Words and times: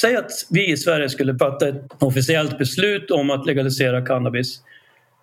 säg 0.00 0.16
att 0.16 0.30
vi 0.50 0.72
i 0.72 0.76
Sverige 0.76 1.08
skulle 1.08 1.38
fatta 1.38 1.68
ett 1.68 1.82
officiellt 1.98 2.58
beslut 2.58 3.10
om 3.10 3.30
att 3.30 3.46
legalisera 3.46 4.06
cannabis. 4.06 4.62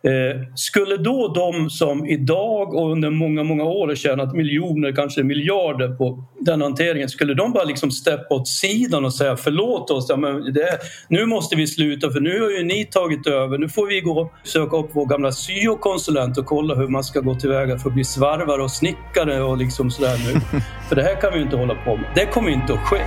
Eh, 0.06 0.42
skulle 0.56 0.98
då 0.98 1.28
de 1.28 1.70
som 1.70 2.06
idag 2.06 2.74
och 2.74 2.92
under 2.92 3.10
många, 3.10 3.44
många 3.44 3.64
år 3.64 3.88
har 3.88 3.96
tjänat 3.96 4.34
miljoner, 4.34 4.92
kanske 4.92 5.24
miljarder 5.24 5.88
på 5.88 6.24
den 6.40 6.62
hanteringen, 6.62 7.10
skulle 7.10 7.34
de 7.34 7.52
bara 7.54 7.64
liksom 7.64 7.92
steppa 7.92 8.36
åt 8.36 8.48
sidan 8.48 9.06
och 9.06 9.14
säga 9.14 9.38
förlåt 9.38 9.92
oss, 9.92 10.06
ja, 10.10 10.18
men 10.18 10.54
det, 10.54 10.80
nu 11.08 11.26
måste 11.26 11.56
vi 11.56 11.68
sluta 11.68 12.12
för 12.12 12.20
nu 12.20 12.42
har 12.42 12.50
ju 12.50 12.64
ni 12.64 12.86
tagit 12.86 13.28
över, 13.28 13.58
nu 13.58 13.70
får 13.70 13.88
vi 13.88 14.02
gå 14.02 14.22
och 14.22 14.32
söka 14.44 14.78
upp 14.78 14.90
vår 14.94 15.06
gamla 15.06 15.32
syokonsulent 15.32 16.38
och 16.38 16.46
kolla 16.46 16.76
hur 16.76 16.88
man 16.88 17.04
ska 17.04 17.20
gå 17.20 17.36
tillväga 17.36 17.78
för 17.78 17.90
att 17.90 17.96
bli 17.96 18.04
svarvare 18.04 18.64
och 18.64 18.72
snickare 18.72 19.42
och 19.42 19.58
liksom 19.58 19.92
sådär 19.92 20.18
nu. 20.34 20.60
för 20.90 20.96
det 20.96 21.04
här 21.04 21.22
kan 21.22 21.34
vi 21.34 21.42
inte 21.42 21.58
hålla 21.58 21.76
på 21.76 21.96
med. 21.96 22.06
Det 22.16 22.26
kommer 22.26 22.50
inte 22.50 22.74
att 22.74 22.80
ske. 22.80 23.02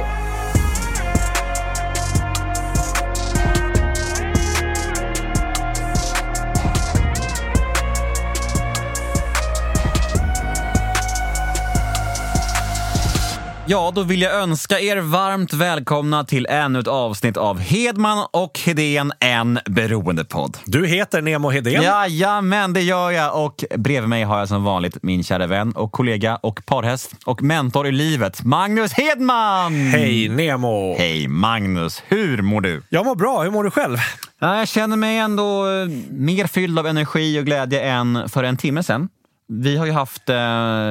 Ja, 13.71 13.93
då 13.95 14.03
vill 14.03 14.23
jag 14.23 14.35
önska 14.35 14.81
er 14.81 14.97
varmt 14.97 15.53
välkomna 15.53 16.25
till 16.25 16.47
ännu 16.47 16.79
ett 16.79 16.87
avsnitt 16.87 17.37
av 17.37 17.59
Hedman 17.59 18.27
och 18.31 18.59
Hedén, 18.59 19.13
en 19.21 19.59
beroendepodd. 19.67 20.59
Du 20.65 20.87
heter 20.87 21.23
Nemo 21.23 21.51
Hedén. 21.51 21.83
Jajamän, 21.83 22.73
det 22.73 22.81
gör 22.81 23.11
jag. 23.11 23.45
Och 23.45 23.65
bredvid 23.77 24.09
mig 24.09 24.23
har 24.23 24.39
jag 24.39 24.49
som 24.49 24.65
vanligt 24.65 25.03
min 25.03 25.25
kära 25.25 25.47
vän 25.47 25.73
och 25.73 25.93
kollega 25.93 26.37
och 26.37 26.63
parhäst 26.67 27.11
och 27.25 27.43
mentor 27.43 27.87
i 27.87 27.93
livet, 27.93 28.45
Magnus 28.45 28.93
Hedman! 28.93 29.73
Hej 29.75 30.29
Nemo! 30.29 30.97
Hej 30.99 31.29
Magnus! 31.29 32.03
Hur 32.07 32.43
mår 32.43 32.61
du? 32.61 32.83
Jag 32.89 33.07
mår 33.07 33.15
bra. 33.15 33.43
Hur 33.43 33.51
mår 33.51 33.65
du 33.65 33.71
själv? 33.71 33.97
Jag 34.41 34.69
känner 34.69 34.97
mig 34.97 35.19
ändå 35.19 35.65
mer 36.11 36.47
fylld 36.47 36.79
av 36.79 36.87
energi 36.87 37.41
och 37.41 37.45
glädje 37.45 37.81
än 37.81 38.29
för 38.29 38.45
en 38.45 38.57
timme 38.57 38.83
sedan. 38.83 39.09
Vi 39.51 39.77
har 39.77 39.87
ju 39.87 39.93
haft, 39.93 40.29
eh, 40.29 40.37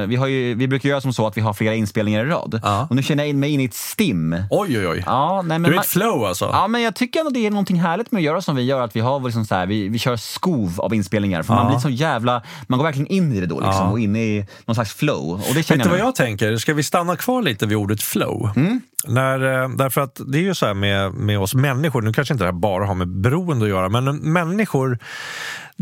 vi, 0.06 0.16
har 0.16 0.26
ju, 0.26 0.54
vi 0.54 0.68
brukar 0.68 0.88
göra 0.88 1.00
som 1.00 1.12
så 1.12 1.26
att 1.26 1.36
vi 1.36 1.40
har 1.40 1.52
flera 1.52 1.74
inspelningar 1.74 2.26
i 2.26 2.28
rad. 2.28 2.60
Ja. 2.62 2.86
Och 2.90 2.96
nu 2.96 3.02
känner 3.02 3.22
jag 3.22 3.28
in 3.30 3.40
mig 3.40 3.50
in 3.50 3.60
i 3.60 3.64
ett 3.64 3.74
stim. 3.74 4.36
Oj, 4.50 4.78
oj, 4.78 4.88
oj. 4.88 5.02
Ja, 5.06 5.42
nej, 5.44 5.58
men 5.58 5.70
du 5.70 5.76
är 5.76 5.80
ett 5.80 5.86
flow 5.86 6.24
alltså? 6.24 6.44
Ja, 6.52 6.68
men 6.68 6.82
jag 6.82 6.94
tycker 6.94 7.20
ändå 7.20 7.30
det 7.30 7.46
är 7.46 7.50
någonting 7.50 7.80
härligt 7.80 8.12
med 8.12 8.18
att 8.20 8.24
göra 8.24 8.40
som 8.42 8.56
vi 8.56 8.62
gör. 8.62 8.80
Att 8.80 8.96
vi, 8.96 9.00
har 9.00 9.20
liksom 9.20 9.44
så 9.44 9.54
här, 9.54 9.66
vi, 9.66 9.88
vi 9.88 9.98
kör 9.98 10.16
skov 10.16 10.80
av 10.80 10.94
inspelningar. 10.94 11.42
För 11.42 11.54
man 11.54 11.64
Ja. 11.64 11.70
blir 11.70 11.78
så 11.78 11.88
jävla... 11.90 12.42
Man 12.66 12.78
går 12.78 12.84
verkligen 12.84 13.06
in 13.06 13.32
i 13.32 13.40
det 13.40 13.46
då 13.46 13.60
liksom, 13.60 13.86
Ja. 13.86 13.90
och 13.90 14.00
in 14.00 14.16
i 14.16 14.46
någon 14.64 14.74
slags 14.74 14.94
flow. 14.94 15.32
Och 15.32 15.54
det 15.54 15.62
känner 15.62 15.78
Vet 15.78 15.84
du 15.84 15.90
vad 15.90 15.98
jag 15.98 16.06
jag 16.06 16.14
tänker? 16.14 16.56
Ska 16.56 16.74
vi 16.74 16.82
stanna 16.82 17.16
kvar 17.16 17.42
lite 17.42 17.66
vid 17.66 17.76
ordet 17.76 18.02
flow? 18.02 18.50
Mm. 18.56 18.80
När, 19.06 19.62
eh, 19.62 19.68
därför 19.68 20.00
att 20.00 20.20
det 20.26 20.38
är 20.38 20.42
ju 20.42 20.54
så 20.54 20.66
här 20.66 20.74
med, 20.74 21.12
med 21.12 21.38
oss 21.38 21.54
människor, 21.54 22.02
nu 22.02 22.12
kanske 22.12 22.34
inte 22.34 22.44
det 22.44 22.48
här 22.48 22.58
bara 22.60 22.86
har 22.86 22.94
med 22.94 23.08
beroende 23.08 23.64
att 23.64 23.70
göra, 23.70 23.88
men 23.88 24.16
människor 24.32 24.98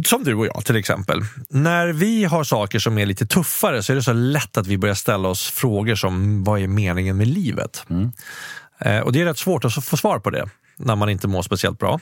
som 0.05 0.25
du 0.25 0.35
och 0.35 0.47
jag 0.47 0.65
till 0.65 0.77
exempel. 0.77 1.21
När 1.49 1.87
vi 1.89 2.25
har 2.25 2.45
saker 2.45 2.79
som 2.79 2.99
är 2.99 3.07
lite 3.07 3.27
tuffare 3.27 3.83
så 3.83 3.93
är 3.93 3.95
det 3.97 4.03
så 4.03 4.13
lätt 4.13 4.57
att 4.57 4.67
vi 4.67 4.79
börjar 4.79 4.95
ställa 4.95 5.29
oss 5.29 5.51
frågor 5.51 5.95
som 5.95 6.45
vad 6.45 6.61
är 6.61 6.67
meningen 6.69 7.17
med 7.17 7.27
livet? 7.27 7.85
Mm. 7.91 8.13
Eh, 8.79 8.99
Och 9.01 9.13
det 9.13 9.21
är 9.21 9.25
rätt 9.25 9.39
svårt 9.39 9.65
att 9.65 9.85
få 9.85 9.97
svar 9.97 10.19
på 10.19 10.31
det 10.31 10.49
när 10.77 10.97
man 10.97 11.09
inte 11.09 11.29
mår 11.29 11.43
speciellt 11.43 11.79
bra. 11.79 12.01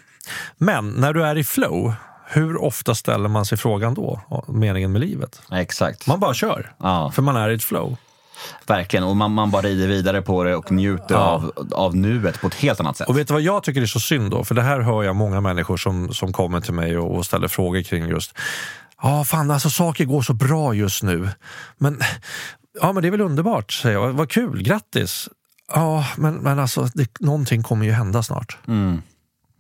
Men 0.59 0.91
när 0.91 1.13
du 1.13 1.25
är 1.25 1.39
i 1.39 1.45
flow, 1.45 1.95
hur 2.27 2.63
ofta 2.63 2.95
ställer 2.95 3.29
man 3.29 3.47
sig 3.47 3.59
frågan 3.59 3.95
då? 3.95 4.21
Meningen 4.49 4.93
med 4.93 5.01
livet? 5.01 5.43
Exakt. 5.53 6.07
Man 6.07 6.21
bara 6.21 6.35
kör, 6.35 6.73
Ja. 6.79 7.13
för 7.15 7.23
man 7.23 7.37
är 7.37 7.51
i 7.51 7.55
ett 7.55 7.65
flow. 7.65 7.97
Verkligen. 8.67 9.05
Och 9.05 9.17
man, 9.17 9.33
man 9.33 9.51
bara 9.51 9.63
rider 9.63 9.89
vidare 9.89 10.23
på 10.23 10.45
det 10.45 10.57
och 10.57 10.73
njuter 10.73 11.15
Ja. 11.15 11.21
av, 11.21 11.53
av 11.73 11.97
nuet 11.97 12.41
på 12.41 12.47
ett 12.47 12.55
helt 12.55 12.81
annat 12.81 12.97
sätt. 12.97 13.09
Och 13.09 13.19
vet 13.19 13.29
du 13.29 13.33
vad 13.35 13.43
jag 13.43 13.63
tycker 13.63 13.83
är 13.83 13.87
så 13.87 14.01
synd 14.01 14.31
då? 14.31 14.45
För 14.45 14.55
det 14.55 14.63
här 14.63 14.81
hör 14.81 15.03
jag 15.03 15.17
många 15.17 15.41
människor 15.41 15.77
som, 15.77 16.15
som 16.15 16.33
kommer 16.33 16.61
till 16.61 16.75
mig 16.75 16.99
och, 16.99 17.17
och 17.17 17.27
ställer 17.27 17.49
frågor 17.49 17.83
kring 17.83 18.09
just 18.09 18.33
Ja, 19.03 19.25
fan 19.25 19.51
alltså 19.51 19.71
saker 19.71 20.05
går 20.05 20.23
så 20.23 20.33
bra 20.33 20.75
just 20.75 21.03
nu. 21.03 21.29
Men, 21.79 22.01
ja, 22.81 22.93
men 22.93 23.03
det 23.03 23.09
är 23.09 23.11
väl 23.11 23.21
underbart, 23.21 23.73
säger 23.73 23.97
jag. 23.99 24.13
Vad 24.13 24.31
kul, 24.31 24.63
grattis. 24.63 25.29
Ja, 25.75 26.07
men, 26.17 26.35
men 26.35 26.59
alltså 26.59 26.89
det, 26.95 27.21
någonting 27.21 27.63
kommer 27.63 27.87
ju 27.87 27.93
hända 27.93 28.23
snart. 28.23 28.59
Mm. 28.69 29.03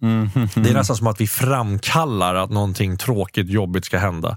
Mm. 0.02 0.28
Det 0.54 0.70
är 0.70 0.74
nästan 0.74 0.96
som 0.96 1.06
att 1.06 1.20
vi 1.20 1.26
framkallar 1.26 2.34
att 2.34 2.50
någonting 2.50 2.96
tråkigt, 2.96 3.48
jobbigt 3.48 3.84
ska 3.84 3.98
hända. 3.98 4.36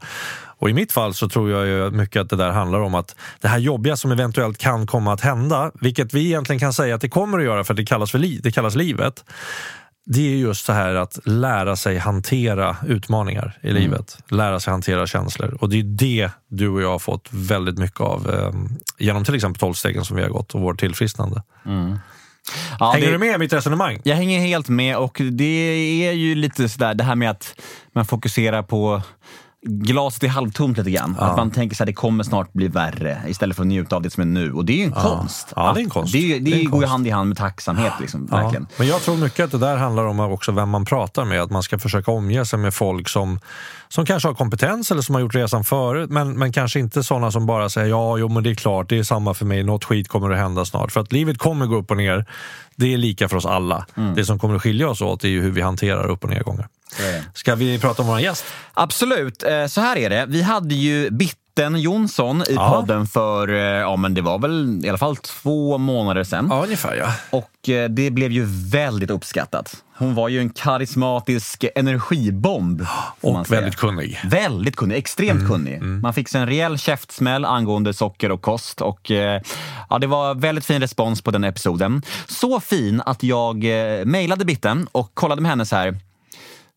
Och 0.60 0.70
i 0.70 0.74
mitt 0.74 0.92
fall 0.92 1.14
så 1.14 1.30
tror 1.30 1.52
jag 1.52 1.68
ju 1.68 1.92
mycket 1.92 2.22
att 2.22 2.30
det 2.30 2.36
där 2.36 2.52
handlar 2.52 2.80
om 2.80 2.96
att 2.96 3.16
det 3.42 3.48
här 3.48 3.58
jobbiga 3.60 3.98
som 3.98 4.12
eventuellt 4.12 4.58
kan 4.58 4.88
komma 4.88 5.14
att 5.14 5.22
hända, 5.22 5.72
vilket 5.82 6.14
vi 6.14 6.26
egentligen 6.26 6.60
kan 6.60 6.74
säga 6.74 6.96
att 6.96 7.02
det 7.02 7.10
kommer 7.10 7.38
att 7.40 7.44
göra 7.46 7.64
för 7.64 7.74
att 7.74 7.78
det 7.78 7.86
kallas, 7.86 8.12
för 8.12 8.20
li- 8.20 8.40
det 8.44 8.52
kallas 8.52 8.76
livet. 8.76 9.26
Det 10.10 10.34
är 10.34 10.36
just 10.36 10.66
så 10.66 10.74
här 10.74 10.96
att 10.96 11.20
lära 11.26 11.76
sig 11.76 11.98
hantera 11.98 12.78
utmaningar 12.88 13.58
i 13.62 13.72
livet. 13.72 14.18
Lära 14.30 14.60
sig 14.60 14.72
hantera 14.72 15.08
känslor. 15.08 15.58
Och 15.62 15.70
det 15.70 15.80
är 15.80 15.84
det 15.84 16.30
du 16.50 16.70
och 16.70 16.82
jag 16.82 16.92
har 16.92 17.00
fått 17.00 17.28
väldigt 17.32 17.78
mycket 17.78 18.02
av 18.02 18.30
eh, 18.34 18.52
genom 18.98 19.24
till 19.26 19.36
exempel 19.36 19.60
tolvstegen 19.60 20.06
som 20.06 20.16
vi 20.18 20.24
har 20.24 20.30
gått 20.30 20.56
och 20.56 20.62
vårt 20.62 20.80
tillfrisknande. 20.80 21.44
Ja, 22.80 22.92
Hänger 22.92 23.06
det- 23.08 23.12
du 23.14 23.18
med 23.18 23.36
i 23.36 23.38
mitt 23.38 23.54
resonemang? 23.54 24.00
Jag 24.04 24.16
hänger 24.16 24.40
helt 24.40 24.70
med 24.70 24.98
och 24.98 25.22
det 25.32 26.06
är 26.08 26.12
ju 26.12 26.36
lite 26.36 26.70
sådär 26.70 26.94
det 26.94 27.04
här 27.04 27.16
med 27.16 27.30
att 27.32 27.56
man 27.96 28.06
fokuserar 28.06 28.64
på 28.64 29.02
glaset 29.68 30.24
är 30.24 30.28
halvtomt 30.28 30.78
lite 30.78 30.92
grann. 30.92 31.16
Att 31.20 31.38
man 31.38 31.52
tänker 31.52 31.76
så 31.76 31.82
här, 31.84 31.86
det 31.86 31.94
kommer 31.94 32.24
snart 32.24 32.54
bli 32.54 32.68
värre 32.68 33.22
istället 33.28 33.56
för 33.56 33.64
att 33.64 33.68
njuta 33.68 33.96
av 33.96 34.02
det 34.02 34.10
som 34.10 34.22
är 34.22 34.26
nu. 34.26 34.54
Och 34.54 34.66
det 34.66 34.74
är 34.74 34.78
ju 34.78 34.84
en 34.84 34.92
konst. 34.92 35.54
Ja, 35.56 35.74
det 35.74 35.80
är 35.80 35.84
en 35.84 35.90
konst. 35.90 36.14
Det, 36.14 36.20
det, 36.20 36.40
Det 36.40 36.54
är 36.54 36.60
en 36.66 36.72
går 36.72 36.82
ju 36.82 36.88
hand 36.88 37.08
i 37.08 37.10
hand 37.10 37.28
med 37.30 37.38
tacksamhet. 37.38 37.94
Liksom, 38.02 38.28
Ja, 38.32 38.38
verkligen. 38.38 38.68
men 38.78 38.88
jag 38.88 39.02
tror 39.02 39.18
mycket 39.18 39.46
att 39.46 39.52
det 39.52 39.58
där 39.58 39.78
handlar 39.78 40.04
om 40.06 40.20
också 40.20 40.52
vem 40.52 40.70
man 40.70 40.86
pratar 40.86 41.26
med. 41.26 41.42
Att 41.42 41.52
man 41.52 41.64
ska 41.64 41.80
försöka 41.80 42.12
omge 42.12 42.46
sig 42.46 42.60
med 42.60 42.74
folk 42.74 43.10
som, 43.10 43.40
som 43.88 44.06
kanske 44.06 44.30
har 44.30 44.36
kompetens 44.36 44.92
eller 44.92 45.02
som 45.02 45.16
har 45.16 45.22
gjort 45.22 45.36
resan 45.36 45.64
förut. 45.64 46.10
Men, 46.10 46.34
men 46.34 46.52
kanske 46.52 46.80
inte 46.80 47.04
sådana 47.04 47.32
som 47.32 47.46
bara 47.46 47.70
säger 47.70 47.88
ja, 47.90 48.18
jo 48.18 48.28
men 48.30 48.44
det 48.44 48.50
är 48.50 48.56
klart, 48.56 48.90
det 48.90 48.98
är 48.98 49.04
samma 49.04 49.34
för 49.34 49.46
mig, 49.46 49.64
något 49.64 49.84
skit 49.86 50.08
kommer 50.08 50.30
att 50.32 50.38
hända 50.38 50.66
snart. 50.66 50.92
För 50.92 51.02
att 51.02 51.12
livet 51.12 51.38
kommer 51.38 51.66
gå 51.66 51.76
upp 51.76 51.92
och 51.92 51.98
ner. 51.98 52.26
Det 52.76 52.94
är 52.94 52.98
lika 52.98 53.30
för 53.30 53.38
oss 53.38 53.46
alla. 53.46 53.86
Mm. 53.98 54.16
Det 54.16 54.26
som 54.26 54.40
kommer 54.40 54.56
att 54.56 54.62
skilja 54.62 54.90
oss 54.90 55.02
åt 55.02 55.24
är 55.24 55.28
ju 55.28 55.42
hur 55.42 55.52
vi 55.52 55.62
hanterar 55.62 56.08
upp 56.10 56.24
och 56.24 56.30
nedgångar. 56.30 56.68
Ska 57.34 57.56
vi 57.56 57.80
prata 57.80 58.02
om 58.02 58.08
vår 58.08 58.20
gäst? 58.20 58.46
Absolut. 58.74 59.44
Eh, 59.44 59.66
Så 59.68 59.82
här 59.82 59.98
är 59.98 60.10
det. 60.10 60.26
Vi 60.28 60.42
hade 60.42 60.76
ju 60.76 61.10
Bitten 61.10 61.76
Jonsson 61.82 62.42
i 62.42 62.54
Ja. 62.56 62.72
podden 62.72 63.08
för, 63.08 63.48
eh, 63.54 63.56
ja 63.62 63.96
men 63.96 64.14
det 64.14 64.22
var 64.22 64.40
väl 64.40 64.82
i 64.86 64.90
alla 64.90 64.98
fall 64.98 65.16
två 65.16 65.78
månader 65.78 66.24
sedan. 66.24 66.48
Ja, 66.50 66.64
ungefär 66.64 66.96
ja. 66.96 67.14
Och 67.30 67.70
eh, 67.70 67.90
det 67.90 68.12
blev 68.12 68.32
ju 68.32 68.46
väldigt 68.72 69.10
uppskattat. 69.10 69.76
Hon 69.98 70.16
var 70.16 70.30
ju 70.30 70.40
en 70.40 70.50
karismatisk 70.50 71.66
energibomb. 71.76 72.86
Och 73.22 73.52
väldigt 73.52 73.76
kunnig. 73.76 74.20
Väldigt 74.26 74.76
kunnig, 74.76 74.96
extremt 74.98 75.48
kunnig. 75.48 75.82
Man 75.82 76.14
fick 76.14 76.30
sig 76.30 76.42
en 76.42 76.48
rejäl 76.48 76.78
käftsmäll 76.78 77.46
angående 77.46 77.94
socker 77.94 78.32
och 78.32 78.42
kost. 78.42 78.82
Och, 78.82 79.12
eh, 79.12 79.42
ja, 79.90 80.00
det 80.00 80.08
var 80.08 80.36
väldigt 80.36 80.66
fin 80.66 80.82
respons 80.82 81.22
på 81.22 81.32
den 81.32 81.44
episoden. 81.44 82.02
Så 82.28 82.60
fin 82.60 83.02
att 83.06 83.24
jag 83.24 83.56
eh, 84.00 84.06
mejlade 84.06 84.46
Bitten 84.46 84.88
och 84.92 85.12
kollade 85.14 85.42
med 85.42 85.52
henne 85.52 85.66
så 85.66 85.76
här. 85.76 86.00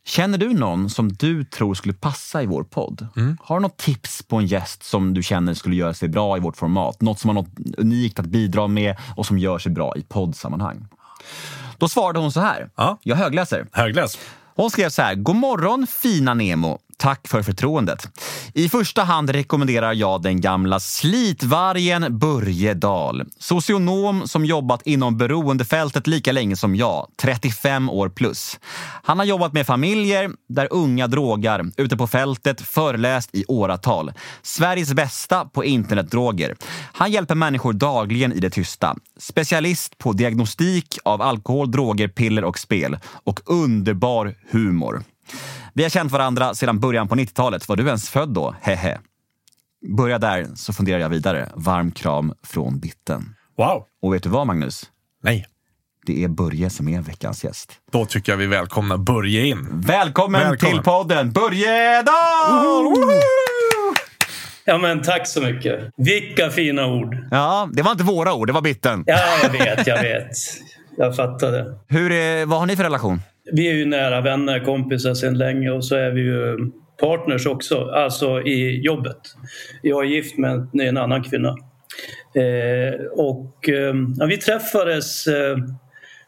Känner 0.04 0.38
du 0.38 0.54
någon 0.54 0.90
som 0.90 1.12
du 1.12 1.44
tror 1.44 1.74
skulle 1.74 1.94
passa 1.94 2.42
i 2.42 2.46
vår 2.46 2.64
podd? 2.64 3.06
Har 3.40 3.56
du 3.56 3.62
något 3.62 3.76
tips 3.76 4.22
på 4.22 4.36
en 4.36 4.46
gäst 4.46 4.82
som 4.82 5.14
du 5.14 5.22
känner 5.22 5.54
skulle 5.54 5.76
göra 5.76 5.94
sig 5.94 6.08
bra 6.08 6.36
i 6.36 6.40
vårt 6.40 6.56
format? 6.56 7.00
Något 7.00 7.18
som 7.18 7.28
har 7.28 7.34
något 7.34 7.78
unikt 7.78 8.18
att 8.18 8.26
bidra 8.26 8.68
med 8.68 8.96
och 9.16 9.26
som 9.26 9.38
gör 9.38 9.58
sig 9.58 9.72
bra 9.72 9.96
i 9.96 10.02
poddsammanhang? 10.02 10.86
Då 11.78 11.88
svarade 11.88 12.18
hon 12.18 12.32
så 12.32 12.40
här. 12.40 12.70
Ja. 12.76 12.98
Jag 13.02 13.16
högläser. 13.16 13.66
Högläs. 13.72 14.18
Hon 14.56 14.70
skrev 14.70 14.88
så 14.88 15.02
här. 15.02 15.14
God 15.14 15.36
morgon 15.36 15.86
fina 15.86 16.34
Nemo. 16.34 16.78
Tack 17.00 17.28
för 17.28 17.42
förtroendet. 17.42 18.08
I 18.54 18.68
första 18.68 19.02
hand 19.02 19.30
rekommenderar 19.30 19.92
jag 19.92 20.22
den 20.22 20.40
gamla 20.40 20.80
slitvargen 20.80 22.18
Börje 22.18 22.74
Dahl. 22.74 23.24
Socionom 23.38 24.28
som 24.28 24.44
jobbat 24.44 24.82
inom 24.86 25.16
beroendefältet 25.16 26.06
lika 26.06 26.32
länge 26.32 26.56
som 26.56 26.76
jag, 26.76 27.06
35 27.22 27.90
år 27.90 28.08
plus. 28.08 28.60
Han 29.02 29.18
har 29.18 29.26
jobbat 29.26 29.52
med 29.52 29.66
familjer 29.66 30.30
där 30.48 30.68
unga 30.70 31.06
drogar, 31.06 31.64
ute 31.76 31.96
på 31.96 32.06
fältet, 32.06 32.60
föreläst 32.60 33.30
i 33.32 33.44
åratal. 33.48 34.12
Sveriges 34.42 34.94
bästa 34.94 35.44
på 35.44 35.64
internetdroger. 35.64 36.56
Han 36.92 37.12
hjälper 37.12 37.34
människor 37.34 37.72
dagligen 37.72 38.32
i 38.32 38.40
det 38.40 38.50
tysta. 38.50 38.96
Specialist 39.18 39.98
på 39.98 40.12
diagnostik 40.12 40.98
av 41.04 41.22
alkohol, 41.22 41.70
droger, 41.70 42.08
piller 42.08 42.44
och 42.44 42.58
spel. 42.58 42.98
Och 43.24 43.40
underbar 43.44 44.34
humor. 44.50 45.04
Vi 45.74 45.82
har 45.82 45.90
känt 45.90 46.12
varandra 46.12 46.54
sedan 46.54 46.80
början 46.80 47.08
på 47.08 47.14
90-talet. 47.14 47.68
Var 47.68 47.76
du 47.76 47.86
ens 47.86 48.10
född 48.10 48.28
då? 48.28 48.54
Hehe. 48.60 48.98
Börja 49.96 50.18
där 50.18 50.46
så 50.54 50.72
funderar 50.72 50.98
jag 50.98 51.08
vidare. 51.08 51.48
Varm 51.54 51.92
kram 51.92 52.32
från 52.46 52.78
Bitten. 52.80 53.34
Wow. 53.58 53.84
Och 54.02 54.14
vet 54.14 54.22
du 54.22 54.28
vad 54.28 54.46
Magnus? 54.46 54.82
Nej. 55.22 55.46
Det 56.06 56.24
är 56.24 56.28
Börje 56.28 56.70
som 56.70 56.88
är 56.88 57.00
veckans 57.00 57.44
gäst. 57.44 57.72
Då 57.92 58.06
tycker 58.06 58.32
jag 58.32 58.36
vi 58.36 58.46
välkomnar 58.46 58.96
Börje 58.96 59.44
in. 59.46 59.68
Välkommen, 59.72 60.40
Välkommen. 60.40 60.74
till 60.74 60.82
podden 60.84 61.32
Börje 61.32 62.02
Dahl! 62.02 62.62
Woho! 62.84 63.12
Ja, 64.64 64.78
men 64.78 65.02
tack 65.02 65.28
så 65.28 65.40
mycket. 65.40 65.80
Vilka 65.96 66.50
fina 66.50 66.86
ord. 66.86 67.16
Ja, 67.30 67.68
det 67.72 67.82
var 67.82 67.92
inte 67.92 68.04
våra 68.04 68.34
ord, 68.34 68.46
det 68.46 68.52
var 68.52 68.60
Bitten. 68.62 69.04
Ja, 69.06 69.18
jag 69.42 69.50
vet, 69.50 69.86
jag 69.86 70.02
vet. 70.02 70.30
jag 70.96 71.16
fattade. 71.16 71.78
Hur 71.88 72.12
är, 72.12 72.46
vad 72.46 72.58
har 72.58 72.66
ni 72.66 72.76
för 72.76 72.82
relation? 72.84 73.20
Vi 73.52 73.68
är 73.68 73.74
ju 73.74 73.84
nära 73.84 74.20
vänner, 74.20 74.64
kompisar 74.64 75.14
sedan 75.14 75.38
länge 75.38 75.70
och 75.70 75.84
så 75.84 75.96
är 75.96 76.10
vi 76.10 76.20
ju 76.20 76.70
partners 77.00 77.46
också, 77.46 77.84
alltså 77.84 78.42
i 78.42 78.80
jobbet. 78.80 79.20
Jag 79.82 80.04
är 80.04 80.08
gift 80.08 80.38
med 80.38 80.68
en 80.72 80.96
annan 80.96 81.22
kvinna. 81.22 81.48
Eh, 82.34 83.04
och 83.12 83.68
eh, 83.68 83.94
ja, 84.18 84.26
vi 84.26 84.36
träffades 84.36 85.26
eh, 85.26 85.56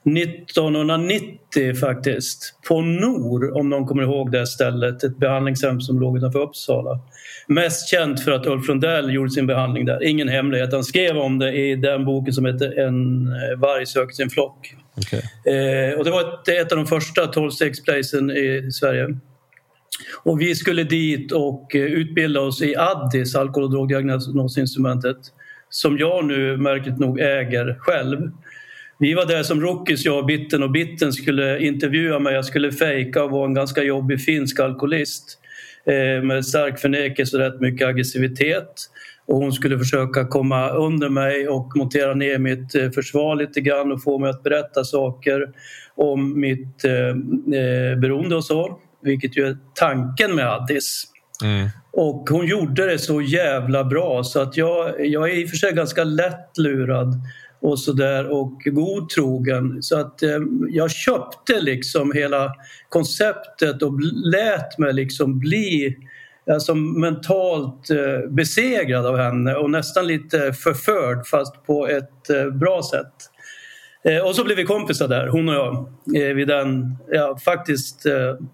1990 0.05 1.75
faktiskt, 1.75 2.59
på 2.69 2.81
Nor 2.81 3.57
om 3.57 3.71
någon 3.71 3.87
kommer 3.87 4.03
ihåg 4.03 4.33
det 4.33 4.47
stället, 4.47 5.05
ett 5.05 5.19
behandlingshem 5.19 5.81
som 5.81 6.01
låg 6.01 6.19
utanför 6.19 6.39
Uppsala. 6.39 7.01
Mest 7.49 7.89
känt 7.89 8.21
för 8.21 8.33
att 8.33 8.47
Ulf 8.47 8.69
Lundell 8.69 9.15
gjorde 9.15 9.31
sin 9.31 9.47
behandling 9.47 9.85
där, 9.85 10.05
ingen 10.05 10.29
hemlighet. 10.29 10.73
Han 10.73 10.85
skrev 10.85 11.17
om 11.17 11.39
det 11.39 11.53
i 11.53 11.77
den 11.77 12.05
boken 12.05 12.33
som 12.33 12.47
heter 12.47 12.79
En 12.79 13.27
varg 13.61 13.87
söker 13.87 14.15
sin 14.15 14.31
flock. 14.31 14.75
Okay. 14.97 15.21
Eh, 15.55 15.99
och 15.99 16.05
det 16.05 16.11
var 16.11 16.21
ett, 16.21 16.49
ett 16.49 16.73
av 16.73 16.79
de 16.79 16.87
första 16.87 17.27
12-stegsplacen 17.27 18.33
i 18.33 18.73
Sverige. 18.73 19.17
Och 20.23 20.41
vi 20.41 20.55
skulle 20.55 20.85
dit 20.85 21.33
och 21.33 21.77
eh, 21.77 21.83
utbilda 21.83 22.41
oss 22.41 22.63
i 22.63 22.77
Addis, 22.77 23.35
alkohol 23.35 23.65
och 23.65 23.71
drogdiagnosinstrumentet 23.71 25.19
som 25.71 25.99
jag 25.99 26.25
nu 26.25 26.57
märkligt 26.57 26.99
nog 26.99 27.21
äger 27.21 27.77
själv. 27.81 28.31
Vi 28.99 29.15
var 29.15 29.27
där 29.27 29.43
som 29.43 29.61
rookies, 29.61 30.05
jag 30.05 30.19
och 30.19 30.27
Bitten 30.27 30.63
och 30.63 30.71
Bitten 30.71 31.13
skulle 31.13 31.61
intervjua 31.61 32.19
mig. 32.19 32.35
Jag 32.35 32.45
skulle 32.45 32.73
fejka 32.73 33.25
och 33.25 33.31
vara 33.31 33.47
en 33.47 33.55
ganska 33.55 33.83
jobbig 33.83 34.25
finsk 34.25 34.61
alkoholist 34.61 35.39
eh, 35.87 36.25
med 36.25 36.47
stark 36.47 36.79
förnekelse 36.79 37.37
och 37.37 37.43
rätt 37.43 37.61
mycket 37.61 37.89
aggressivitet. 37.89 38.73
Och 39.27 39.37
hon 39.37 39.53
skulle 39.53 39.79
försöka 39.79 40.25
komma 40.27 40.71
under 40.71 41.09
mig 41.09 41.49
och 41.49 41.73
montera 41.77 42.15
ner 42.15 42.39
mitt 42.39 42.75
eh, 42.75 42.91
försvar 42.91 43.37
lite 43.37 43.61
grann 43.61 43.93
och 43.93 44.03
få 44.03 44.19
mig 44.19 44.31
att 44.31 44.43
berätta 44.43 44.85
saker 44.85 45.49
om 45.95 46.41
mitt 46.41 46.85
eh, 46.85 46.93
eh, 47.61 47.99
beroende 47.99 48.37
och 48.37 48.45
så, 48.45 48.79
vilket 49.03 49.37
ju 49.37 49.47
är 49.47 49.57
tanken 49.75 50.35
med 50.35 50.53
Addis. 50.53 51.05
Mm. 51.45 51.69
Och 51.93 52.31
hon 52.31 52.47
gjorde 52.47 52.87
det 52.87 52.99
så 52.99 53.23
jävla 53.23 53.85
bra 53.85 54.25
så 54.25 54.41
att 54.41 54.57
jag, 54.57 55.07
jag 55.07 55.31
är 55.31 55.35
i 55.35 55.45
och 55.45 55.49
för 55.49 55.57
sig 55.57 55.73
ganska 55.73 56.05
lätt 56.05 56.59
lurad 56.59 57.15
och 57.61 57.79
sådär 57.79 58.27
och 58.27 58.63
godtrogen. 58.65 59.83
Så 59.83 60.01
att 60.01 60.23
eh, 60.23 60.39
jag 60.69 60.91
köpte 60.91 61.61
liksom 61.61 62.13
hela 62.13 62.55
konceptet 62.89 63.83
och 63.83 64.01
lät 64.25 64.79
mig 64.79 64.93
liksom 64.93 65.39
bli 65.39 65.97
alltså, 66.51 66.75
mentalt 66.75 67.91
eh, 67.91 68.31
besegrad 68.31 69.07
av 69.07 69.17
henne 69.17 69.55
och 69.55 69.71
nästan 69.71 70.07
lite 70.07 70.53
förförd 70.53 71.27
fast 71.27 71.67
på 71.67 71.89
ett 71.89 72.31
eh, 72.31 72.51
bra 72.51 72.83
sätt. 72.93 73.13
Eh, 74.05 74.27
och 74.27 74.37
så 74.37 74.45
blev 74.45 74.57
vi 74.57 74.65
kompisar 74.65 75.09
där, 75.09 75.27
hon 75.27 75.49
och 75.49 75.55
jag, 75.55 75.87
vid 76.35 76.49
den, 76.49 76.97
ja, 77.11 77.39
faktiskt 77.45 78.07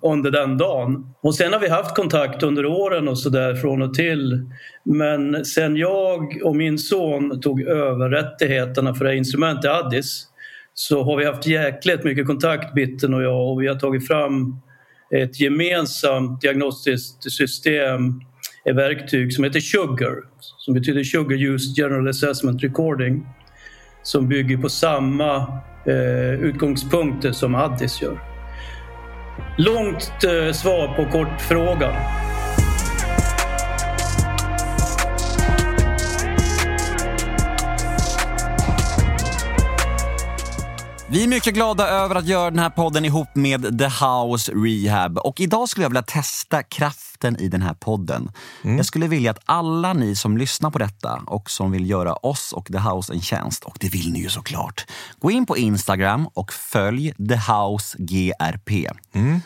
under 0.02 0.31
den 0.31 0.58
dagen. 0.58 1.14
Och 1.20 1.35
sen 1.35 1.52
har 1.52 1.61
vi 1.61 1.69
haft 1.69 1.94
kontakt 1.94 2.43
under 2.43 2.67
åren 2.67 3.08
och 3.08 3.19
sådär 3.19 3.55
från 3.55 3.82
och 3.82 3.94
till. 3.94 4.50
Men 4.85 5.44
sen 5.44 5.76
jag 5.76 6.40
och 6.44 6.56
min 6.56 6.79
son 6.79 7.40
tog 7.40 7.61
över 7.62 8.08
rättigheterna 8.08 8.94
för 8.94 9.05
det 9.05 9.11
här 9.11 9.17
instrumentet 9.17 9.70
Addis 9.70 10.29
så 10.75 11.02
har 11.02 11.17
vi 11.17 11.25
haft 11.25 11.46
jäkligt 11.46 12.05
mycket 12.05 12.26
kontakt, 12.26 12.75
Bitten 12.75 13.14
och 13.14 13.23
jag, 13.23 13.52
och 13.52 13.62
vi 13.62 13.67
har 13.67 13.75
tagit 13.75 14.06
fram 14.06 14.61
ett 15.14 15.40
gemensamt 15.40 16.40
diagnostiskt 16.40 17.32
system, 17.32 18.20
ett 18.64 18.76
verktyg 18.76 19.32
som 19.32 19.44
heter 19.44 19.60
Sugar, 19.60 20.16
som 20.58 20.75
betyder 20.75 21.05
Sugar 21.05 21.37
Use 21.37 21.75
General 21.76 22.08
Assessment 22.08 22.62
Recording 22.62 23.26
som 24.02 24.28
bygger 24.28 24.56
på 24.56 24.69
samma 24.69 25.37
eh, 25.87 26.32
utgångspunkter 26.40 27.32
som 27.32 27.55
Addis 27.55 28.02
gör. 28.02 28.20
Långt 29.58 30.25
eh, 30.25 30.52
svar 30.52 30.96
på 30.96 31.11
kort 31.12 31.40
fråga. 31.40 31.96
Vi 41.10 41.25
är 41.25 41.28
mycket 41.28 41.55
glada 41.55 41.88
över 41.88 42.14
att 42.14 42.26
göra 42.26 42.50
den 42.50 42.58
här 42.58 42.70
podden 42.70 43.05
ihop 43.05 43.28
med 43.34 43.78
The 43.78 43.84
House 43.84 44.52
Rehab. 44.52 45.19
Och 45.19 45.40
idag 45.40 45.69
skulle 45.69 45.84
jag 45.84 45.90
vilja 45.90 46.02
testa 46.02 46.62
kraften 46.62 47.37
i 47.37 47.49
den 47.49 47.62
här 47.62 47.75
podden. 47.75 48.32
Mm. 48.64 48.76
Jag 48.76 48.87
skulle 48.87 49.08
vilja 49.08 49.31
att 49.31 49.38
alla 49.44 49.93
ni 49.93 50.16
som 50.16 50.38
lyssnar 50.38 50.70
på 50.70 50.78
detta 50.78 51.22
och 51.26 51.50
som 51.50 51.70
vill 51.70 51.90
göra 51.90 52.14
oss 52.14 52.52
och 52.52 52.66
The 52.66 52.78
House 52.78 53.12
en 53.12 53.20
tjänst, 53.20 53.64
och 53.64 53.76
det 53.81 53.88
vill 53.88 54.12
ni 54.12 54.19
ju 54.19 54.28
såklart, 54.28 54.87
gå 55.19 55.31
in 55.31 55.46
på 55.46 55.56
Instagram 55.56 56.28
och 56.34 56.52
följ 56.52 57.14
The 57.28 57.52
House 57.52 57.96
GRP. 57.99 58.88
Mm. 59.12 59.40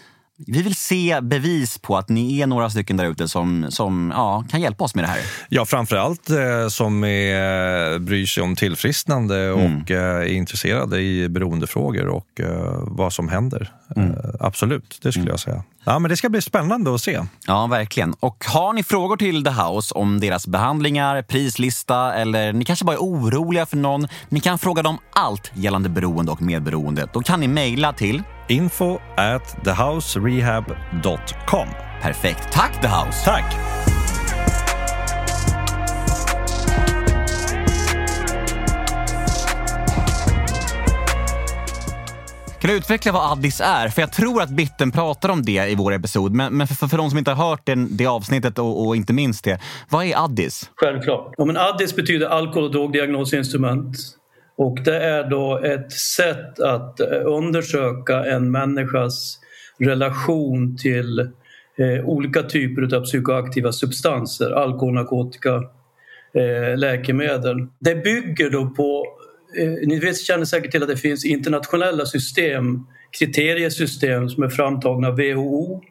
Vi 0.47 0.63
vill 0.63 0.75
se 0.75 1.21
bevis 1.23 1.79
på 1.79 1.97
att 1.97 2.09
ni 2.09 2.41
är 2.41 2.47
några 2.47 2.71
stycken 2.71 2.97
där 2.97 3.07
ute 3.07 3.29
som, 3.29 3.67
som 3.71 4.13
ja, 4.15 4.45
kan 4.51 4.61
hjälpa 4.61 4.85
oss 4.85 4.95
med 4.95 5.05
det 5.05 5.09
här. 5.09 5.21
Ja, 5.49 5.65
framförallt 5.65 6.31
eh, 6.31 6.69
som 6.69 7.05
är, 7.05 7.99
bryr 7.99 8.27
sig 8.27 8.43
om 8.43 8.57
tillfrisknande 8.57 9.39
mm. 9.39 9.83
och 9.83 9.91
eh, 9.91 10.17
är 10.17 10.33
intresserade 10.33 11.01
i 11.01 11.29
beroendefrågor 11.29 12.07
och 12.07 12.41
eh, 12.41 12.79
vad 12.81 13.13
som 13.13 13.29
händer. 13.29 13.71
Mm. 13.97 14.11
Eh, 14.11 14.17
absolut, 14.41 14.99
det 15.03 15.13
skulle 15.13 15.23
mm. 15.23 15.31
jag 15.31 15.41
säga. 15.41 15.63
Ja, 15.85 15.99
men 15.99 16.09
det 16.09 16.17
ska 16.17 16.29
bli 16.29 16.43
spännande 16.43 16.95
att 16.95 17.01
se. 17.01 17.21
Ja, 17.47 17.67
verkligen. 17.67 18.15
Och 18.21 18.45
har 18.49 18.73
ni 18.73 18.83
frågor 18.83 19.17
till 19.17 19.45
The 19.45 19.51
House 19.51 19.95
om 19.95 20.21
deras 20.21 20.47
behandlingar, 20.47 21.23
prislista 21.23 22.15
eller 22.15 22.53
ni 22.53 22.65
kanske 22.65 22.85
bara 22.85 22.97
är 22.97 23.01
oroliga 23.01 23.67
för 23.67 23.77
någon, 23.77 24.09
ni 24.29 24.41
kan 24.41 24.59
fråga 24.59 24.83
dem 24.83 24.99
allt 25.13 25.53
gällande 25.55 25.89
beroende 25.89 26.33
och 26.33 26.43
medberoende. 26.43 27.09
Då 27.13 27.21
kan 27.21 27.41
ni 27.41 27.49
mejla 27.49 27.93
till 27.93 28.23
info 28.49 29.01
at 29.17 29.65
thehouserehab.com. 29.65 31.69
Perfekt. 32.03 32.53
Tack 32.53 32.81
The 32.81 32.89
House! 32.89 33.25
Tack! 33.25 33.73
Kan 42.63 42.71
du 42.71 42.77
utveckla 42.77 43.13
vad 43.13 43.33
Addis 43.33 43.61
är? 43.61 43.89
För 43.89 44.03
jag 44.03 44.13
tror 44.13 44.43
att 44.43 44.49
Bitten 44.49 44.91
pratar 44.91 45.29
om 45.29 45.43
det 45.43 45.71
i 45.71 45.75
vår 45.75 45.93
episod. 45.93 46.33
Men, 46.33 46.57
men 46.57 46.67
för, 46.67 46.89
för 46.89 46.97
de 46.97 47.11
som 47.11 47.19
inte 47.19 47.31
har 47.31 47.51
hört 47.51 47.67
den, 47.67 47.97
det 47.97 48.07
avsnittet 48.07 48.59
och, 48.59 48.87
och, 48.87 48.97
inte 48.97 49.13
minst 49.13 49.45
det. 49.45 49.61
Vad 49.89 50.05
är 50.05 50.25
Addis? 50.25 50.71
Självklart. 50.77 51.35
Ja, 51.37 51.45
men 51.45 51.57
Addis 51.57 51.97
betyder 51.97 52.27
alkohol 52.27 52.65
och 52.65 52.71
drogdiagnosinstrument. 52.71 53.97
Och 54.63 54.79
det 54.85 54.97
är 54.97 55.31
då 55.31 55.59
ett 55.59 55.93
sätt 55.93 56.61
att 56.61 57.01
eh, 57.01 57.07
undersöka 57.25 58.25
en 58.25 58.51
människas 58.51 59.39
relation 59.79 60.77
till 60.77 61.19
eh, 61.79 62.05
olika 62.05 62.43
typer 62.43 62.97
av 62.97 63.05
psykoaktiva 63.05 63.73
substanser, 63.73 64.51
alkohol, 64.51 64.95
narkotika, 64.95 65.55
eh, 66.35 66.79
läkemedel. 66.79 67.67
Det 67.79 67.95
bygger 67.95 68.51
då 68.51 68.71
på, 68.71 69.07
eh, 69.59 69.89
ni 69.89 69.99
vet, 69.99 70.21
känner 70.21 70.45
säkert 70.45 70.71
till 70.71 70.83
att 70.83 70.89
det 70.89 70.97
finns 70.97 71.25
internationella 71.25 72.07
system, 72.07 72.87
kriteriesystem 73.19 74.29
som 74.29 74.43
är 74.43 74.49
framtagna 74.49 75.09
av 75.09 75.17
WHO. 75.17 75.83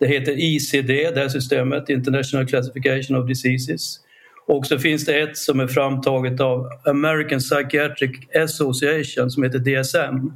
Det 0.00 0.06
heter 0.06 0.32
ICD, 0.32 1.14
det 1.14 1.20
här 1.20 1.28
systemet, 1.28 1.88
International 1.88 2.46
Classification 2.46 3.16
of 3.16 3.28
Diseases. 3.28 4.00
Och 4.50 4.66
så 4.66 4.78
finns 4.78 5.04
det 5.04 5.20
ett 5.20 5.36
som 5.36 5.60
är 5.60 5.66
framtaget 5.66 6.40
av 6.40 6.68
American 6.84 7.38
Psychiatric 7.38 8.10
Association 8.36 9.30
som 9.30 9.42
heter 9.42 9.58
DSM, 9.58 10.32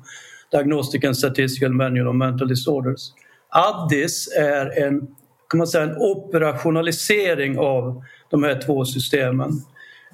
Diagnostic 0.50 1.04
and 1.04 1.16
Statistical 1.16 1.73
Manual 1.73 2.09
of 2.09 2.14
Mental 2.14 2.49
Disorders. 2.49 3.00
Addis 3.49 4.28
är 4.38 4.83
en, 4.83 5.00
kan 5.49 5.59
man 5.59 5.66
säga, 5.66 5.85
en 5.85 5.97
operationalisering 5.97 7.59
av 7.59 8.04
de 8.30 8.42
här 8.42 8.61
två 8.66 8.85
systemen 8.85 9.50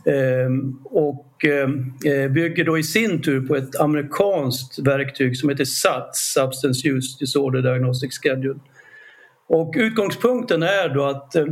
ehm, 0.07 0.79
och 0.85 1.45
eh, 1.45 2.29
bygger 2.31 2.65
då 2.65 2.79
i 2.79 2.83
sin 2.83 3.23
tur 3.23 3.47
på 3.47 3.57
ett 3.57 3.81
amerikanskt 3.81 4.79
verktyg 4.79 5.37
som 5.37 5.49
heter 5.49 5.65
SATS, 5.65 6.33
Substance 6.35 6.89
Use 6.89 7.17
Disorder 7.21 7.63
Diagnostic 7.63 8.19
Schedule. 8.23 8.61
Och 9.49 9.75
utgångspunkten 9.77 10.63
är 10.63 10.95
då 10.95 11.05
att 11.05 11.37
eh, 11.37 11.47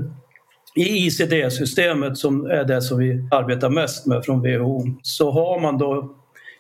i 0.75 1.07
ICD-systemet 1.07 2.19
som 2.19 2.47
är 2.47 2.65
det 2.65 2.83
som 2.83 2.99
vi 2.99 3.29
arbetar 3.31 3.71
mest 3.71 4.07
med 4.07 4.25
från 4.25 4.41
WHO 4.41 4.85
så 5.03 5.31
har 5.31 5.61
man 5.61 5.79
då 5.79 6.15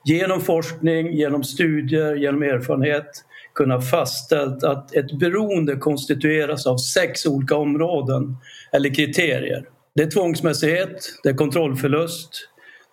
genom 0.04 0.40
forskning, 0.40 1.12
genom 1.12 1.44
studier, 1.44 2.14
genom 2.14 2.42
erfarenhet 2.42 3.24
kunnat 3.54 3.90
fastställt 3.90 4.64
att 4.64 4.94
ett 4.94 5.18
beroende 5.18 5.76
konstitueras 5.76 6.66
av 6.66 6.76
sex 6.76 7.26
olika 7.26 7.56
områden 7.56 8.36
eller 8.72 8.94
kriterier. 8.94 9.64
Det 9.94 10.02
är 10.02 10.10
tvångsmässighet, 10.10 11.12
det 11.22 11.28
är 11.28 11.34
kontrollförlust, 11.34 12.30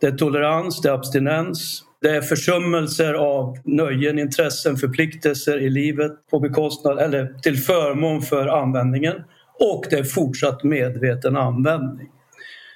det 0.02 0.08
är 0.08 0.12
tolerans, 0.12 0.82
det 0.82 0.90
är 0.90 0.94
abstinens, 0.94 1.84
det 2.02 2.10
är 2.10 2.22
försummelser 2.22 3.14
av 3.14 3.58
nöjen, 3.66 4.20
intressen, 4.20 4.78
förpliktelser 4.78 5.58
i 5.62 5.70
livet 5.70 6.12
på 6.32 6.40
bekostnad 6.40 7.00
eller 7.00 7.40
till 7.44 7.58
förmån 7.58 8.22
för 8.22 8.48
användningen 8.48 9.16
och 9.60 9.86
det 9.90 9.96
är 9.96 10.04
fortsatt 10.04 10.64
medveten 10.64 11.36
användning. 11.36 12.08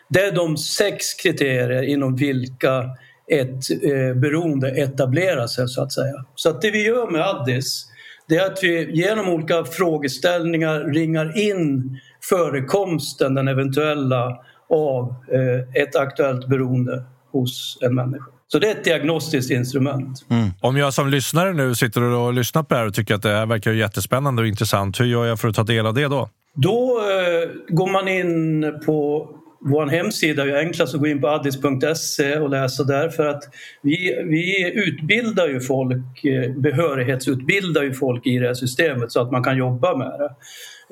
Det 0.10 0.20
är 0.20 0.32
de 0.32 0.58
sex 0.58 1.14
kriterier 1.14 1.84
inom 1.84 2.16
vilka 2.16 2.84
ett 3.32 3.84
eh, 3.84 4.16
beroende 4.16 4.70
etablerar 4.70 5.48
sig 5.48 5.68
så 5.68 5.84
att 5.84 5.92
säga. 5.92 6.26
Så 6.36 6.50
att 6.50 6.62
det 6.62 6.72
vi 6.72 6.86
gör 6.86 7.12
med 7.12 7.22
Addis 7.22 7.90
det 8.30 8.36
är 8.36 8.46
att 8.46 8.64
vi 8.64 8.92
genom 8.92 9.30
olika 9.30 9.66
frågeställningar 9.66 10.94
ringar 10.94 11.38
in 11.38 12.00
förekomsten, 12.30 13.36
den 13.36 13.48
eventuella, 13.48 14.38
av 14.70 15.16
eh, 15.34 15.82
ett 15.84 15.96
aktuellt 15.96 16.48
beroende 16.48 17.04
hos 17.32 17.78
en 17.82 17.96
människa. 17.96 18.26
Så 18.48 18.60
det 18.60 18.68
är 18.68 18.72
ett 18.72 18.84
diagnostiskt 18.84 19.52
instrument. 19.52 20.26
Mm. 20.30 20.50
Om 20.62 20.78
jag 20.78 20.94
som 20.94 21.10
lyssnare 21.10 21.54
nu 21.54 21.76
sitter 21.76 22.02
och 22.02 22.34
lyssnar 22.34 22.64
på 22.64 22.74
det 22.74 22.80
här 22.80 22.88
och 22.88 22.94
tycker 22.94 23.16
att 23.16 23.22
det 23.22 23.30
här 23.30 23.46
verkar 23.46 23.72
jättespännande 23.72 24.42
och 24.42 24.48
intressant, 24.48 25.00
hur 25.00 25.06
gör 25.06 25.26
jag 25.26 25.40
för 25.40 25.48
att 25.48 25.56
ta 25.56 25.64
del 25.64 25.86
av 25.86 25.94
det 25.94 26.08
då? 26.08 26.30
Då 26.62 27.00
eh, 27.00 27.50
går 27.68 27.92
man 27.92 28.08
in 28.08 28.80
på 28.86 29.30
vår 29.62 29.88
hemsida 29.88 30.44
är 30.44 30.56
enklast 30.56 30.96
att 30.96 31.02
gå 31.02 31.08
in 31.08 31.22
på 31.22 31.28
addis.se 31.28 32.38
och 32.38 32.50
läsa 32.50 32.84
där 32.84 33.10
för 33.10 33.26
att 33.26 33.44
vi, 33.82 34.24
vi 34.26 34.72
utbildar 34.76 35.48
ju 35.48 35.60
folk, 35.60 36.26
eh, 36.26 36.52
behörighetsutbildar 36.52 37.84
ju 37.84 37.94
folk 37.94 38.28
i 38.28 38.38
det 38.38 38.48
här 38.48 38.54
systemet 38.54 39.12
så 39.12 39.22
att 39.22 39.32
man 39.32 39.44
kan 39.44 39.58
jobba 39.58 39.98
med 39.98 40.12
det. 40.20 40.36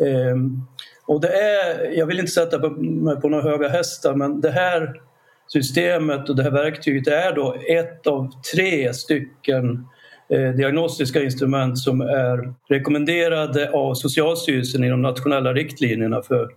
Ehm, 0.09 0.61
och 1.05 1.21
det 1.21 1.27
är, 1.27 1.97
jag 1.97 2.05
vill 2.05 2.19
inte 2.19 2.31
sätta 2.31 2.69
mig 2.79 3.21
på 3.21 3.29
några 3.29 3.43
höga 3.43 3.69
hästar 3.69 4.15
men 4.15 4.41
det 4.41 4.51
här 4.51 5.01
systemet 5.47 6.29
och 6.29 6.35
det 6.35 6.43
här 6.43 6.51
verktyget 6.51 7.07
är 7.07 7.35
då 7.35 7.55
ett 7.69 8.07
av 8.07 8.31
tre 8.55 8.93
stycken 8.93 9.69
eh, 9.71 9.79
Eh, 10.29 10.55
diagnostiska 10.55 11.23
instrument 11.23 11.77
som 11.77 12.01
är 12.01 12.53
rekommenderade 12.69 13.71
av 13.71 13.93
Socialstyrelsen 13.93 14.83
i 14.83 14.89
de 14.89 15.01
nationella 15.01 15.53
riktlinjerna 15.53 16.21
för 16.21 16.49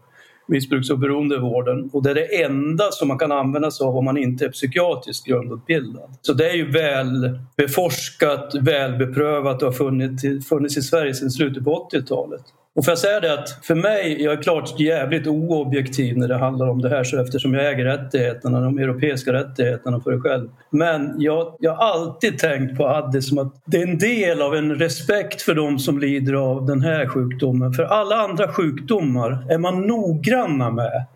missbruks 0.48 0.90
och 0.90 0.98
beroendevården 0.98 1.90
och 1.92 2.02
det 2.02 2.10
är 2.10 2.14
det 2.14 2.42
enda 2.42 2.84
som 2.90 3.08
man 3.08 3.18
kan 3.18 3.32
använda 3.32 3.70
sig 3.70 3.84
av 3.84 3.96
om 3.96 4.04
man 4.04 4.16
inte 4.16 4.44
är 4.44 4.50
psykiatriskt 4.50 5.26
grundutbildad. 5.26 6.10
Så 6.20 6.32
det 6.32 6.50
är 6.50 6.54
ju 6.54 6.70
väl 6.70 7.38
beforskat, 7.56 8.54
väl 8.60 8.98
beprövat 8.98 9.62
och 9.62 9.68
har 9.68 9.72
funnits, 9.72 10.48
funnits 10.48 10.76
i 10.76 10.82
Sverige 10.82 11.14
sedan 11.14 11.30
slutet 11.30 11.64
på 11.64 11.88
80-talet. 11.92 12.42
Och 12.76 12.84
får 12.84 12.92
jag 12.92 12.98
säga 12.98 13.20
det 13.20 13.32
att 13.32 13.58
för 13.62 13.74
mig, 13.74 14.22
jag 14.22 14.32
är 14.32 14.42
klart 14.42 14.80
jävligt 14.80 15.26
oobjektiv 15.26 16.18
när 16.18 16.28
det 16.28 16.38
handlar 16.38 16.68
om 16.68 16.82
det 16.82 16.88
här 16.88 17.04
så 17.04 17.20
eftersom 17.20 17.54
jag 17.54 17.72
äger 17.72 17.84
rättigheterna, 17.84 18.60
de 18.60 18.78
europeiska 18.78 19.32
rättigheterna 19.32 20.00
för 20.00 20.10
det 20.10 20.20
själv. 20.20 20.48
Men 20.70 21.14
jag, 21.18 21.56
jag 21.60 21.74
har 21.74 21.84
alltid 21.84 22.38
tänkt 22.38 22.76
på 22.76 22.88
Addis 22.88 23.28
som 23.28 23.38
att 23.38 23.62
det 23.66 23.82
är 23.82 23.86
en 23.86 23.98
del 23.98 24.42
av 24.42 24.54
en 24.54 24.74
respekt 24.74 25.42
för 25.42 25.54
de 25.54 25.78
som 25.78 25.98
lider 25.98 26.34
av 26.34 26.66
den 26.66 26.82
här 26.82 27.06
sjukdomen. 27.06 27.72
För 27.72 27.82
alla 27.82 28.16
andra 28.16 28.52
sjukdomar 28.52 29.46
är 29.50 29.58
man 29.58 29.86
noggranna 29.86 30.70
med 30.70 31.06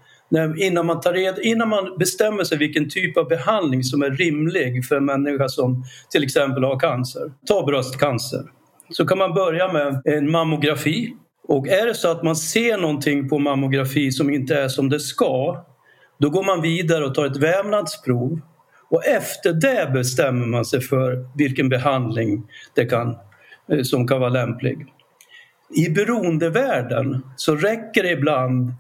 innan 0.59 0.87
man, 0.87 1.01
tar 1.01 1.13
red, 1.13 1.39
innan 1.43 1.69
man 1.69 1.99
bestämmer 1.99 2.45
sig 2.45 2.59
vilken 2.59 2.91
typ 2.91 3.17
av 3.17 3.29
behandling 3.29 3.83
som 3.83 4.03
är 4.03 4.11
rimlig 4.11 4.85
för 4.85 4.97
en 4.97 5.05
människa 5.05 5.49
som 5.49 5.85
till 6.11 6.25
exempel 6.25 6.65
har 6.65 6.81
cancer. 6.81 7.33
Ta 7.47 7.67
bröstcancer. 7.67 8.43
Så 8.91 9.07
kan 9.07 9.19
man 9.19 9.35
börja 9.35 9.73
med 9.73 10.03
en 10.05 10.31
mammografi 10.31 11.15
och 11.49 11.69
är 11.69 11.87
det 11.87 11.95
så 11.95 12.11
att 12.11 12.23
man 12.23 12.37
ser 12.37 12.79
någonting 12.79 13.29
på 13.29 13.39
mammografi 13.39 14.13
som 14.13 14.31
inte 14.31 14.57
är 14.57 14.69
som 14.69 14.89
det 14.89 15.01
ska, 15.01 15.65
då 16.19 16.31
går 16.31 16.45
man 16.45 16.63
vidare 16.63 17.05
och 17.05 17.15
tar 17.15 17.27
ett 17.27 17.37
vävnadsprov. 17.37 18.41
Och 18.91 19.07
efter 19.07 19.53
det 19.53 19.91
bestämmer 19.93 20.47
man 20.47 20.65
sig 20.65 20.81
för 20.81 21.29
vilken 21.37 21.69
behandling 21.69 22.47
det 22.75 22.85
kan, 22.85 23.17
eh, 23.73 23.83
som 23.83 24.09
kan 24.09 24.21
vara 24.21 24.31
lämplig. 24.31 24.87
I 25.77 25.91
beroendevärlden 25.91 27.27
så 27.37 27.57
räcker 27.57 28.03
det 28.03 28.11
ibland 28.11 28.73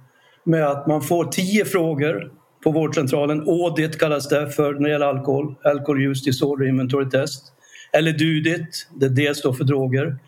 med 0.45 0.67
att 0.67 0.87
man 0.87 1.03
får 1.03 1.25
tio 1.25 1.65
frågor 1.65 2.33
på 2.65 2.71
vårdcentralen. 2.71 3.41
Audit 3.41 3.99
kallas 3.99 4.29
det 4.29 4.51
för 4.51 4.75
när 4.75 4.81
det 4.81 4.91
gäller 4.91 5.07
alkohol, 5.07 5.55
Alcohol 5.65 6.03
Use 6.03 6.25
Disorder 6.25 6.67
Inventory 6.67 7.11
Test. 7.11 7.53
Eller 7.93 8.13
DUDIT, 8.13 8.89
det 8.95 9.09
D 9.09 9.35
står 9.35 9.53
för 9.53 9.65
droger. 9.65 10.19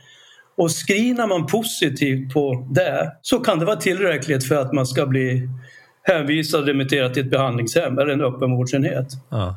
Och 0.57 0.71
screenar 0.71 1.27
man 1.27 1.47
positivt 1.47 2.35
på 2.35 2.69
det 2.71 3.13
så 3.23 3.39
kan 3.39 3.59
det 3.59 3.65
vara 3.65 3.77
tillräckligt 3.77 4.49
för 4.49 4.55
att 4.55 4.73
man 4.73 4.87
ska 4.87 5.07
bli 5.07 5.49
hänvisad 6.03 6.61
och 6.61 6.67
remitterad 6.67 7.15
till 7.15 7.25
ett 7.25 7.31
behandlingshem 7.31 7.99
eller 7.99 8.13
en 8.13 8.21
öppenvårdsenhet. 8.21 9.07
Ja. 9.31 9.57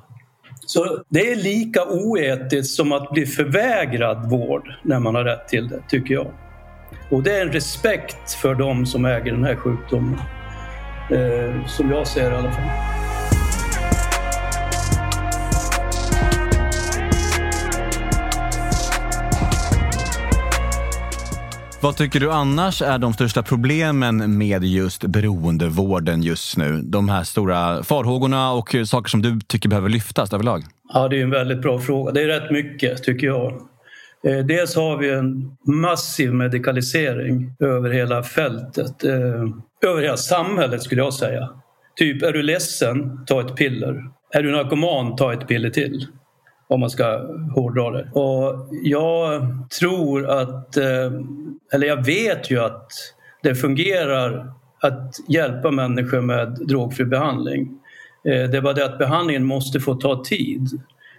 Så 0.66 1.04
det 1.10 1.32
är 1.32 1.36
lika 1.36 1.86
oetiskt 1.86 2.76
som 2.76 2.92
att 2.92 3.12
bli 3.12 3.26
förvägrad 3.26 4.30
vård 4.30 4.74
när 4.84 5.00
man 5.00 5.16
har 5.16 5.24
rätt 5.24 5.48
till 5.48 5.68
det, 5.68 5.82
tycker 5.90 6.14
jag. 6.14 6.28
Och 7.12 7.24
det 7.24 7.38
är 7.38 7.42
en 7.42 7.52
respekt 7.52 8.32
för 8.32 8.56
de 8.56 8.86
som 8.86 9.06
äger 9.06 9.32
den 9.32 9.44
här 9.44 9.56
sjukdomen. 9.56 10.20
Eh, 11.12 11.66
som 11.66 11.92
jag 11.92 12.08
ser 12.08 12.32
i 12.32 12.36
alla 12.36 12.52
fall. 12.52 12.99
Vad 21.82 21.98
tycker 21.98 22.20
du 22.20 22.32
annars 22.32 22.82
är 22.82 22.98
de 22.98 23.14
största 23.14 23.44
problemen 23.44 24.38
med 24.38 24.64
just 24.64 25.06
beroendevården 25.06 26.22
just 26.22 26.58
nu? 26.58 26.82
De 26.84 27.10
här 27.10 27.24
stora 27.24 27.84
farhågorna 27.84 28.52
och 28.52 28.76
saker 28.86 29.10
som 29.10 29.22
du 29.22 29.40
tycker 29.48 29.70
behöver 29.70 29.90
lyftas 29.90 30.34
överlag? 30.34 30.64
Ja, 30.94 31.08
det 31.08 31.20
är 31.20 31.24
en 31.24 31.30
väldigt 31.30 31.62
bra 31.62 31.80
fråga. 31.80 32.12
Det 32.12 32.22
är 32.22 32.28
rätt 32.28 32.52
mycket 32.52 33.04
tycker 33.04 33.28
jag. 33.28 33.52
Eh, 34.28 34.46
dels 34.46 34.76
har 34.76 34.98
vi 34.98 35.10
en 35.10 35.58
massiv 35.66 36.34
medikalisering 36.34 37.56
över 37.60 37.90
hela 37.90 38.24
fältet. 38.24 39.04
Eh, 39.04 39.90
över 39.90 40.02
hela 40.02 40.18
samhället 40.18 40.84
skulle 40.84 41.02
jag 41.02 41.14
säga. 41.14 41.50
Typ, 41.96 42.24
är 42.24 42.32
du 42.32 42.42
ledsen, 42.42 43.26
ta 43.26 43.42
ett 43.42 43.56
piller. 43.56 44.04
Är 44.34 44.44
du 44.44 44.52
narkoman, 44.52 45.16
ta 45.16 45.34
ett 45.34 45.48
piller 45.48 45.70
till 45.70 46.08
om 46.70 46.80
man 46.80 46.90
ska 46.90 47.06
hårdra 47.56 47.92
det. 47.92 48.10
Och 48.12 48.68
jag 48.84 49.42
tror 49.80 50.30
att, 50.30 50.78
eh, 50.78 51.12
eller 51.74 51.88
jag 51.88 52.06
vet 52.06 52.52
ju 52.52 52.60
att 52.60 52.92
det 53.44 53.56
fungerar 53.56 54.54
att 54.82 55.16
hjälpa 55.28 55.72
människor 55.72 56.22
med 56.22 56.58
drogfri 56.68 57.06
behandling. 57.06 57.80
Eh, 58.26 58.50
det 58.50 58.58
är 58.58 58.62
bara 58.62 58.74
det 58.74 58.86
att 58.86 58.98
behandlingen 58.98 59.46
måste 59.46 59.80
få 59.80 59.96
ta 59.96 60.24
tid. 60.24 60.68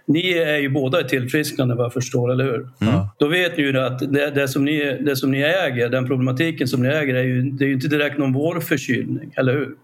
Ni 0.05 0.31
är 0.31 0.57
ju 0.57 0.69
båda 0.69 1.03
tillfrisknande 1.03 1.75
vad 1.75 1.85
jag 1.85 1.93
förstår, 1.93 2.31
eller 2.31 2.43
hur? 2.43 2.69
Mm. 2.81 2.93
Då 3.17 3.27
vet 3.27 3.57
ni 3.57 3.63
ju 3.63 3.79
att 3.79 4.13
det, 4.13 4.29
det, 4.29 4.47
som 4.47 4.65
ni, 4.65 4.97
det 5.01 5.15
som 5.15 5.31
ni 5.31 5.41
äger, 5.41 5.89
den 5.89 6.07
problematiken 6.07 6.67
som 6.67 6.83
ni 6.83 6.89
äger, 6.89 7.15
är 7.15 7.23
ju, 7.23 7.41
det 7.41 7.65
är 7.65 7.67
ju 7.67 7.73
inte 7.73 7.87
direkt 7.87 8.17
någon 8.17 8.33
vårförkylning, 8.33 9.33
eller 9.35 9.53
hur? 9.53 9.75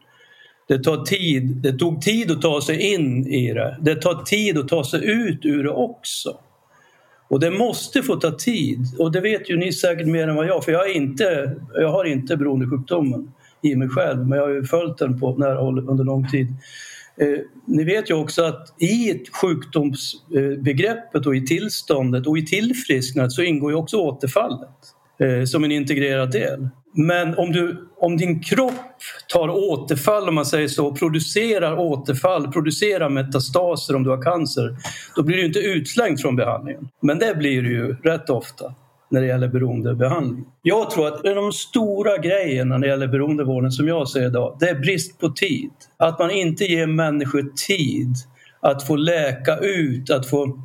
Det 0.67 0.83
tar 0.83 1.05
tid. 1.05 1.55
Det 1.55 1.73
tog 1.73 2.01
tid 2.01 2.31
att 2.31 2.41
ta 2.41 2.61
sig 2.61 2.93
in 2.93 3.27
i 3.27 3.53
det. 3.53 3.77
Det 3.81 3.95
tar 3.95 4.23
tid 4.23 4.57
att 4.57 4.67
ta 4.67 4.83
sig 4.83 5.05
ut 5.05 5.45
ur 5.45 5.63
det 5.63 5.69
också. 5.69 6.37
Och 7.29 7.39
det 7.39 7.51
måste 7.51 8.03
få 8.03 8.15
ta 8.15 8.31
tid. 8.31 8.79
Och 8.99 9.11
det 9.11 9.21
vet 9.21 9.49
ju 9.49 9.57
ni 9.57 9.73
säkert 9.73 10.07
mer 10.07 10.27
än 10.27 10.35
vad 10.35 10.47
jag, 10.47 10.63
för 10.63 10.71
jag, 10.71 10.89
är 10.89 10.95
inte, 10.95 11.55
jag 11.73 11.91
har 11.91 12.05
inte 12.05 12.37
beroendesjukdomen 12.37 13.31
i 13.61 13.75
mig 13.75 13.89
själv, 13.89 14.27
men 14.27 14.37
jag 14.37 14.45
har 14.45 14.53
ju 14.53 14.63
följt 14.63 14.97
den 14.97 15.19
på 15.19 15.35
nära 15.37 15.59
håll 15.59 15.89
under 15.89 16.03
lång 16.03 16.27
tid. 16.27 16.47
Eh, 17.17 17.39
ni 17.65 17.83
vet 17.83 18.09
ju 18.09 18.13
också 18.13 18.43
att 18.43 18.81
i 18.81 19.23
sjukdomsbegreppet 19.41 21.25
och 21.25 21.35
i 21.35 21.45
tillståndet 21.45 22.27
och 22.27 22.37
i 22.37 22.45
tillfrisknandet 22.45 23.31
så 23.31 23.41
ingår 23.41 23.71
ju 23.71 23.77
också 23.77 23.97
återfallet 23.97 24.69
eh, 25.19 25.43
som 25.43 25.63
en 25.63 25.71
integrerad 25.71 26.31
del. 26.31 26.69
Men 26.97 27.37
om, 27.37 27.51
du, 27.51 27.87
om 27.97 28.17
din 28.17 28.39
kropp 28.39 28.73
tar 29.27 29.49
återfall, 29.49 30.29
om 30.29 30.35
man 30.35 30.45
säger 30.45 30.67
så, 30.67 30.95
producerar 30.95 31.79
återfall, 31.79 32.51
producerar 32.51 33.09
metastaser 33.09 33.95
om 33.95 34.03
du 34.03 34.09
har 34.09 34.21
cancer, 34.21 34.75
då 35.15 35.23
blir 35.23 35.37
du 35.37 35.45
inte 35.45 35.59
utslängd 35.59 36.19
från 36.19 36.35
behandlingen. 36.35 36.89
Men 37.01 37.19
det 37.19 37.35
blir 37.37 37.61
du 37.61 37.71
ju 37.71 37.95
rätt 38.03 38.29
ofta 38.29 38.73
när 39.09 39.21
det 39.21 39.27
gäller 39.27 39.47
beroendebehandling. 39.47 40.45
Jag 40.61 40.91
tror 40.91 41.07
att 41.07 41.25
en 41.25 41.37
av 41.37 41.43
de 41.43 41.51
stora 41.51 42.17
grejerna 42.17 42.77
när 42.77 42.87
det 42.87 42.91
gäller 42.91 43.07
beroendevården 43.07 43.71
som 43.71 43.87
jag 43.87 44.07
ser 44.07 44.25
idag, 44.25 44.57
det 44.59 44.69
är 44.69 44.75
brist 44.75 45.19
på 45.19 45.29
tid. 45.29 45.71
Att 45.97 46.19
man 46.19 46.31
inte 46.31 46.65
ger 46.65 46.87
människor 46.87 47.51
tid 47.67 48.15
att 48.59 48.87
få 48.87 48.95
läka 48.95 49.57
ut, 49.57 50.09
att 50.09 50.29
få 50.29 50.61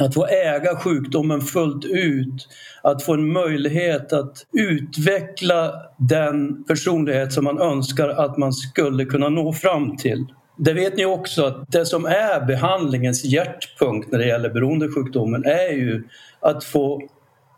att 0.00 0.14
få 0.14 0.26
äga 0.26 0.76
sjukdomen 0.76 1.40
fullt 1.40 1.84
ut, 1.84 2.48
att 2.82 3.02
få 3.02 3.14
en 3.14 3.32
möjlighet 3.32 4.12
att 4.12 4.46
utveckla 4.52 5.72
den 5.96 6.64
personlighet 6.64 7.32
som 7.32 7.44
man 7.44 7.58
önskar 7.58 8.08
att 8.08 8.36
man 8.36 8.52
skulle 8.52 9.04
kunna 9.04 9.28
nå 9.28 9.52
fram 9.52 9.96
till. 9.96 10.26
Det 10.56 10.72
vet 10.72 10.96
ni 10.96 11.04
också 11.04 11.44
att 11.44 11.72
det 11.72 11.86
som 11.86 12.04
är 12.04 12.46
behandlingens 12.46 13.24
hjärtpunkt 13.24 14.12
när 14.12 14.18
det 14.18 14.26
gäller 14.26 14.50
beroendesjukdomen 14.50 15.44
är 15.44 15.72
ju 15.72 16.04
att 16.40 16.64
få 16.64 17.02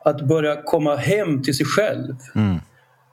att 0.04 0.21
börja 0.21 0.62
komma 0.62 0.97
hem 0.97 1.42
till 1.42 1.57
sig 1.57 1.66
själv. 1.66 2.16
Mm. 2.35 2.59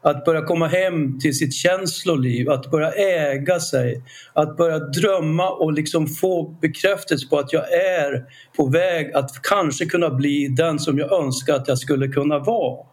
Att 0.06 0.26
börja 0.26 0.42
komma 0.42 0.68
hem 0.68 1.20
till 1.20 1.38
sitt 1.38 1.54
känsloliv, 1.54 2.50
att 2.50 2.72
börja 2.72 2.92
äga 2.92 3.60
sig, 3.60 4.04
att 4.34 4.58
börja 4.58 4.80
drömma 4.80 5.50
och 5.50 5.74
liksom 5.74 6.08
få 6.08 6.58
bekräftelse 6.62 7.28
på 7.30 7.40
att 7.40 7.54
jag 7.54 7.74
är 7.74 8.26
på 8.58 8.66
väg 8.70 9.14
att 9.14 9.42
kanske 9.42 9.86
kunna 9.86 10.10
bli 10.10 10.48
den 10.48 10.80
som 10.80 10.98
jag 10.98 11.12
önskar 11.12 11.56
att 11.56 11.68
jag 11.68 11.78
skulle 11.78 12.08
kunna 12.08 12.40
vara. 12.40 12.86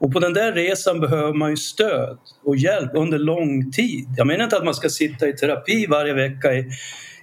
Och 0.00 0.12
på 0.12 0.18
den 0.18 0.32
där 0.32 0.52
resan 0.52 1.00
behöver 1.00 1.32
man 1.32 1.50
ju 1.50 1.56
stöd 1.56 2.18
och 2.44 2.56
hjälp 2.56 2.90
under 2.94 3.18
lång 3.18 3.70
tid. 3.70 4.06
Jag 4.16 4.26
menar 4.26 4.44
inte 4.44 4.56
att 4.56 4.64
man 4.64 4.74
ska 4.74 4.88
sitta 4.88 5.28
i 5.28 5.32
terapi 5.32 5.86
varje 5.86 6.14
vecka 6.14 6.54
i, 6.54 6.70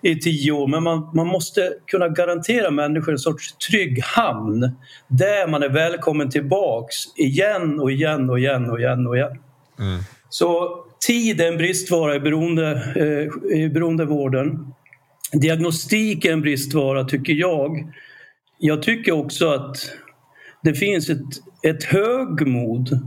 i 0.01 0.15
tio 0.15 0.51
år 0.51 0.67
men 0.67 0.83
man, 0.83 1.09
man 1.13 1.27
måste 1.27 1.73
kunna 1.87 2.07
garantera 2.07 2.71
människor 2.71 3.11
en 3.11 3.19
sorts 3.19 3.57
trygg 3.57 4.03
hamn 4.03 4.71
där 5.07 5.47
man 5.47 5.63
är 5.63 5.69
välkommen 5.69 6.29
tillbaks 6.29 6.95
igen 7.17 7.79
och 7.79 7.91
igen 7.91 8.29
och 8.29 8.39
igen 8.39 8.69
och 8.69 8.79
igen 8.79 9.07
och 9.07 9.17
igen. 9.17 9.39
Mm. 9.79 9.99
Så 10.29 10.69
tid 11.07 11.41
är 11.41 11.47
en 11.47 11.57
bristvara 11.57 12.15
i, 12.15 12.19
beroende, 12.19 12.71
eh, 12.95 13.57
i 13.59 13.69
beroendevården. 13.69 14.73
Diagnostik 15.31 16.25
är 16.25 16.33
en 16.33 16.41
bristvara 16.41 17.03
tycker 17.03 17.33
jag. 17.33 17.93
Jag 18.57 18.83
tycker 18.83 19.11
också 19.11 19.49
att 19.49 19.77
det 20.63 20.73
finns 20.73 21.09
ett, 21.09 21.27
ett 21.63 21.83
högmod 21.83 22.99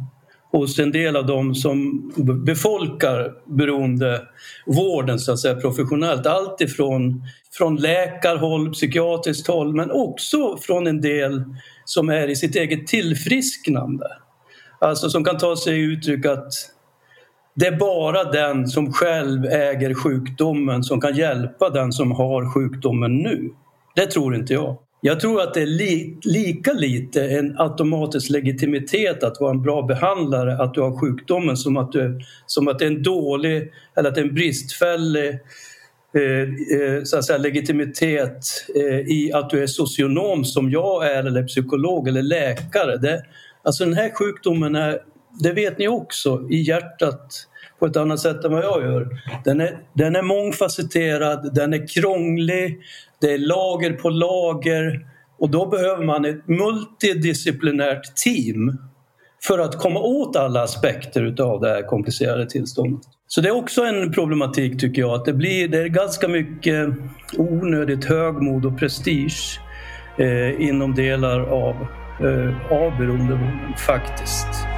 hos 0.52 0.78
en 0.78 0.92
del 0.92 1.16
av 1.16 1.26
dem 1.26 1.54
som 1.54 2.12
befolkar 2.44 3.32
beroendevården 3.44 5.18
så 5.18 5.32
att 5.32 5.38
säga, 5.38 5.54
professionellt. 5.54 6.26
Allt 6.26 6.60
ifrån 6.60 7.22
från 7.52 7.76
läkarhåll, 7.76 8.72
psykiatriskt 8.72 9.46
håll 9.46 9.74
men 9.74 9.90
också 9.90 10.56
från 10.56 10.86
en 10.86 11.00
del 11.00 11.44
som 11.84 12.08
är 12.08 12.28
i 12.28 12.36
sitt 12.36 12.56
eget 12.56 12.86
tillfrisknande. 12.86 14.06
Alltså 14.78 15.10
som 15.10 15.24
kan 15.24 15.38
ta 15.38 15.56
sig 15.56 15.80
uttryck 15.80 16.26
att 16.26 16.52
det 17.54 17.66
är 17.66 17.76
bara 17.76 18.24
den 18.24 18.68
som 18.68 18.92
själv 18.92 19.44
äger 19.44 19.94
sjukdomen 19.94 20.82
som 20.82 21.00
kan 21.00 21.16
hjälpa 21.16 21.70
den 21.70 21.92
som 21.92 22.12
har 22.12 22.54
sjukdomen 22.54 23.16
nu. 23.16 23.50
Det 23.94 24.06
tror 24.06 24.36
inte 24.36 24.52
jag. 24.52 24.78
Jag 25.04 25.20
tror 25.20 25.40
att 25.40 25.54
det 25.54 25.62
är 25.62 25.66
li 25.66 26.18
lika 26.22 26.72
lite 26.72 27.24
en 27.24 27.58
automatisk 27.58 28.30
legitimitet 28.30 29.22
att 29.22 29.40
vara 29.40 29.50
en 29.50 29.62
bra 29.62 29.82
behandlare, 29.82 30.62
att 30.62 30.74
du 30.74 30.80
har 30.80 31.00
sjukdomen 31.00 31.56
som 31.56 31.76
att, 31.76 31.92
du, 31.92 32.20
som 32.46 32.68
att 32.68 32.78
det 32.78 32.84
är 32.84 32.90
en 32.90 33.02
dålig 33.02 33.72
eller 33.96 34.08
att 34.08 34.14
det 34.14 34.20
är 34.20 34.24
en 34.24 34.34
bristfällig 34.34 35.28
eh, 36.14 36.42
eh 36.78 37.02
så 37.04 37.18
att 37.18 37.24
säga, 37.24 37.38
legitimitet 37.38 38.46
eh, 38.74 38.98
i 38.98 39.30
att 39.34 39.50
du 39.50 39.62
är 39.62 39.66
socionom 39.66 40.44
som 40.44 40.70
jag 40.70 41.06
är 41.06 41.24
eller 41.24 41.44
psykolog 41.44 42.08
eller 42.08 42.22
läkare. 42.22 42.96
Det, 42.96 43.22
alltså 43.62 43.84
den 43.84 43.94
här 43.94 44.10
sjukdomen 44.10 44.74
är, 44.74 44.98
det 45.42 45.52
vet 45.52 45.78
ni 45.78 45.88
också, 45.88 46.48
i 46.50 46.62
hjärtat 46.62 47.48
på 47.82 47.86
ett 47.86 47.96
annat 47.96 48.20
sätt 48.20 48.44
än 48.44 48.52
vad 48.52 48.64
jag 48.64 48.82
gör. 48.82 49.08
Den 49.44 49.60
är, 49.60 49.78
den 49.94 50.16
är 50.16 50.22
mångfacetterad, 50.22 51.54
den 51.54 51.72
är 51.72 51.86
krånglig, 51.88 52.78
det 53.20 53.32
är 53.32 53.38
lager 53.38 53.92
på 53.92 54.10
lager 54.10 55.06
och 55.38 55.50
då 55.50 55.66
behöver 55.66 56.04
man 56.04 56.24
ett 56.24 56.48
multidisciplinärt 56.48 58.16
team 58.16 58.78
för 59.46 59.58
att 59.58 59.78
komma 59.78 60.00
åt 60.00 60.36
alla 60.36 60.62
aspekter 60.62 61.22
utav 61.24 61.60
det 61.60 61.68
här 61.68 61.82
komplicerade 61.82 62.46
tillståndet. 62.50 63.00
Så 63.26 63.40
det 63.40 63.48
är 63.48 63.56
också 63.56 63.82
en 63.82 64.12
problematik 64.12 64.80
tycker 64.80 65.02
jag, 65.02 65.14
att 65.14 65.24
det, 65.24 65.32
blir, 65.32 65.68
det 65.68 65.78
är 65.78 65.88
ganska 65.88 66.28
mycket 66.28 66.88
onödigt 67.38 68.04
högmod 68.04 68.66
och 68.66 68.78
prestige 68.78 69.60
eh, 70.18 70.68
inom 70.68 70.94
delar 70.94 71.40
av, 71.40 71.74
eh, 72.20 72.72
av 72.72 72.98
beroendevården 72.98 73.74
faktiskt. 73.86 74.71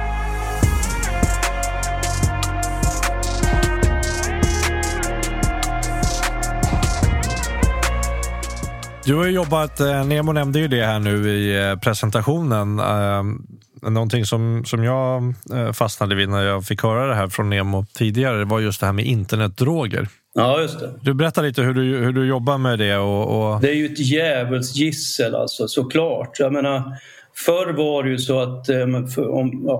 Du 9.05 9.15
har 9.15 9.27
jobbat, 9.27 9.79
eh, 9.79 10.05
Nemo 10.05 10.31
nämnde 10.31 10.59
ju 10.59 10.67
det 10.67 10.85
här 10.85 10.99
nu 10.99 11.29
i 11.29 11.69
eh, 11.69 11.75
presentationen. 11.75 12.79
Ehm, 12.79 13.41
någonting 13.81 14.25
som, 14.25 14.65
som 14.65 14.83
jag 14.83 15.33
eh, 15.53 15.71
fastnade 15.71 16.15
vid 16.15 16.29
när 16.29 16.43
jag 16.43 16.65
fick 16.65 16.83
höra 16.83 17.07
det 17.07 17.15
här 17.15 17.27
från 17.27 17.49
Nemo 17.49 17.85
tidigare 17.93 18.45
var 18.45 18.59
just 18.59 18.79
det 18.79 18.85
här 18.85 18.93
med 18.93 19.05
internetdroger. 19.05 20.07
Ja, 20.33 20.61
just 20.61 20.79
det. 20.79 20.93
Du 21.01 21.13
berättar 21.13 21.43
lite 21.43 21.61
hur 21.61 21.73
du, 21.73 21.81
hur 21.81 22.13
du 22.13 22.25
jobbar 22.25 22.57
med 22.57 22.79
det. 22.79 22.97
Och, 22.97 23.53
och... 23.53 23.61
Det 23.61 23.69
är 23.69 23.75
ju 23.75 23.85
ett 23.85 23.99
djävulsgissel 23.99 25.35
alltså, 25.35 25.67
såklart. 25.67 26.39
Jag 26.39 26.53
menar, 26.53 26.97
förr 27.45 27.73
var 27.73 28.03
det 28.03 28.09
ju 28.09 28.17
så 28.17 28.39
att, 28.39 28.65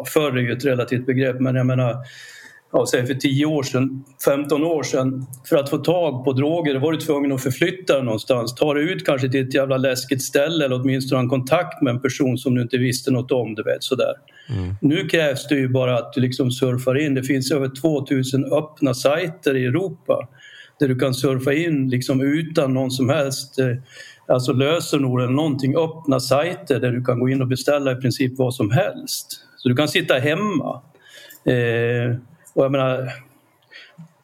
förr 0.08 0.38
är 0.38 0.41
ju 0.41 0.51
ett 0.51 0.65
relativt 0.65 1.05
begrepp, 1.05 1.39
men 1.39 1.55
jag 1.55 1.65
menar 1.65 1.96
ja, 2.71 2.86
säg 2.91 3.08
för 3.08 3.13
10 3.13 3.45
år 3.45 3.63
sedan, 3.63 4.04
15 4.25 4.63
år 4.63 4.84
sedan, 4.84 5.25
för 5.49 5.58
att 5.58 5.69
få 5.69 5.78
tag 5.78 6.25
på 6.25 6.34
droger 6.34 6.80
var 6.80 6.91
du 6.91 6.97
tvungen 6.97 7.32
att 7.32 7.43
förflytta 7.43 7.93
dig 7.93 8.04
någonstans. 8.04 8.56
Ta 8.56 8.73
dig 8.73 8.91
ut 8.91 9.06
kanske 9.06 9.30
till 9.30 9.47
ett 9.47 9.54
jävla 9.54 9.78
läskigt 9.78 10.23
ställe 10.23 10.65
eller 10.65 10.82
åtminstone 10.82 11.17
ha 11.17 11.23
en 11.23 11.30
kontakt 11.30 11.82
med 11.82 11.95
en 11.95 12.01
person 12.01 12.38
som 12.38 12.56
du 12.56 12.62
inte 12.62 12.78
visste 12.78 13.12
något 13.12 13.32
om. 13.32 13.56
Du 13.56 13.63
vet, 13.63 13.84
sådär. 13.84 14.13
Mm. 14.49 14.75
Nu 14.82 15.08
krävs 15.08 15.47
det 15.47 15.56
ju 15.56 15.69
bara 15.69 15.97
att 15.97 16.13
du 16.13 16.21
liksom 16.21 16.51
surfar 16.51 17.06
in. 17.06 17.13
Det 17.13 17.23
finns 17.23 17.51
över 17.51 17.69
2000 17.82 18.45
öppna 18.54 18.93
sajter 18.93 19.56
i 19.56 19.65
Europa 19.65 20.28
där 20.80 20.88
du 20.88 20.99
kan 20.99 21.13
surfa 21.13 21.54
in 21.54 21.89
liksom 21.89 22.21
utan 22.21 22.73
någon 22.73 22.91
som 22.91 23.10
helst 23.10 23.60
eh, 23.60 23.67
alltså 24.28 24.54
lösenord 24.54 25.21
eller 25.21 25.34
någonting, 25.34 25.75
öppna 25.78 26.19
sajter 26.19 26.80
där 26.80 26.91
du 26.91 27.04
kan 27.04 27.19
gå 27.19 27.30
in 27.30 27.41
och 27.41 27.47
beställa 27.47 27.91
i 27.91 27.95
princip 27.95 28.38
vad 28.38 28.54
som 28.54 28.71
helst. 28.71 29.28
Så 29.58 29.69
du 29.69 29.75
kan 29.75 29.88
sitta 29.88 30.13
hemma. 30.13 30.82
Eh, 31.45 32.17
och 32.56 32.63
jag 32.63 32.72
menar, 32.72 33.10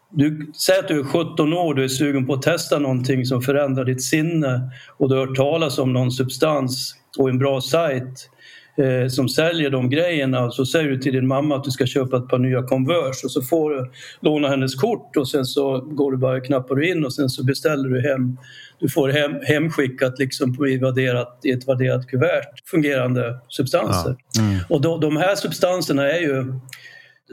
du, 0.10 0.52
säg 0.54 0.80
att 0.80 0.88
du 0.88 1.00
är 1.00 1.04
17 1.04 1.54
år, 1.54 1.74
du 1.74 1.84
är 1.84 1.88
sugen 1.88 2.28
på 2.28 2.34
att 2.34 2.42
testa 2.42 2.80
någonting 2.80 3.26
som 3.26 3.42
förändrar 3.42 3.86
ditt 3.86 4.04
sinne 4.04 4.72
och 4.98 5.10
du 5.10 5.16
har 5.16 5.28
hört 5.28 5.36
talas 5.36 5.78
om 5.78 5.94
någon 5.94 6.12
substans 6.12 6.96
och 7.18 7.30
en 7.30 7.38
bra 7.38 7.62
sajt 7.62 8.30
eh, 8.78 9.08
som 9.08 9.30
säljer 9.30 9.70
de 9.70 9.90
grejerna 9.90 10.44
och 10.44 10.54
så 10.56 10.66
säger 10.66 10.90
du 10.90 10.98
till 10.98 11.14
din 11.14 11.28
mamma 11.28 11.56
att 11.56 11.64
du 11.64 11.72
ska 11.72 11.86
köpa 11.86 12.18
ett 12.18 12.28
par 12.28 12.38
nya 12.38 12.64
Converse 12.64 13.26
och 13.26 13.32
så 13.32 13.42
får 13.42 13.72
du 13.72 13.92
låna 14.20 14.48
hennes 14.50 14.76
kort 14.76 15.18
och 15.18 15.30
sen 15.30 15.46
så 15.46 15.82
går 15.82 16.12
du 16.12 16.18
bara 16.18 16.40
knappar 16.40 16.84
in 16.84 17.06
och 17.06 17.14
sen 17.14 17.30
så 17.30 17.44
beställer 17.44 17.90
du 17.90 18.10
hem 18.10 18.38
du 18.82 18.90
får 18.90 19.10
hem, 19.10 19.32
hemskickat 19.44 20.20
liksom 20.20 20.58
på 20.58 20.68
i, 20.68 20.78
vadderat, 20.78 21.40
i 21.44 21.52
ett 21.52 21.68
vadderat 21.68 22.08
kuvert 22.08 22.70
fungerande 22.70 23.40
substanser. 23.48 24.16
Ja. 24.34 24.42
Mm. 24.42 24.60
Och 24.70 24.82
då, 24.82 24.98
de 24.98 25.18
här 25.18 25.36
substanserna 25.36 26.12
är 26.12 26.20
ju 26.20 26.54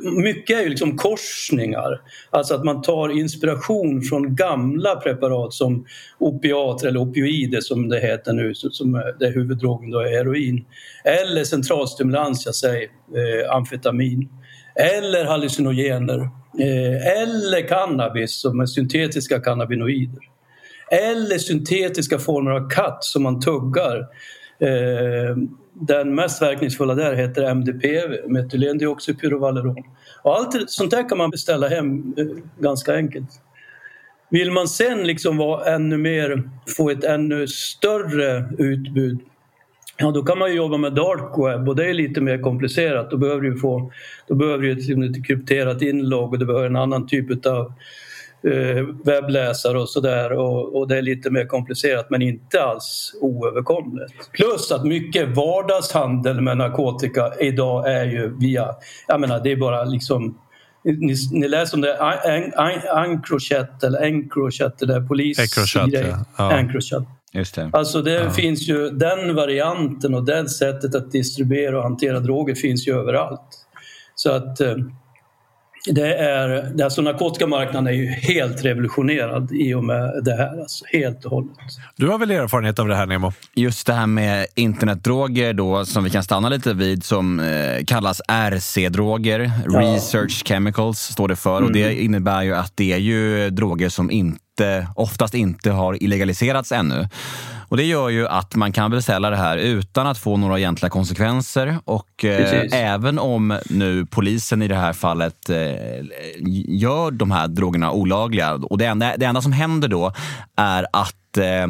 mycket 0.02 0.58
är 0.58 0.62
ju 0.62 0.68
liksom 0.68 0.96
korsningar. 0.96 2.00
Alltså 2.30 2.54
att 2.54 2.64
man 2.64 2.82
tar 2.82 3.08
inspiration 3.08 4.02
från 4.02 4.36
gamla 4.36 4.96
preparat 4.96 5.52
som 5.52 5.86
opiater 6.18 6.88
eller 6.88 7.00
opioider 7.00 7.60
som 7.60 7.88
det 7.88 8.00
heter 8.00 8.32
nu, 8.32 8.54
som 8.54 8.94
är 8.94 9.34
huvuddrogen 9.34 9.90
då 9.90 10.00
är 10.00 10.10
heroin. 10.10 10.64
Eller 11.04 11.44
centralstimulantia, 11.44 12.52
säg 12.52 12.82
eh, 12.84 13.54
amfetamin. 13.54 14.28
Eller 14.74 15.24
hallucinogener. 15.24 16.18
Eh, 16.60 17.22
eller 17.22 17.68
cannabis 17.68 18.40
som 18.40 18.60
är 18.60 18.66
syntetiska 18.66 19.40
cannabinoider. 19.40 20.20
Eller 20.90 21.38
syntetiska 21.38 22.18
former 22.18 22.50
av 22.50 22.68
katt 22.68 23.04
som 23.04 23.22
man 23.22 23.40
tuggar. 23.40 23.98
Eh, 24.60 25.36
den 25.80 26.14
mest 26.14 26.42
verkningsfulla 26.42 26.94
där 26.94 27.14
heter 27.14 27.42
MDPV, 27.42 28.28
metylendioxypyrovaleron. 28.28 29.84
Och 30.22 30.36
allt 30.36 30.70
sånt 30.70 30.90
där 30.90 31.08
kan 31.08 31.18
man 31.18 31.30
beställa 31.30 31.68
hem 31.68 32.14
eh, 32.16 32.26
ganska 32.58 32.94
enkelt. 32.94 33.28
Vill 34.30 34.50
man 34.50 34.68
sen 34.68 35.06
liksom 35.06 35.36
vara 35.36 35.74
ännu 35.74 35.98
mer, 35.98 36.50
få 36.76 36.90
ett 36.90 37.04
ännu 37.04 37.46
större 37.48 38.48
utbud 38.58 39.20
Ja, 40.00 40.10
då 40.10 40.22
kan 40.22 40.38
man 40.38 40.54
jobba 40.54 40.76
med 40.76 40.94
dark 40.94 41.38
web 41.38 41.68
och 41.68 41.76
det 41.76 41.90
är 41.90 41.94
lite 41.94 42.20
mer 42.20 42.38
komplicerat. 42.38 43.10
Då 43.10 43.16
behöver 43.16 43.40
du 43.40 43.56
få 43.56 43.92
då 44.26 44.34
behöver 44.34 44.62
du 44.62 44.72
ett, 44.72 44.78
liksom 44.78 45.02
ett 45.02 45.26
krypterat 45.26 45.82
inlogg 45.82 46.32
och 46.32 46.38
du 46.38 46.46
behöver 46.46 46.66
en 46.66 46.76
annan 46.76 47.06
typ 47.06 47.46
av 47.46 47.72
webbläsare 49.04 49.78
och 49.78 49.88
sådär 49.88 50.32
och, 50.32 50.76
och, 50.76 50.88
det 50.88 50.98
är 50.98 51.02
lite 51.02 51.30
mer 51.30 51.46
komplicerat 51.46 52.10
men 52.10 52.22
inte 52.22 52.62
alls 52.62 53.12
oöverkomligt. 53.20 54.32
Plus 54.32 54.72
att 54.72 54.84
mycket 54.84 55.36
vardagshandel 55.36 56.40
med 56.40 56.56
narkotika 56.56 57.32
idag 57.40 57.92
är 57.92 58.04
ju 58.04 58.36
via, 58.38 58.68
jag 59.08 59.20
menar 59.20 59.40
det 59.40 59.52
är 59.52 59.56
bara 59.56 59.84
liksom 59.84 60.38
ni, 60.84 61.14
ni 61.32 61.48
läser 61.48 61.76
om 61.76 61.80
det, 61.80 61.96
Encrochat 62.96 63.82
eller 63.82 64.02
Encrochat, 64.02 64.78
det 64.78 64.86
där 64.86 65.00
polisgrejen. 65.00 66.16
Ja. 66.38 66.52
Encrochat. 66.52 67.04
Just 67.32 67.54
det. 67.54 67.70
Alltså 67.72 68.02
det 68.02 68.12
ja. 68.12 68.30
finns 68.30 68.68
ju 68.68 68.90
den 68.90 69.34
varianten 69.34 70.14
och 70.14 70.24
det 70.24 70.48
sättet 70.48 70.94
att 70.94 71.12
distribuera 71.12 71.76
och 71.76 71.82
hantera 71.82 72.20
droger 72.20 72.54
finns 72.54 72.88
ju 72.88 73.00
överallt. 73.00 73.66
Så 74.14 74.30
att 74.30 74.60
eh, 74.60 74.76
det 75.90 76.14
är, 76.14 76.82
alltså 76.84 77.02
narkotikamarknaden 77.02 77.86
är 77.86 77.92
ju 77.92 78.06
helt 78.06 78.64
revolutionerad 78.64 79.52
i 79.52 79.74
och 79.74 79.84
med 79.84 80.24
det 80.24 80.36
här. 80.36 80.60
Alltså, 80.60 80.84
helt 80.92 81.24
och 81.24 81.30
hållet. 81.30 81.56
Du 81.96 82.08
har 82.08 82.18
väl 82.18 82.30
erfarenhet 82.30 82.78
av 82.78 82.88
det 82.88 82.96
här 82.96 83.06
Nemo? 83.06 83.32
Just 83.54 83.86
det 83.86 83.92
här 83.92 84.06
med 84.06 84.46
internetdroger 84.54 85.52
då, 85.52 85.84
som 85.84 86.04
vi 86.04 86.10
kan 86.10 86.22
stanna 86.22 86.48
lite 86.48 86.74
vid 86.74 87.04
som 87.04 87.40
eh, 87.40 87.84
kallas 87.86 88.20
RC-droger. 88.28 89.50
Ja. 89.66 89.80
Research 89.80 90.42
Chemicals 90.46 90.98
står 90.98 91.28
det 91.28 91.36
för. 91.36 91.56
Mm. 91.56 91.66
Och 91.66 91.72
det 91.72 92.02
innebär 92.02 92.42
ju 92.42 92.54
att 92.54 92.72
det 92.76 92.92
är 92.92 92.98
ju 92.98 93.50
droger 93.50 93.88
som 93.88 94.10
inte, 94.10 94.88
oftast 94.94 95.34
inte 95.34 95.70
har 95.70 96.02
illegaliserats 96.02 96.72
ännu. 96.72 97.08
Och 97.68 97.76
Det 97.76 97.84
gör 97.84 98.08
ju 98.08 98.28
att 98.28 98.54
man 98.54 98.72
kan 98.72 98.90
beställa 98.90 99.30
det 99.30 99.36
här 99.36 99.56
utan 99.56 100.06
att 100.06 100.18
få 100.18 100.36
några 100.36 100.58
egentliga 100.58 100.90
konsekvenser. 100.90 101.78
Och 101.84 102.24
eh, 102.24 102.66
även 102.72 103.18
om 103.18 103.58
nu 103.70 104.06
polisen 104.06 104.62
i 104.62 104.68
det 104.68 104.74
här 104.74 104.92
fallet 104.92 105.50
eh, 105.50 105.56
gör 106.68 107.10
de 107.10 107.30
här 107.30 107.48
drogerna 107.48 107.92
olagliga 107.92 108.54
och 108.54 108.78
det 108.78 108.86
enda, 108.86 109.16
det 109.16 109.26
enda 109.26 109.42
som 109.42 109.52
händer 109.52 109.88
då 109.88 110.12
är 110.56 110.86
att 110.92 111.36
eh, 111.36 111.66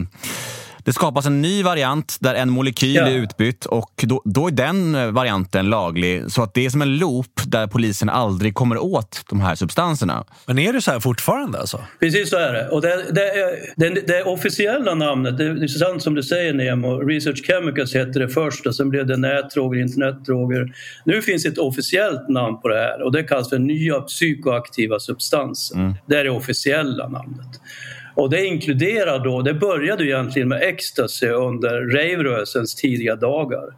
det 0.88 0.92
skapas 0.92 1.27
en 1.27 1.42
ny 1.42 1.62
variant 1.62 2.16
där 2.20 2.35
en 2.35 2.51
molekyl 2.51 2.94
ja. 2.94 3.09
är 3.09 3.14
utbytt 3.14 3.66
och 3.66 4.05
då, 4.07 4.22
då, 4.24 4.46
är 4.46 4.51
den 4.51 5.14
varianten 5.14 5.70
laglig. 5.70 6.22
Så 6.29 6.42
att 6.42 6.55
det 6.55 6.66
är 6.66 6.70
som 6.70 6.83
en 6.83 6.98
loop 6.98 7.40
där 7.46 7.66
polisen 7.66 8.09
aldrig 8.09 8.55
kommer 8.55 8.79
åt 8.79 9.24
de 9.29 9.40
här 9.40 9.55
substanserna. 9.55 10.24
Men 10.46 10.59
är 10.59 10.72
det 10.72 10.81
så 10.81 10.90
här 10.90 11.01
fortfarande? 11.01 11.59
Alltså? 11.59 11.81
Precis 12.01 12.31
så 12.31 12.37
är 12.37 12.53
det. 12.53 12.68
Och 12.68 12.81
det, 12.81 13.05
det, 13.11 13.31
det, 13.77 14.07
det 14.07 14.22
officiella 14.22 14.94
namnet, 14.94 15.38
det 15.38 15.44
är 15.44 15.68
sant 15.68 16.03
som 16.03 16.14
du 16.14 16.22
säger 16.22 16.55
Nemo, 16.55 16.98
Research 16.98 17.46
Chemicals 17.46 17.94
hette 17.94 18.18
det 18.18 18.29
först 18.29 18.66
och 18.66 18.74
sen 18.74 18.90
blev 18.90 19.07
det 19.07 19.16
nätdroger, 19.16 19.81
internetdroger. 19.81 20.72
Nu 21.05 21.22
finns 21.22 21.46
ett 21.46 21.59
officiellt 21.59 22.29
namn 22.29 22.61
på 22.61 22.68
det 22.68 22.79
här 22.79 23.03
och 23.03 23.12
det 23.12 23.22
kallas 23.22 23.48
för 23.48 23.59
nya 23.59 24.01
psykoaktiva 24.01 24.98
substanser. 24.98 25.77
Mm. 25.77 25.94
Det 26.07 26.16
är 26.16 26.24
det 26.24 26.31
officiella 26.31 27.09
namnet. 27.09 27.61
Och 28.18 28.31
det 28.31 28.46
inkluderar 28.46 29.24
då, 29.24 29.42
det 29.42 29.54
började 29.54 30.04
egentligen 30.04 30.48
med 30.48 30.62
ecstasy 30.62 31.28
under 31.28 31.81
rejvrörelsens 31.81 32.74
tidiga 32.74 33.16
dagar. 33.16 33.74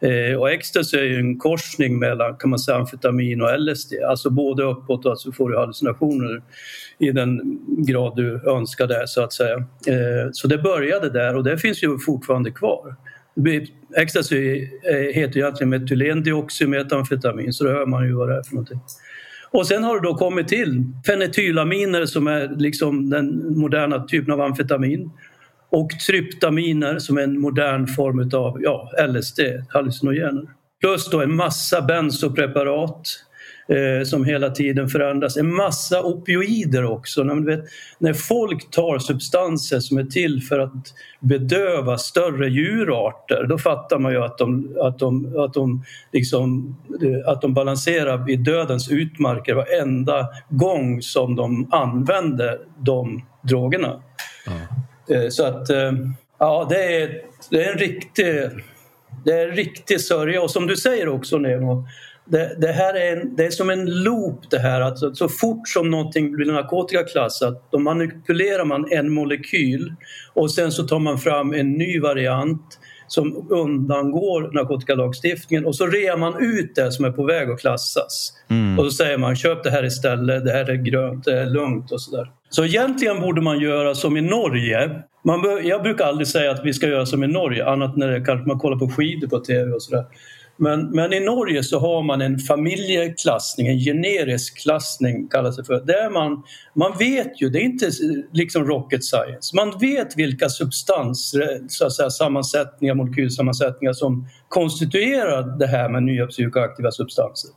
Eh, 0.00 0.40
och 0.40 0.50
ecstasy 0.50 0.98
är 0.98 1.02
ju 1.02 1.16
en 1.16 1.38
korsning 1.38 1.98
mellan 1.98 2.36
kan 2.36 2.50
man 2.50 2.58
säga, 2.58 2.78
amfetamin 2.78 3.42
och 3.42 3.60
LSD, 3.60 3.92
alltså 4.08 4.30
både 4.30 4.62
uppåt 4.62 5.04
och 5.04 5.10
alltså 5.10 5.32
får 5.32 5.50
du 5.50 5.58
hallucinationer 5.58 6.42
i 6.98 7.10
den 7.10 7.58
grad 7.86 8.16
du 8.16 8.50
önskar 8.50 8.86
det 8.86 9.08
så 9.08 9.22
att 9.22 9.32
säga. 9.32 9.56
Eh, 9.56 10.30
så 10.32 10.48
det 10.48 10.58
började 10.58 11.10
där 11.10 11.36
och 11.36 11.44
det 11.44 11.58
finns 11.58 11.82
ju 11.82 11.98
fortfarande 11.98 12.50
kvar. 12.50 12.96
Ecstasy 13.96 14.68
heter 15.14 15.36
ju 15.36 15.40
egentligen 15.40 15.70
metylendioxymetamfetamin 15.70 17.52
så 17.52 17.64
då 17.64 17.70
hör 17.70 17.86
man 17.86 18.06
ju 18.06 18.12
vad 18.12 18.28
det 18.28 18.34
är 18.34 18.42
för 18.42 18.54
någonting. 18.54 18.80
Och 19.52 19.66
sen 19.66 19.84
har 19.84 20.00
det 20.00 20.08
då 20.08 20.14
kommit 20.14 20.48
till 20.48 20.84
fenetylaminer 21.06 22.06
som 22.06 22.26
är 22.26 22.56
liksom 22.56 23.10
den 23.10 23.58
moderna 23.58 24.04
typen 24.04 24.32
av 24.32 24.40
amfetamin 24.40 25.10
och 25.70 25.90
tryptaminer 26.06 26.98
som 26.98 27.18
är 27.18 27.22
en 27.22 27.40
modern 27.40 27.86
form 27.86 28.30
av 28.34 28.62
ja, 28.62 28.90
LSD, 29.08 29.40
hallucinogener. 29.68 30.46
Plus 30.80 31.10
då 31.10 31.20
en 31.20 31.36
massa 31.36 31.82
bensopreparat 31.82 33.08
eh, 33.68 34.04
som 34.04 34.24
hela 34.24 34.50
tiden 34.50 34.88
förändras. 34.88 35.36
En 35.36 35.54
massa 35.54 36.02
opioider 36.02 36.84
också. 36.84 37.22
När, 37.22 37.46
vet, 37.46 37.64
när 37.98 38.12
folk 38.12 38.70
tar 38.70 38.98
substanser 38.98 39.80
som 39.80 39.98
är 39.98 40.04
till 40.04 40.42
för 40.42 40.58
att 40.58 40.94
bedöva 41.20 41.98
större 41.98 42.48
djurarter 42.48 43.46
då 43.48 43.58
fattar 43.58 43.98
man 43.98 44.12
ju 44.12 44.24
att 44.24 44.38
de, 44.38 44.76
att 44.80 44.98
de, 44.98 45.36
att 45.38 45.54
de, 45.54 45.84
liksom, 46.12 46.76
att 47.26 47.40
de 47.40 47.54
balanserar 47.54 48.30
i 48.30 48.36
dödens 48.36 48.90
utmarker 48.90 49.54
varenda 49.54 50.28
gång 50.48 51.02
som 51.02 51.36
de 51.36 51.68
använder 51.70 52.58
de 52.78 53.22
drogerna. 53.42 54.02
Mm. 54.46 55.30
Så 55.30 55.44
att 55.44 55.70
eh, 55.70 55.92
ja, 56.38 56.66
det 56.70 57.02
är, 57.02 57.20
det 57.50 57.64
är 57.64 57.72
en 57.72 57.78
riktig 57.78 58.26
det 59.24 59.32
är 59.32 59.48
en 59.48 59.56
riktig 59.56 60.00
sörja 60.00 60.42
och 60.42 60.50
som 60.50 60.66
du 60.66 60.76
säger 60.76 61.08
också 61.08 61.38
Nemo 61.38 61.86
det, 62.32 62.56
det, 62.58 62.72
här 62.72 62.94
är, 62.94 63.16
en, 63.16 63.36
det 63.36 63.44
är 63.46 63.50
som 63.50 63.70
en 63.70 64.02
loop 64.02 64.50
det 64.50 64.58
här. 64.58 64.80
Alltså, 64.80 65.14
så 65.14 65.28
fort 65.28 65.68
som 65.68 65.90
någonting 65.90 66.32
blir 66.32 66.52
narkotikaklassat 66.52 67.68
då 67.70 67.78
manipulerar 67.78 68.64
man 68.64 68.92
en 68.92 69.12
molekyl 69.12 69.94
och 70.34 70.50
sen 70.50 70.72
så 70.72 70.82
tar 70.82 70.98
man 70.98 71.18
fram 71.18 71.54
en 71.54 71.72
ny 71.72 72.00
variant 72.00 72.78
som 73.06 73.46
undangår 73.50 74.50
narkotikalagstiftningen 74.54 75.66
och 75.66 75.76
så 75.76 75.86
rear 75.86 76.16
man 76.16 76.42
ut 76.42 76.74
det 76.74 76.92
som 76.92 77.04
är 77.04 77.10
på 77.10 77.24
väg 77.24 77.50
att 77.50 77.60
klassas. 77.60 78.32
Mm. 78.50 78.78
Och 78.78 78.84
så 78.84 78.90
säger 78.90 79.18
man 79.18 79.36
köp 79.36 79.64
det 79.64 79.70
här 79.70 79.84
istället, 79.84 80.44
det 80.44 80.52
här 80.52 80.70
är 80.70 80.74
grönt, 80.74 81.24
det 81.24 81.40
är 81.40 81.46
lugnt 81.46 81.92
och 81.92 82.00
sådär. 82.00 82.30
Så 82.50 82.64
egentligen 82.64 83.20
borde 83.20 83.40
man 83.40 83.60
göra 83.60 83.94
som 83.94 84.16
i 84.16 84.20
Norge. 84.20 84.90
Man 85.24 85.42
bör, 85.42 85.60
jag 85.60 85.82
brukar 85.82 86.04
aldrig 86.04 86.28
säga 86.28 86.50
att 86.50 86.64
vi 86.64 86.72
ska 86.72 86.88
göra 86.88 87.06
som 87.06 87.24
i 87.24 87.26
Norge 87.26 87.66
annat 87.66 87.96
när 87.96 88.08
det, 88.08 88.20
kanske 88.24 88.48
man 88.48 88.58
kollar 88.58 88.78
på 88.78 88.88
skidor 88.88 89.28
på 89.28 89.38
tv 89.38 89.72
och 89.72 89.82
sådär. 89.82 90.04
Men, 90.56 90.90
men 90.90 91.12
i 91.12 91.20
Norge 91.20 91.62
så 91.62 91.78
har 91.78 92.02
man 92.02 92.20
en 92.20 92.38
familjeklassning, 92.38 93.66
en 93.66 93.78
generisk 93.78 94.62
klassning 94.62 95.28
kallas 95.28 95.56
det 95.56 95.64
för. 95.64 95.80
Där 95.80 96.10
man, 96.10 96.42
man 96.74 96.98
vet 96.98 97.42
ju, 97.42 97.48
det 97.48 97.58
är 97.58 97.64
inte 97.64 97.90
liksom 98.32 98.64
rocket 98.64 99.04
science, 99.04 99.56
man 99.56 99.78
vet 99.80 100.16
vilka 100.16 100.48
substanser, 100.48 101.60
så 101.68 101.86
att 101.86 101.92
säga, 101.92 102.10
sammansättningar, 102.10 102.94
molekylsammansättningar 102.94 103.92
som 103.92 104.28
konstituerar 104.48 105.58
det 105.58 105.66
här 105.66 105.88
med 105.88 106.02
nya 106.02 106.26
psykoaktiva 106.26 106.90
substanser. 106.90 107.50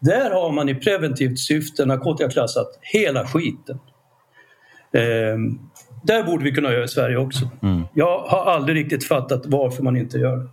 Där 0.00 0.30
har 0.30 0.52
man 0.52 0.68
i 0.68 0.74
preventivt 0.74 1.38
syfte 1.38 1.84
narkotikaklassat 1.84 2.78
hela 2.82 3.26
skiten. 3.26 3.78
Ehm, 4.92 5.58
där 6.06 6.22
borde 6.22 6.44
vi 6.44 6.52
kunna 6.52 6.72
göra 6.72 6.84
i 6.84 6.88
Sverige 6.88 7.16
också. 7.16 7.50
Mm. 7.62 7.82
Jag 7.94 8.18
har 8.18 8.52
aldrig 8.52 8.76
riktigt 8.76 9.08
fattat 9.08 9.42
varför 9.46 9.82
man 9.82 9.96
inte 9.96 10.18
gör 10.18 10.36
det. 10.36 10.48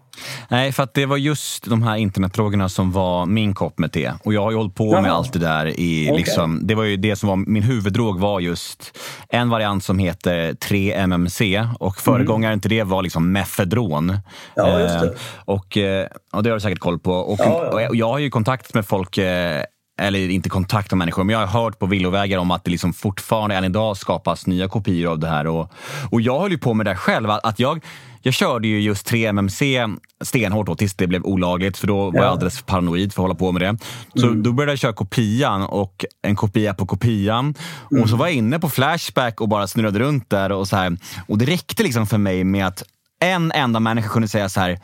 Nej, 0.49 0.71
för 0.71 0.83
att 0.83 0.93
det 0.93 1.05
var 1.05 1.17
just 1.17 1.69
de 1.69 1.83
här 1.83 1.95
internetfrågorna 1.95 2.69
som 2.69 2.91
var 2.91 3.25
min 3.25 3.53
kopp 3.53 3.79
med 3.79 3.91
te. 3.91 4.11
Och 4.23 4.33
jag 4.33 4.41
har 4.41 4.51
ju 4.51 4.57
hållit 4.57 4.75
på 4.75 4.91
Jaha. 4.93 5.01
med 5.01 5.11
allt 5.11 5.33
det 5.33 5.39
där. 5.39 5.79
I, 5.79 6.05
okay. 6.05 6.17
liksom, 6.17 6.67
det 6.67 6.75
var 6.75 6.83
ju 6.83 6.97
det 6.97 7.15
som 7.15 7.29
var 7.29 7.35
min 7.35 7.63
huvuddrog 7.63 8.19
var 8.19 8.39
just 8.39 8.99
en 9.29 9.49
variant 9.49 9.83
som 9.83 9.99
heter 9.99 10.53
3-MMC 10.53 11.67
och 11.79 11.97
föregångaren 11.97 12.53
mm. 12.53 12.61
till 12.61 12.69
det 12.69 12.83
var 12.83 13.03
liksom 13.03 13.31
mefedron. 13.31 14.17
Ja, 14.55 14.79
just 14.79 14.99
det. 14.99 15.07
Eh, 15.07 15.13
och, 15.45 15.77
eh, 15.77 16.07
och 16.31 16.43
det 16.43 16.49
har 16.49 16.57
du 16.57 16.61
säkert 16.61 16.79
koll 16.79 16.99
på. 16.99 17.11
Och, 17.11 17.39
ja, 17.39 17.79
ja. 17.81 17.89
och 17.89 17.95
jag 17.95 18.09
har 18.09 18.19
ju 18.19 18.29
kontakt 18.29 18.73
med 18.73 18.85
folk 18.85 19.17
eh, 19.17 19.63
eller 20.01 20.29
inte 20.29 20.49
kontakt 20.49 20.91
med 20.91 20.97
människor, 20.97 21.23
men 21.23 21.33
jag 21.33 21.47
har 21.47 21.61
hört 21.63 21.79
på 21.79 21.85
villovägar 21.85 22.37
om 22.37 22.51
att 22.51 22.63
det 22.63 22.71
liksom 22.71 22.93
fortfarande 22.93 23.55
än 23.55 23.63
idag 23.63 23.97
skapas 23.97 24.47
nya 24.47 24.67
kopior 24.67 25.11
av 25.11 25.19
det 25.19 25.27
här. 25.27 25.47
Och, 25.47 25.71
och 26.11 26.21
jag 26.21 26.39
höll 26.39 26.51
ju 26.51 26.57
på 26.57 26.73
med 26.73 26.85
det 26.85 26.95
själv. 26.95 27.29
Att 27.29 27.59
jag, 27.59 27.83
jag 28.21 28.33
körde 28.33 28.67
ju 28.67 28.81
just 28.81 29.11
3MMC 29.11 29.97
stenhårt 30.21 30.67
då, 30.67 30.75
tills 30.75 30.93
det 30.93 31.07
blev 31.07 31.23
olagligt, 31.23 31.77
för 31.77 31.87
då 31.87 32.11
var 32.11 32.19
jag 32.19 32.25
alldeles 32.25 32.57
för 32.57 32.65
paranoid 32.65 33.13
för 33.13 33.21
att 33.21 33.23
hålla 33.23 33.35
på 33.35 33.51
med 33.51 33.61
det. 33.61 33.77
Så 34.21 34.27
mm. 34.27 34.43
då 34.43 34.51
började 34.51 34.71
jag 34.71 34.79
köra 34.79 34.93
kopian 34.93 35.61
och 35.61 36.05
en 36.21 36.35
kopia 36.35 36.73
på 36.73 36.85
kopian. 36.85 37.55
Mm. 37.91 38.03
Och 38.03 38.09
så 38.09 38.15
var 38.15 38.27
jag 38.27 38.35
inne 38.35 38.59
på 38.59 38.69
Flashback 38.69 39.41
och 39.41 39.49
bara 39.49 39.67
snurrade 39.67 39.99
runt 39.99 40.29
där. 40.29 40.51
Och, 40.51 40.67
så 40.67 40.75
här. 40.75 40.97
och 41.27 41.37
det 41.37 41.45
räckte 41.45 41.83
liksom 41.83 42.07
för 42.07 42.17
mig 42.17 42.43
med 42.43 42.67
att 42.67 42.83
en 43.19 43.51
enda 43.51 43.79
människa 43.79 44.09
kunde 44.09 44.27
säga 44.27 44.49
så 44.49 44.59
här 44.59 44.79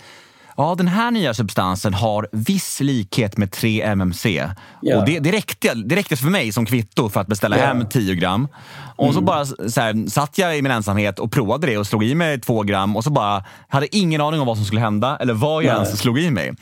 ja 0.59 0.75
den 0.75 0.87
här 0.87 1.11
nya 1.11 1.33
substansen 1.33 1.93
har 1.93 2.27
viss 2.31 2.79
likhet 2.79 3.37
med 3.37 3.49
3-MMC. 3.49 4.27
Yeah. 4.27 4.99
Och 4.99 5.05
det, 5.05 5.19
det, 5.19 5.31
räckte, 5.31 5.73
det 5.73 5.95
räckte 5.95 6.15
för 6.15 6.27
mig 6.27 6.51
som 6.51 6.65
kvitto 6.65 7.09
för 7.09 7.21
att 7.21 7.27
beställa 7.27 7.57
yeah. 7.57 7.67
hem 7.67 7.89
10 7.89 8.15
gram. 8.15 8.47
Och 8.95 9.03
mm. 9.03 9.13
så 9.13 9.21
bara 9.21 9.45
så 9.45 9.81
här, 9.81 10.09
satt 10.09 10.37
jag 10.37 10.57
i 10.57 10.61
min 10.61 10.71
ensamhet 10.71 11.19
och 11.19 11.31
provade 11.31 11.67
det 11.67 11.77
och 11.77 11.87
slog 11.87 12.03
i 12.03 12.15
mig 12.15 12.41
två 12.41 12.63
gram 12.63 12.95
och 12.95 13.03
så 13.03 13.09
bara 13.09 13.43
hade 13.67 13.95
ingen 13.95 14.21
aning 14.21 14.41
om 14.41 14.47
vad 14.47 14.57
som 14.57 14.65
skulle 14.65 14.81
hända 14.81 15.17
eller 15.17 15.33
vad 15.33 15.63
jag 15.63 15.73
Nej. 15.73 15.85
ens 15.85 15.99
slog 15.99 16.19
i 16.19 16.31
mig. 16.31 16.53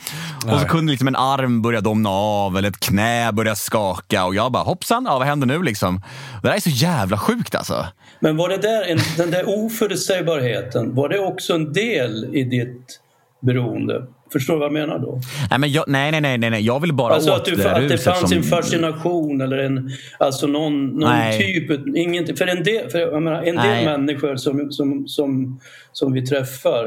Nej. 0.46 0.54
Och 0.54 0.62
så 0.62 0.68
kunde 0.68 0.92
liksom 0.92 1.08
en 1.08 1.16
arm 1.16 1.62
börja 1.62 1.82
domna 1.82 2.10
av 2.10 2.58
eller 2.58 2.70
ett 2.70 2.80
knä 2.80 3.32
börja 3.32 3.56
skaka 3.56 4.26
och 4.26 4.36
jag 4.36 4.52
bara 4.52 4.64
hoppsan, 4.64 5.06
ja, 5.08 5.18
vad 5.18 5.28
händer 5.28 5.48
nu 5.48 5.64
liksom? 5.64 6.02
Det 6.42 6.48
där 6.48 6.56
är 6.56 6.60
så 6.60 6.70
jävla 6.70 7.18
sjukt 7.18 7.56
alltså. 7.56 7.86
Men 8.20 8.38
var 8.38 8.50
det 8.50 8.58
där, 8.58 8.84
en, 8.92 9.00
den 9.18 9.32
där 9.32 9.44
oförutsägbarheten, 9.48 10.96
var 10.96 11.10
det 11.10 11.20
också 11.20 11.54
en 11.54 11.74
del 11.74 12.36
i 12.36 12.44
ditt 12.44 13.02
beroende. 13.39 14.06
Förstår 14.34 14.54
du 14.54 14.60
vad 14.60 14.65
jag 14.65 14.73
menar 14.73 15.00
då? 15.00 15.21
Nej, 15.50 15.60
men 15.60 15.71
jag, 15.71 15.86
nej, 15.88 16.12
nej, 16.12 16.38
nej, 16.38 16.50
nej, 16.50 16.65
jag 16.65 16.80
vill 16.80 16.93
bara 16.93 17.13
alltså 17.13 17.32
åt 17.32 17.39
att, 17.39 17.45
du, 17.45 17.56
det 17.56 17.71
att 17.71 17.89
det 17.89 17.97
fanns 17.97 18.30
som... 18.30 18.38
en 18.38 18.43
fascination 18.43 19.41
eller 19.41 19.58
en, 19.58 19.89
alltså 20.17 20.47
någon, 20.47 20.88
någon 20.88 21.32
typ, 21.38 21.88
ingenting. 21.95 22.36
För 22.36 22.47
en 22.47 22.63
del, 22.63 22.89
för 22.89 23.19
menar, 23.19 23.43
en 23.43 23.56
del 23.56 23.86
människor 23.86 24.36
som, 24.36 24.71
som, 24.71 25.08
som, 25.08 25.60
som 25.91 26.13
vi 26.13 26.26
träffar 26.26 26.86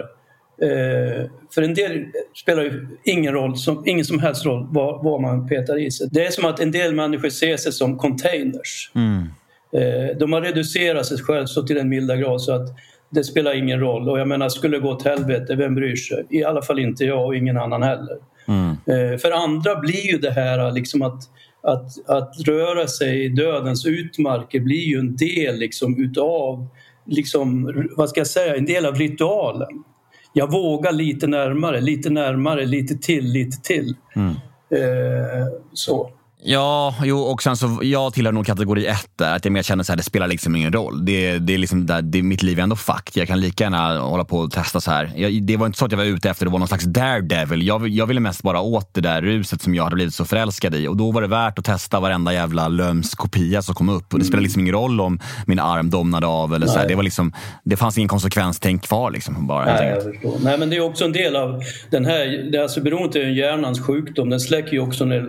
eh, 0.63 1.31
för 1.55 1.63
en 1.63 1.75
del 1.75 2.05
spelar 2.43 2.63
ju 2.63 2.87
ingen 3.05 3.33
roll, 3.33 3.57
som, 3.57 3.83
ingen 3.87 4.05
som 4.05 4.19
helst 4.19 4.47
roll 4.47 4.67
vad, 4.71 5.05
vad 5.05 5.21
man 5.21 5.49
petar 5.49 5.79
i 5.79 5.91
sig. 5.91 6.09
Det 6.11 6.27
är 6.27 6.31
som 6.31 6.45
att 6.45 6.61
en 6.61 6.71
del 6.71 6.95
människor 6.95 7.29
ser 7.29 7.57
sig 7.57 7.73
som 7.73 7.99
containers. 7.99 8.91
Mm. 8.95 9.29
Eh, 9.73 10.17
de 10.19 10.33
har 10.33 10.41
reducerat 10.43 11.07
sig 11.07 11.19
själva 11.19 11.47
så 11.47 11.63
till 11.63 11.79
en 11.79 11.89
milda 11.89 12.17
grad 12.17 12.43
så 12.43 12.53
att 12.53 12.69
det 13.11 13.25
spelar 13.25 13.55
ingen 13.55 13.81
roll. 13.81 14.09
Och 14.09 14.21
jag 14.21 14.29
menar, 14.29 14.49
skulle 14.49 14.77
det 14.77 14.83
gå 14.83 14.91
åt 14.91 15.05
helvete, 15.05 15.55
vem 15.55 15.75
bryr 15.75 15.97
sig? 15.97 16.27
I 16.31 16.45
alla 16.45 16.63
fall 16.63 16.79
inte 16.79 17.05
jag 17.05 17.27
och 17.27 17.37
ingen 17.37 17.57
annan 17.57 17.83
heller. 17.83 18.17
Mm. 18.49 18.71
Eh, 18.71 19.19
för 19.19 19.31
andra 19.31 19.77
blir 19.77 20.07
ju 20.13 20.19
det 20.19 20.31
här 20.31 20.73
liksom 20.73 21.03
att, 21.03 21.23
att, 21.63 22.09
att 22.09 22.35
röra 22.47 22.87
sig 22.87 23.25
i 23.25 23.29
dödens 23.29 23.87
utmarker 23.87 24.61
blir 24.61 24.85
ju 24.85 24.99
en 24.99 25.17
del 25.17 25.57
liksom 25.57 26.05
utav, 26.05 26.67
liksom, 27.07 27.73
vad 27.97 28.09
ska 28.11 28.21
jag 28.21 28.27
säga, 28.27 28.57
en 28.57 28.67
del 28.67 28.87
av 28.87 28.95
ritualen. 28.95 29.85
Jag 30.33 30.53
vågar 30.53 30.93
lite 30.93 31.27
närmare, 31.27 31.81
lite 31.81 32.11
närmare, 32.11 32.67
lite 32.67 32.95
till, 32.95 33.25
lite 33.25 33.63
till. 33.63 33.95
Mm. 34.17 34.31
Eh, 34.71 35.47
så. 35.73 36.11
Ja, 36.43 36.95
jo, 37.03 37.19
och 37.19 37.43
sen 37.43 37.57
så, 37.57 37.79
jag 37.83 38.15
tillhör 38.15 38.33
nog 38.33 38.47
kategori 38.47 38.87
ett 38.87 39.11
där. 39.17 39.37
Att 39.37 39.45
jag 39.45 39.53
mer 39.53 39.63
känner 39.63 39.85
så 39.85 39.93
här, 39.93 39.97
det 39.97 40.03
spelar 40.03 40.29
liksom 40.29 40.57
ingen 40.57 40.73
roll. 40.73 41.05
Det, 41.05 41.39
det 41.39 41.55
är 41.55 41.59
liksom 41.59 41.87
där, 41.87 42.03
det, 42.03 42.23
mitt 42.23 42.43
liv 42.43 42.59
är 42.59 42.63
ändå 42.63 42.77
fucked. 42.77 43.21
Jag 43.21 43.29
kan 43.29 43.41
lika 43.41 43.65
gärna 43.65 43.99
hålla 43.99 44.25
på 44.25 44.39
och 44.39 44.53
testa 44.53 44.81
så 44.81 44.91
här. 44.91 45.13
Jag, 45.17 45.43
det 45.43 45.57
var 45.57 45.67
inte 45.67 45.79
så 45.79 45.85
att 45.85 45.93
jag 45.93 45.99
var 45.99 46.05
ute 46.05 46.31
efter 46.31 46.47
det 46.47 46.53
var 46.53 46.59
någon 46.59 46.69
slags 46.69 46.85
daredevil. 46.85 47.67
Jag, 47.67 47.89
jag 47.89 48.07
ville 48.07 48.21
mest 48.21 48.43
bara 48.43 48.61
åt 48.61 48.95
det 48.95 49.01
där 49.01 49.23
ruset 49.23 49.63
som 49.63 49.75
jag 49.75 49.85
hade 49.85 49.95
blivit 49.95 50.15
så 50.15 50.25
förälskad 50.25 50.75
i. 50.75 50.89
Och 50.89 50.97
då 50.97 51.11
var 51.11 51.23
det 51.23 51.29
värt 51.29 51.59
att 51.59 51.65
testa 51.65 52.01
varenda 52.01 52.33
jävla 52.33 52.69
löms 52.69 53.15
kopia 53.15 53.63
som 53.63 53.75
kom 53.75 53.89
upp. 53.89 54.13
Och 54.13 54.19
det 54.19 54.25
spelar 54.25 54.43
liksom 54.43 54.61
ingen 54.61 54.75
roll 54.75 55.01
om 55.01 55.21
min 55.47 55.59
arm 55.59 55.91
domnade 55.91 56.27
av 56.27 56.55
eller 56.55 56.67
så 56.67 56.79
här. 56.79 56.89
Det, 56.89 56.95
var 56.95 57.03
liksom, 57.03 57.33
det 57.65 57.77
fanns 57.77 57.99
ingen 57.99 58.09
konsekvenstänk 58.09 58.83
kvar. 58.83 59.11
Liksom, 59.11 59.47
bara, 59.47 59.65
Nej, 59.65 59.89
jag 59.89 60.03
förstår. 60.03 60.35
Nej, 60.43 60.59
men 60.59 60.71
det 60.71 60.77
är 60.77 60.81
också 60.81 61.05
en 61.05 61.13
del 61.13 61.37
av 61.37 61.63
den 61.91 62.05
här, 62.05 62.51
det 62.53 62.59
är 62.59 62.63
alltså 62.63 62.81
beroende 62.81 63.23
är 63.23 63.29
hjärnans 63.29 63.81
sjukdom. 63.81 64.31
Den 64.31 64.41
släcker 64.41 64.73
ju 64.73 64.81
också 64.81 65.05
ner 65.05 65.21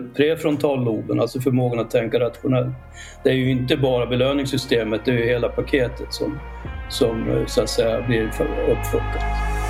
prefrontalloben, 1.02 1.20
alltså 1.20 1.40
förmågan 1.40 1.80
att 1.80 1.90
tänka 1.90 2.20
rationellt. 2.20 2.74
Det 3.24 3.30
är 3.30 3.34
ju 3.34 3.50
inte 3.50 3.76
bara 3.76 4.06
belöningssystemet, 4.06 5.04
det 5.04 5.10
är 5.10 5.14
ju 5.14 5.26
hela 5.26 5.48
paketet 5.48 6.12
som, 6.12 6.38
som 6.90 7.30
eh, 7.30 7.46
så 7.46 7.62
att 7.62 7.68
säga 7.68 8.06
blir 8.06 8.26
uppfuckat. 8.70 9.61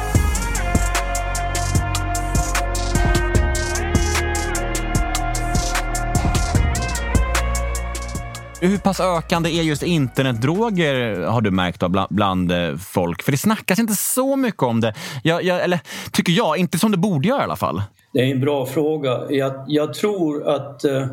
Hur 8.65 8.79
pass 8.79 9.01
ökande 9.01 9.51
är 9.51 9.63
just 9.63 9.83
internetdroger 9.83 11.21
har 11.21 11.41
du 11.41 11.51
märkt 11.51 11.81
då, 11.81 12.07
bland, 12.11 12.53
eh, 12.53 12.77
folk? 12.77 13.23
För 13.23 13.33
det 13.33 13.39
snackas 13.39 13.79
inte 13.79 13.95
så 13.95 14.37
mycket 14.37 14.63
om 14.63 14.81
det. 14.81 14.95
Jag, 15.23 15.45
jag, 15.45 15.63
eller 15.63 15.81
tycker 16.13 16.33
jag, 16.33 16.57
inte 16.59 16.79
som 16.79 16.91
det 16.91 16.97
borde 16.97 17.29
göra 17.29 17.41
i 17.41 17.45
alla 17.45 17.57
fall. 17.57 17.83
Det 18.13 18.21
är 18.21 18.27
en 18.27 18.41
bra 18.41 18.67
fråga. 18.67 19.21
Jag, 19.31 19.65
jag 19.67 19.95
tror 19.95 20.49
att 20.49 20.85
eh, 20.85 21.07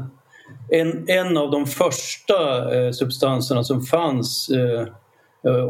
en, 0.69 1.09
en 1.09 1.37
av 1.37 1.51
de 1.51 1.65
första 1.65 2.75
eh, 2.75 2.91
substanserna 2.91 3.63
som 3.63 3.81
fanns 3.81 4.49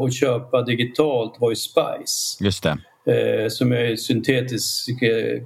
att 0.06 0.14
köpa 0.14 0.62
digitalt 0.62 1.36
var 1.40 1.50
ju 1.50 1.56
Spice. 1.56 2.44
Just 2.44 2.62
det. 2.62 3.50
Som 3.50 3.72
är 3.72 3.96
syntetisk 3.96 4.90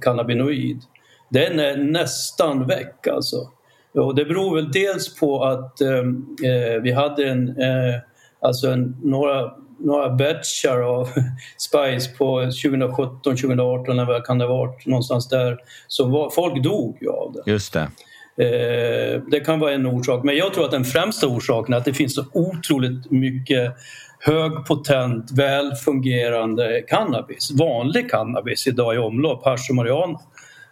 cannabinoid. 0.01 0.81
Den 1.29 1.59
är 1.59 1.77
nästan 1.77 2.67
väck 2.67 3.07
alltså. 3.07 3.49
Och 3.95 4.15
det 4.15 4.25
beror 4.25 4.55
väl 4.55 4.71
dels 4.71 5.15
på 5.15 5.43
att 5.43 5.81
ehm, 5.81 6.25
eh, 6.43 6.81
vi 6.81 6.91
hade 6.91 7.29
en, 7.29 7.49
eh, 7.49 7.95
alltså 8.41 8.67
en, 8.67 8.97
några, 9.03 9.51
några 9.79 10.09
batchar 10.09 10.81
av 10.81 11.09
Spice 11.57 12.17
på 12.17 12.41
2017, 12.41 13.19
2018 13.23 13.93
eller 13.99 14.05
vad 14.05 14.25
kan 14.25 14.37
det 14.37 14.45
ha 14.45 14.57
varit, 14.57 14.85
någonstans 14.85 15.29
där. 15.29 15.57
Så 15.87 16.05
var, 16.05 16.29
folk 16.29 16.63
dog 16.63 16.97
ju 17.01 17.09
av 17.09 17.33
det. 17.33 17.51
Just 17.51 17.73
det. 17.73 17.87
Eh, 18.37 19.21
det 19.31 19.39
kan 19.39 19.59
vara 19.59 19.73
en 19.73 19.85
orsak, 19.85 20.23
men 20.23 20.35
jag 20.35 20.53
tror 20.53 20.65
att 20.65 20.71
den 20.71 20.85
främsta 20.85 21.27
orsaken 21.27 21.73
är 21.73 21.77
att 21.77 21.85
det 21.85 21.93
finns 21.93 22.15
så 22.15 22.25
otroligt 22.33 23.11
mycket 23.11 23.75
högpotent, 24.19 25.31
välfungerande 25.31 26.81
cannabis, 26.87 27.51
vanlig 27.51 28.11
cannabis 28.11 28.67
idag 28.67 28.95
i 28.95 28.97
omlopp, 28.97 29.45
hasch 29.45 29.67
och 29.69 29.75
marijuana. 29.75 30.19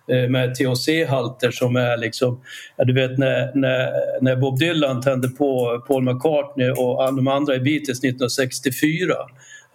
Eh, 0.08 0.30
med 0.30 0.56
THC-halter 0.56 1.52
som 1.52 1.76
är 1.76 1.98
liksom... 1.98 2.42
Ja, 2.78 2.84
du 2.84 2.94
vet 2.94 3.18
när, 3.18 3.52
när, 3.56 3.92
när 4.22 4.36
Bob 4.36 4.60
Dylan 4.60 5.02
tände 5.02 5.30
på 5.30 5.84
Paul 5.88 6.04
McCartney 6.04 6.70
och 6.70 7.16
de 7.16 7.28
andra 7.28 7.56
i 7.56 7.60
Beatles 7.60 8.00
1964 8.00 9.16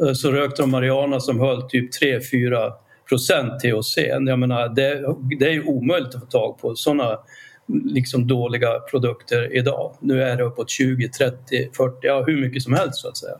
eh, 0.00 0.12
så 0.12 0.32
rökte 0.32 0.62
de 0.62 0.70
marijuana 0.70 1.20
som 1.20 1.40
höll 1.40 1.62
typ 1.62 1.90
3-4 2.02 2.72
procent 3.08 3.60
THC. 3.60 3.98
Jag 4.26 4.38
menar, 4.38 4.68
det, 4.68 5.04
det 5.38 5.54
är 5.54 5.68
omöjligt 5.68 6.14
att 6.14 6.20
få 6.20 6.26
tag 6.26 6.58
på 6.58 6.74
sådana 6.74 7.18
liksom 7.84 8.26
dåliga 8.26 8.80
produkter 8.90 9.56
idag. 9.56 9.94
Nu 10.00 10.22
är 10.22 10.36
det 10.36 10.42
uppåt 10.42 10.70
20, 10.70 11.08
30, 11.08 11.70
40, 11.76 11.96
ja 12.02 12.24
hur 12.26 12.40
mycket 12.40 12.62
som 12.62 12.72
helst 12.74 12.94
så 13.00 13.08
att 13.08 13.16
säga. 13.16 13.36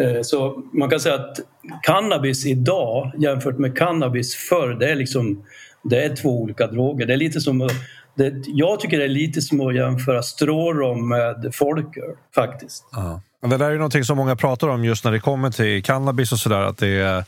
Eh, 0.00 0.22
så 0.22 0.62
man 0.72 0.90
kan 0.90 1.00
säga 1.00 1.14
att 1.14 1.36
cannabis 1.82 2.46
idag 2.46 3.12
jämfört 3.18 3.58
med 3.58 3.78
cannabis 3.78 4.34
förr, 4.34 4.76
det 4.80 4.90
är 4.90 4.94
liksom 4.94 5.44
det 5.90 6.04
är 6.04 6.16
två 6.16 6.42
olika 6.42 6.66
droger. 6.66 7.06
Det 7.06 7.12
är 7.12 7.16
lite 7.16 7.40
som 7.40 7.68
det, 8.16 8.32
jag 8.46 8.80
tycker 8.80 8.98
det 8.98 9.04
är 9.04 9.08
lite 9.08 9.42
som 9.42 9.60
att 9.60 9.74
jämföra 9.74 10.22
strårom 10.22 11.08
med 11.08 11.50
folköl 11.52 12.14
faktiskt. 12.34 12.84
Ja. 12.92 13.20
Det 13.40 13.56
där 13.56 13.66
är 13.66 13.70
ju 13.70 13.76
någonting 13.76 14.04
som 14.04 14.16
många 14.16 14.36
pratar 14.36 14.68
om 14.68 14.84
just 14.84 15.04
när 15.04 15.12
det 15.12 15.20
kommer 15.20 15.50
till 15.50 15.82
cannabis 15.82 16.32
och 16.32 16.38
sådär. 16.38 16.62
Att 16.62 16.78
det, 16.78 17.24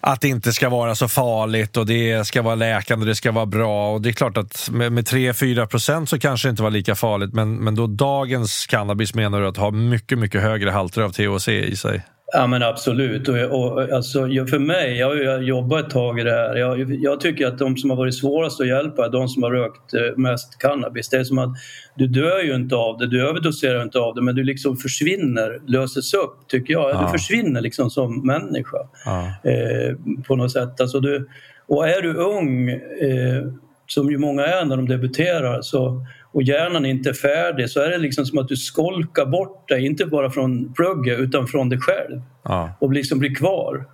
att 0.00 0.20
det 0.20 0.28
inte 0.28 0.52
ska 0.52 0.68
vara 0.68 0.94
så 0.94 1.08
farligt 1.08 1.76
och 1.76 1.86
det 1.86 2.26
ska 2.26 2.42
vara 2.42 2.54
läkande 2.54 3.02
och 3.02 3.06
det 3.06 3.14
ska 3.14 3.32
vara 3.32 3.46
bra. 3.46 3.92
Och 3.94 4.02
det 4.02 4.08
är 4.08 4.12
klart 4.12 4.36
att 4.36 4.68
med, 4.70 4.92
med 4.92 5.04
3-4 5.04 5.66
procent 5.66 6.08
så 6.08 6.18
kanske 6.18 6.48
det 6.48 6.50
inte 6.50 6.62
var 6.62 6.70
lika 6.70 6.94
farligt. 6.94 7.32
Men, 7.32 7.56
men 7.56 7.74
då 7.74 7.86
dagens 7.86 8.66
cannabis 8.66 9.14
menar 9.14 9.40
du 9.40 9.46
att 9.46 9.56
ha 9.56 9.70
mycket, 9.70 10.18
mycket 10.18 10.42
högre 10.42 10.70
halter 10.70 11.02
av 11.02 11.10
THC 11.10 11.48
i 11.48 11.76
sig? 11.76 12.02
Ja 12.34 12.46
men 12.46 12.62
absolut. 12.62 13.28
Och, 13.28 13.36
och, 13.36 13.92
alltså, 13.92 14.20
för 14.20 14.58
mig, 14.58 14.98
jag 14.98 15.06
har 15.06 15.40
jobbat 15.40 15.84
ett 15.84 15.90
tag 15.90 16.20
i 16.20 16.22
det 16.22 16.30
här. 16.30 16.56
Jag, 16.56 16.94
jag, 16.94 17.20
tycker 17.20 17.46
att 17.46 17.58
de 17.58 17.76
som 17.76 17.90
har 17.90 17.96
varit 17.96 18.14
svårast 18.14 18.60
att 18.60 18.66
hjälpa 18.66 19.06
är 19.06 19.10
de 19.10 19.28
som 19.28 19.42
har 19.42 19.50
rökt 19.50 19.94
eh, 19.94 20.16
mest 20.16 20.58
cannabis. 20.58 21.08
Det 21.08 21.16
är 21.16 21.24
som 21.24 21.38
att 21.38 21.50
du 21.94 22.06
dör 22.06 22.42
ju 22.42 22.54
inte 22.54 22.76
av 22.76 22.98
det, 22.98 23.06
du 23.06 23.28
överdoserar 23.28 23.82
inte 23.82 23.98
av 23.98 24.14
det 24.14 24.22
men 24.22 24.34
du 24.34 24.44
liksom 24.44 24.76
försvinner, 24.76 25.60
löses 25.66 26.14
upp 26.14 26.48
tycker 26.48 26.72
jag. 26.72 26.90
Ja. 26.90 27.02
Du 27.02 27.18
försvinner 27.18 27.60
liksom 27.60 27.90
som 27.90 28.26
människa 28.26 28.78
ja. 29.04 29.50
eh, 29.50 29.96
på 30.26 30.36
något 30.36 30.52
sätt. 30.52 30.80
Alltså 30.80 31.00
du, 31.00 31.28
och 31.66 31.88
är 31.88 32.02
du 32.02 32.14
ung, 32.14 32.68
eh, 32.68 33.44
som 33.86 34.10
ju 34.10 34.18
många 34.18 34.46
är 34.46 34.64
när 34.64 34.76
de 34.76 34.88
debuterar, 34.88 35.62
så 35.62 36.06
och 36.32 36.42
hjärnan 36.42 36.86
inte 36.86 37.08
är 37.08 37.14
färdig 37.14 37.70
så 37.70 37.80
är 37.80 37.90
det 37.90 37.98
liksom 37.98 38.26
som 38.26 38.38
att 38.38 38.48
du 38.48 38.56
skolkar 38.56 39.26
bort 39.26 39.68
dig, 39.68 39.86
inte 39.86 40.06
bara 40.06 40.30
från 40.30 40.72
plugget 40.74 41.18
utan 41.18 41.46
från 41.46 41.68
dig 41.68 41.78
själv. 41.80 42.20
Ja. 42.42 42.76
Och 42.80 42.92
liksom 42.92 43.18
blir 43.18 43.34
kvar. 43.34 43.86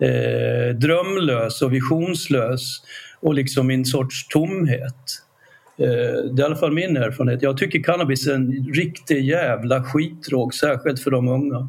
Eh, 0.00 0.74
drömlös 0.74 1.62
och 1.62 1.72
visionslös 1.72 2.82
och 3.20 3.34
liksom 3.34 3.70
i 3.70 3.74
en 3.74 3.84
sorts 3.84 4.28
tomhet. 4.28 5.22
Eh, 5.78 5.86
det 6.32 6.40
är 6.40 6.40
i 6.40 6.42
alla 6.42 6.56
fall 6.56 6.72
min 6.72 6.96
erfarenhet. 6.96 7.42
Jag 7.42 7.56
tycker 7.58 7.82
cannabis 7.82 8.26
är 8.26 8.34
en 8.34 8.72
riktig 8.74 9.24
jävla 9.24 9.84
skitdrog, 9.84 10.54
särskilt 10.54 11.00
för 11.00 11.10
de 11.10 11.28
unga. 11.28 11.68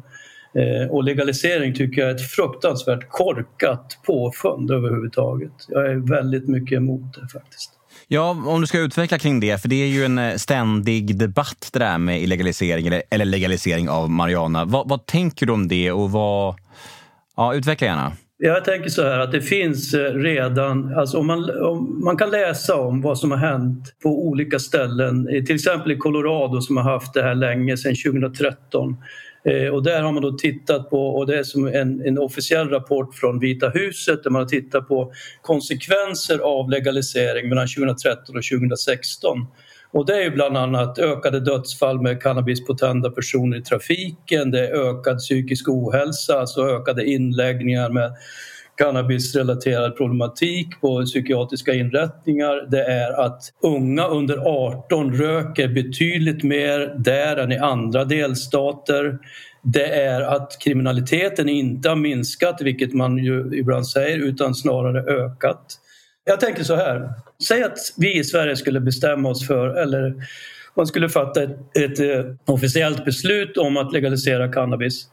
Eh, 0.54 0.90
och 0.90 1.04
legalisering 1.04 1.74
tycker 1.74 2.00
jag 2.00 2.10
är 2.10 2.14
ett 2.14 2.30
fruktansvärt 2.30 3.08
korkat 3.08 3.98
påfund 4.06 4.70
överhuvudtaget. 4.70 5.52
Jag 5.68 5.90
är 5.90 5.94
väldigt 5.94 6.48
mycket 6.48 6.76
emot 6.76 7.14
det 7.14 7.28
faktiskt. 7.32 7.77
Ja, 8.10 8.30
om 8.46 8.60
du 8.60 8.66
ska 8.66 8.78
utveckla 8.78 9.18
kring 9.18 9.40
det, 9.40 9.62
för 9.62 9.68
det 9.68 9.82
är 9.82 9.86
ju 9.86 10.04
en 10.04 10.18
eh, 10.18 10.34
ständig 10.34 11.18
debatt 11.18 11.70
det 11.72 11.78
där 11.78 11.98
med 11.98 12.22
illegalisering 12.22 12.86
eller, 13.10 13.24
legalisering 13.24 13.88
av 13.88 14.10
marijuana. 14.10 14.64
Vad, 14.64 14.88
vad 14.88 15.06
tänker 15.06 15.46
du 15.46 15.52
om 15.52 15.68
det 15.68 15.92
och 15.92 16.10
vad... 16.10 16.54
Ja, 17.36 17.54
utveckla 17.54 17.86
gärna. 17.86 18.12
Jag 18.38 18.64
tänker 18.64 18.90
så 18.90 19.02
här 19.02 19.18
att 19.18 19.32
det 19.32 19.40
finns 19.40 19.94
eh, 19.94 20.12
redan, 20.12 20.94
alltså 20.94 21.18
om 21.18 21.26
man, 21.26 21.50
om 21.62 22.04
man 22.04 22.16
kan 22.16 22.30
läsa 22.30 22.76
om 22.76 23.02
vad 23.02 23.18
som 23.18 23.30
har 23.30 23.38
hänt 23.38 23.94
på 24.02 24.26
olika 24.28 24.58
ställen, 24.58 25.26
till 25.46 25.54
exempel 25.54 25.92
i 25.92 25.96
Colorado 25.96 26.60
som 26.60 26.76
har 26.76 26.84
haft 26.84 27.14
det 27.14 27.22
här 27.22 27.34
länge, 27.34 27.76
sedan 27.76 27.94
2013. 28.12 28.96
Eh, 29.48 29.68
och 29.68 29.82
där 29.82 30.02
har 30.02 30.12
man 30.12 30.22
då 30.22 30.32
tittat 30.32 30.90
på, 30.90 31.08
och 31.08 31.26
det 31.26 31.38
är 31.38 31.42
som 31.42 31.66
en, 31.66 32.06
en, 32.06 32.18
officiell 32.18 32.68
rapport 32.68 33.14
från 33.14 33.38
Vita 33.38 33.68
huset 33.68 34.22
där 34.22 34.30
man 34.30 34.42
har 34.42 34.48
tittat 34.48 34.88
på 34.88 35.12
konsekvenser 35.42 36.38
av 36.38 36.70
legalisering 36.70 37.48
mellan 37.48 37.66
2013 37.66 38.36
och 38.36 38.42
2016. 38.42 39.46
Och 39.90 40.06
det 40.06 40.14
är 40.14 40.22
ju 40.22 40.30
bland 40.30 40.56
annat 40.56 40.98
ökade 40.98 41.40
dödsfall 41.40 42.00
med 42.00 42.22
cannabispotenta 42.22 43.10
personer 43.10 43.56
i 43.56 43.62
trafiken, 43.62 44.50
det 44.50 44.68
är 44.68 44.90
ökad 44.90 45.18
psykisk 45.18 45.68
ohälsa, 45.68 46.40
alltså 46.40 46.66
ökade 46.66 47.04
inläggningar 47.04 47.90
med 47.90 48.12
cannabisrelaterad 48.78 49.96
problematik 49.96 50.80
på 50.80 51.04
psykiatriska 51.04 51.74
inrättningar. 51.74 52.70
Det 52.70 52.84
är 52.84 53.20
att 53.20 53.42
unga 53.62 54.06
under 54.06 54.38
18 54.38 55.14
röker 55.14 55.68
betydligt 55.68 56.42
mer 56.42 56.94
där 56.98 57.36
än 57.36 57.52
i 57.52 57.58
andra 57.58 58.04
delstater. 58.04 59.18
Det 59.62 59.86
är 59.86 60.20
att 60.20 60.56
kriminaliteten 60.60 61.48
inte 61.48 61.88
har 61.88 61.96
minskat, 61.96 62.60
vilket 62.60 62.94
man 62.94 63.18
ju 63.18 63.50
ibland 63.54 63.88
säger, 63.88 64.18
utan 64.18 64.54
snarare 64.54 65.24
ökat. 65.24 65.78
Jag 66.24 66.40
tänker 66.40 66.64
så 66.64 66.74
här, 66.74 67.08
säg 67.48 67.62
att 67.62 67.78
vi 67.96 68.18
i 68.18 68.24
Sverige 68.24 68.56
skulle 68.56 68.80
bestämma 68.80 69.28
oss 69.28 69.46
för, 69.46 69.68
eller 69.68 70.14
man 70.76 70.86
skulle 70.86 71.08
fatta 71.08 71.42
ett, 71.42 71.76
ett, 71.76 72.00
ett 72.00 72.26
officiellt 72.46 73.04
beslut 73.04 73.56
om 73.56 73.76
att 73.76 73.92
legalisera 73.92 74.52
cannabis 74.52 75.08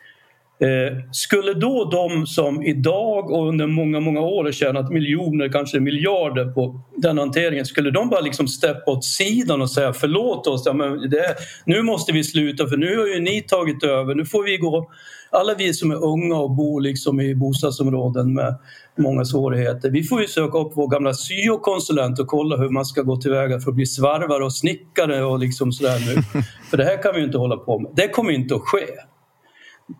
skulle 1.12 1.54
då 1.54 1.89
de 1.91 2.28
som 2.28 2.63
idag 2.63 3.32
och 3.32 3.48
under 3.48 3.68
många, 3.68 4.00
många 4.00 4.20
år 4.22 4.44
har 4.44 4.52
tjänat 4.52 4.91
miljoner, 4.91 5.50
kanske 5.50 5.80
miljarder 5.80 6.46
på 6.46 6.82
den 6.96 7.18
hanteringen, 7.18 7.65
skulle 7.65 7.91
de 7.91 8.10
bara 8.10 8.22
liksom 8.22 8.48
steppa 8.48 8.91
åt 8.91 9.06
sidan 9.06 9.62
och 9.62 9.72
säga 9.72 9.94
förlåt 9.94 10.48
oss, 10.48 10.63
ja, 10.65 10.74
men 10.74 11.10
det, 11.10 11.36
nu 11.65 11.82
måste 11.82 12.12
vi 12.12 12.24
sluta 12.24 12.68
för 12.68 12.78
nu 12.78 12.98
har 12.98 13.08
ju 13.08 13.20
ni 13.20 13.41
tagit 13.41 13.84
över, 13.84 14.15
nu 14.15 14.26
får 14.26 14.44
vi 14.44 14.58
gå 14.58 14.89
alla 15.32 15.54
vi 15.54 15.74
som 15.74 15.91
är 15.91 16.04
unga 16.04 16.36
och 16.36 16.52
bor 16.52 16.82
liksom 16.82 17.20
i 17.22 17.36
bostadsområden 17.36 18.34
med 18.34 18.56
många 18.98 19.26
svårigheter. 19.26 19.89
Vi 19.89 20.04
får 20.04 20.22
ju 20.22 20.28
söka 20.28 20.58
upp 20.58 20.72
vår 20.76 20.88
gamla 20.88 21.13
syokonsulent 21.13 22.20
och 22.20 22.28
kolla 22.28 22.58
hur 22.58 22.70
man 22.70 22.86
ska 22.86 23.02
gå 23.02 23.18
tillväga 23.18 23.60
för 23.60 23.70
att 23.70 23.76
bli 23.76 23.86
svarvare 23.86 24.44
och 24.44 24.54
snickare 24.54 25.24
och 25.24 25.39
liksom 25.39 25.72
sådär 25.72 26.00
nu. 26.00 26.41
För 26.70 26.78
det 26.78 26.84
här 26.84 27.04
kan 27.04 27.15
vi 27.15 27.24
inte 27.24 27.38
hålla 27.38 27.58
på 27.58 27.80
med. 27.80 27.91
Det 27.96 28.08
kommer 28.08 28.32
inte 28.32 28.56
att 28.56 28.62
ske 28.62 28.86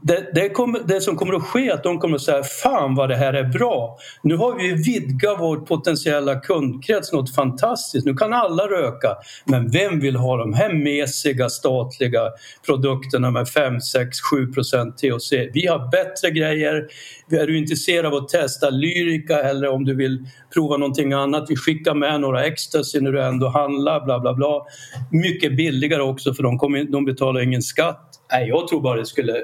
det, 0.02 0.32
det, 0.34 0.50
kommer, 0.50 0.80
det, 0.86 1.02
som 1.02 1.16
kommer 1.16 1.34
att 1.34 1.44
ske 1.44 1.70
är 1.70 1.74
att 1.74 1.84
de 1.84 2.00
kommer 2.00 2.16
att 2.16 2.22
säga 2.22 2.44
Fan 2.44 2.96
vad 2.96 3.10
det 3.10 3.16
här 3.16 3.34
är 3.34 3.44
bra! 3.44 3.98
Nu 4.24 4.36
har 4.36 4.56
vi 4.56 4.74
vidgat 4.74 5.38
vår 5.40 5.58
potentiella 5.58 6.40
kundkrets 6.40 7.14
något 7.14 7.36
fantastiskt. 7.36 8.06
Nu 8.06 8.14
kan 8.14 8.34
alla 8.34 8.64
röka. 8.64 9.18
Men 9.46 9.72
vem 9.72 10.00
vill 10.00 10.16
ha 10.16 10.38
de 10.38 10.54
här 10.54 10.74
mesiga 10.74 11.50
statliga 11.50 12.22
produkterna 12.66 13.32
med 13.32 13.50
5, 13.50 13.82
6, 13.82 14.18
7 14.32 14.54
procent 14.54 14.98
THC? 14.98 15.32
Vi 15.54 15.68
har 15.68 15.92
bättre 15.92 16.30
grejer. 16.30 16.88
Är 17.32 17.48
du 17.48 17.58
intresserad 17.58 18.06
av 18.06 18.14
att 18.14 18.30
testa 18.30 18.70
Lyrica 18.70 19.44
eller 19.44 19.70
om 19.70 19.86
du 19.86 19.96
vill 19.96 20.26
prova 20.54 20.78
någonting 20.78 21.14
annat? 21.14 21.46
Vi 21.50 21.56
skickar 21.56 21.94
med 21.94 22.22
några 22.22 22.46
ecstasy 22.46 23.02
när 23.02 23.12
du 23.12 23.24
ändå 23.24 23.48
handlar. 23.48 24.06
Bla, 24.06 24.20
bla, 24.20 24.34
bla. 24.34 24.66
Mycket 25.12 25.58
billigare 25.58 26.02
också 26.02 26.34
för 26.34 26.44
de, 26.44 26.58
kommer, 26.58 26.84
de 26.84 27.06
betalar 27.06 27.42
ingen 27.42 27.62
skatt. 27.62 28.12
Nej, 28.32 28.48
jag 28.48 28.68
tror 28.68 28.82
bara 28.82 29.00
det 29.00 29.06
skulle 29.06 29.44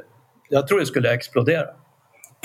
jag 0.51 0.67
tror 0.67 0.79
det 0.79 0.85
skulle 0.85 1.13
explodera. 1.13 1.65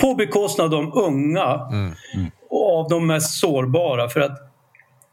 På 0.01 0.15
bekostnad 0.15 0.65
av 0.65 0.71
de 0.71 0.93
unga 0.93 1.67
mm. 1.71 1.93
Mm. 2.15 2.31
och 2.49 2.79
av 2.79 2.89
de 2.89 3.07
mest 3.07 3.39
sårbara. 3.39 4.09
För 4.09 4.19
att 4.19 4.51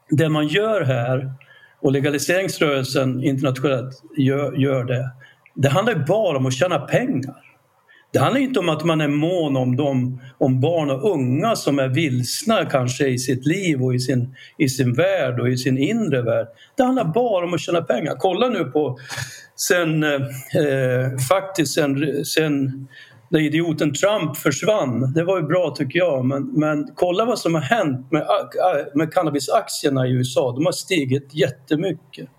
det 0.09 0.29
man 0.29 0.47
gör 0.47 0.81
här 0.81 1.33
och 1.81 1.91
legaliseringsrörelsen 1.91 3.23
internationellt 3.23 4.03
gör, 4.17 4.53
gör 4.53 4.83
det. 4.83 5.11
Det 5.55 5.69
handlar 5.69 5.95
bara 5.95 6.37
om 6.37 6.45
att 6.45 6.53
tjäna 6.53 6.79
pengar. 6.79 7.35
Det 8.13 8.19
handlar 8.19 8.41
inte 8.41 8.59
om 8.59 8.69
att 8.69 8.83
man 8.83 9.01
är 9.01 9.07
mån 9.07 9.57
om, 9.57 9.75
dem, 9.75 10.21
om 10.37 10.61
barn 10.61 10.89
och 10.89 11.11
unga 11.11 11.55
som 11.55 11.79
är 11.79 11.87
vilsna 11.87 12.65
kanske 12.65 13.07
i 13.07 13.19
sitt 13.19 13.45
liv 13.45 13.83
och 13.83 13.95
i 13.95 13.99
sin, 13.99 14.35
i 14.57 14.69
sin 14.69 14.93
värld 14.93 15.39
och 15.39 15.49
i 15.49 15.57
sin 15.57 15.77
inre 15.77 16.21
värld. 16.21 16.47
Det 16.77 16.83
handlar 16.83 17.05
bara 17.05 17.45
om 17.45 17.53
att 17.53 17.61
tjäna 17.61 17.81
pengar. 17.81 18.15
Kolla 18.19 18.49
nu 18.49 18.63
på 18.63 18.97
sen, 19.55 20.03
eh, 20.03 21.17
faktiskt 21.29 21.73
sen, 21.73 22.25
sen 22.25 22.87
när 23.29 23.39
idioten 23.39 23.93
Trump 23.93 24.37
försvann. 24.37 25.13
Det 25.13 25.23
var 25.23 25.37
ju 25.37 25.43
bra 25.43 25.75
tycker 25.77 25.99
jag 25.99 26.25
men, 26.25 26.43
men 26.43 26.87
kolla 26.95 27.25
vad 27.25 27.39
som 27.39 27.53
har 27.53 27.61
hänt 27.61 28.11
med, 28.11 28.27
med 28.93 29.13
cannabisaktierna 29.13 30.07
i 30.07 30.11
USA. 30.11 30.51
De 30.51 30.65
har 30.65 30.71
stigit 30.71 31.33
jättemycket. 31.33 32.29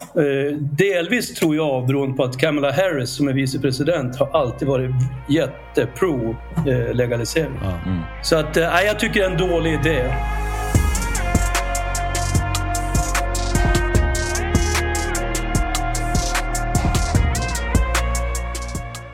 Eh, 0.00 0.58
delvis 0.58 1.34
tror 1.34 1.56
jag 1.56 1.86
beroende 1.86 2.16
på 2.16 2.24
att 2.24 2.38
Kamala 2.38 2.72
Harris 2.72 3.10
som 3.10 3.28
är 3.28 3.32
vicepresident 3.32 4.16
har 4.16 4.28
alltid 4.40 4.68
varit 4.68 4.90
jättepro 5.28 6.36
eh, 6.66 6.94
legalisering. 6.94 7.56
Mm. 7.86 8.00
Så 8.22 8.36
att, 8.36 8.56
eh, 8.56 8.82
jag 8.86 8.98
tycker 8.98 9.20
det 9.20 9.26
är 9.26 9.30
en 9.30 9.48
dålig 9.48 9.74
idé. 9.74 10.14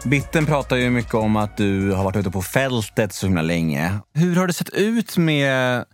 Bitten 0.04 0.46
pratar 0.46 0.76
ju 0.76 0.90
mycket 0.90 1.14
om 1.14 1.36
att 1.36 1.56
du 1.56 1.90
har 1.92 2.04
varit 2.04 2.16
ute 2.16 2.30
på 2.30 2.42
fältet 2.42 3.12
så 3.12 3.26
himla 3.26 3.42
länge. 3.42 3.98
Hur 4.14 4.36
har 4.36 4.46
det 4.46 4.52
sett 4.52 4.70
ut 4.70 5.16
med 5.16 5.84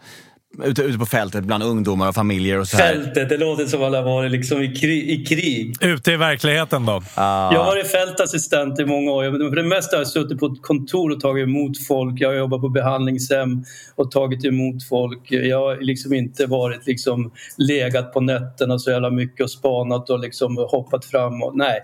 ute, 0.65 0.83
ute 0.83 0.99
på 0.99 1.07
fältet 1.07 1.45
bland 1.45 1.63
ungdomar 1.63 2.09
och 2.09 2.15
familjer 2.15 2.59
och 2.59 2.69
så 2.69 2.77
här. 2.77 2.93
Fältet, 2.93 3.29
det 3.29 3.37
låter 3.37 3.67
som 3.67 3.81
att 3.81 3.87
alla 3.87 4.03
varit 4.03 4.31
liksom 4.31 4.63
i, 4.63 4.77
krig, 4.77 5.11
i 5.11 5.25
krig. 5.25 5.77
Ute 5.81 6.13
i 6.13 6.17
verkligheten 6.17 6.87
då? 6.87 7.03
Ah. 7.15 7.53
Jag 7.53 7.59
har 7.59 7.67
varit 7.67 7.87
fältassistent 7.87 8.81
i 8.81 8.85
många 8.85 9.11
år. 9.11 9.49
För 9.49 9.57
det 9.57 9.63
mesta 9.63 9.97
har 9.97 10.01
jag 10.01 10.09
suttit 10.09 10.39
på 10.39 10.47
ett 10.47 10.63
kontor 10.63 11.11
och 11.11 11.21
tagit 11.21 11.43
emot 11.43 11.87
folk. 11.87 12.21
Jag 12.21 12.29
har 12.29 12.35
jobbat 12.35 12.61
på 12.61 12.69
behandlingshem 12.69 13.65
och 13.95 14.11
tagit 14.11 14.45
emot 14.45 14.89
folk. 14.89 15.23
Jag 15.31 15.59
har 15.59 15.77
liksom 15.81 16.13
inte 16.13 16.47
varit 16.47 16.87
liksom 16.87 17.33
legat 17.57 18.13
på 18.13 18.21
nätterna 18.21 18.79
så 18.79 18.91
jävla 18.91 19.11
mycket 19.11 19.45
och 19.45 19.51
spanat 19.51 20.11
och 20.11 20.21
liksom 20.21 20.57
hoppat 20.57 21.05
fram. 21.05 21.43
Och, 21.43 21.57
nej. 21.57 21.81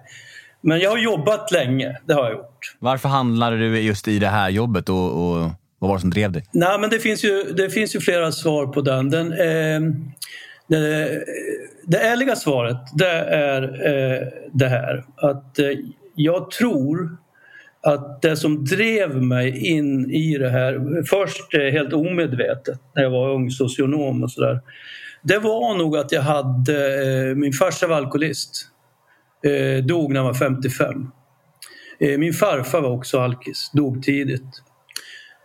Men 0.62 0.80
jag 0.80 0.90
har 0.90 0.98
jobbat 0.98 1.52
länge, 1.52 1.96
det 2.06 2.14
har 2.14 2.24
jag 2.24 2.32
gjort. 2.32 2.76
Varför 2.78 3.08
handlade 3.08 3.58
du 3.58 3.80
just 3.80 4.08
i 4.08 4.18
det 4.18 4.28
här 4.28 4.50
jobbet 4.50 4.88
och, 4.88 4.96
och 4.96 5.50
vad 5.78 5.88
var 5.88 5.94
det 5.96 6.00
som 6.00 6.10
drev 6.10 6.32
dig? 6.32 6.44
Nej, 6.52 6.78
men 6.78 6.90
det, 6.90 6.98
finns 6.98 7.24
ju, 7.24 7.42
det 7.42 7.70
finns 7.70 7.96
ju 7.96 8.00
flera 8.00 8.32
svar 8.32 8.66
på 8.66 8.80
den. 8.80 9.10
den 9.10 9.32
eh, 9.32 9.80
det, 10.66 11.24
det 11.86 11.98
ärliga 11.98 12.36
svaret 12.36 12.76
det 12.94 13.10
är 13.10 13.62
eh, 13.62 14.28
det 14.52 14.68
här 14.68 15.04
att 15.16 15.58
eh, 15.58 15.66
jag 16.14 16.50
tror 16.50 17.16
att 17.82 18.22
det 18.22 18.36
som 18.36 18.64
drev 18.64 19.22
mig 19.22 19.66
in 19.66 20.10
i 20.10 20.38
det 20.38 20.50
här, 20.50 21.02
först 21.10 21.54
eh, 21.54 21.60
helt 21.60 21.92
omedvetet 21.92 22.80
när 22.94 23.02
jag 23.02 23.10
var 23.10 23.34
ung 23.34 23.50
socionom 23.50 24.22
och 24.22 24.30
sådär. 24.30 24.60
Det 25.22 25.38
var 25.38 25.78
nog 25.78 25.96
att 25.96 26.12
jag 26.12 26.22
hade, 26.22 27.02
eh, 27.04 27.34
min 27.34 27.52
farsa 27.52 27.86
var 27.86 27.96
alkoholist. 27.96 28.68
Eh, 29.46 29.84
dog 29.84 30.12
när 30.12 30.20
han 30.20 30.26
var 30.26 30.34
55. 30.34 31.10
Eh, 32.00 32.18
min 32.18 32.32
farfar 32.32 32.80
var 32.80 32.90
också 32.90 33.20
alkis, 33.20 33.70
dog 33.72 34.02
tidigt. 34.02 34.62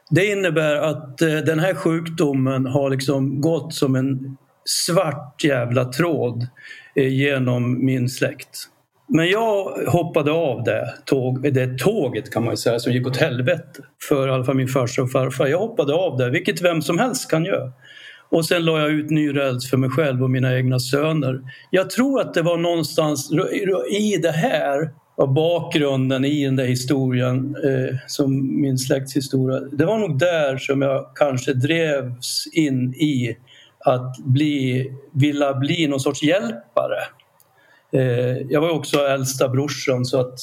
Det 0.09 0.25
innebär 0.25 0.75
att 0.75 1.21
eh, 1.21 1.35
den 1.35 1.59
här 1.59 1.73
sjukdomen 1.73 2.65
har 2.65 2.89
liksom 2.89 3.41
gått 3.41 3.73
som 3.73 3.95
en 3.95 4.37
svart 4.65 5.43
jävla 5.43 5.85
tråd 5.85 6.47
eh, 6.95 7.07
genom 7.07 7.85
min 7.85 8.09
släkt. 8.09 8.69
Men 9.09 9.27
jag 9.29 9.63
hoppade 9.87 10.31
av 10.31 10.63
det, 10.63 10.93
tåg, 11.05 11.53
det 11.53 11.77
tåget 11.77 12.31
kan 12.31 12.43
man 12.43 12.57
säga 12.57 12.79
som 12.79 12.93
gick 12.93 13.07
åt 13.07 13.17
helvete 13.17 13.81
för 14.09 14.27
i 14.27 14.31
alla 14.31 14.43
fall 14.43 14.55
min 14.55 14.67
farsa 14.67 15.01
och 15.01 15.11
farfar. 15.11 15.47
Jag 15.47 15.59
hoppade 15.59 15.93
av 15.93 16.17
det, 16.17 16.29
vilket 16.29 16.61
vem 16.61 16.81
som 16.81 16.99
helst 16.99 17.29
kan 17.29 17.45
göra. 17.45 17.71
Och 18.29 18.45
sen 18.45 18.65
la 18.65 18.79
jag 18.79 18.91
ut 18.91 19.09
ny 19.09 19.35
räls 19.35 19.69
för 19.69 19.77
mig 19.77 19.89
själv 19.89 20.23
och 20.23 20.29
mina 20.29 20.57
egna 20.57 20.79
söner. 20.79 21.41
Jag 21.69 21.89
tror 21.89 22.21
att 22.21 22.33
det 22.33 22.41
var 22.41 22.57
någonstans 22.57 23.31
i 23.91 24.17
det 24.17 24.31
här 24.31 24.91
av 25.17 25.33
bakgrunden 25.33 26.25
i 26.25 26.45
den 26.45 26.55
där 26.55 26.65
historien, 26.65 27.55
eh, 27.63 27.95
som 28.07 28.61
min 28.61 28.77
släkts 28.77 29.15
historia. 29.15 29.59
Det 29.59 29.85
var 29.85 29.97
nog 29.97 30.19
där 30.19 30.57
som 30.57 30.81
jag 30.81 31.11
kanske 31.15 31.53
drevs 31.53 32.47
in 32.53 32.93
i 32.93 33.37
att 33.79 34.17
bli, 34.17 34.91
vilja 35.11 35.53
bli 35.53 35.87
någon 35.87 35.99
sorts 35.99 36.23
hjälpare. 36.23 36.99
Eh, 37.91 38.37
jag 38.49 38.61
var 38.61 38.69
också 38.69 38.99
äldsta 38.99 39.49
brorsan 39.49 40.05
så 40.05 40.19
att 40.19 40.39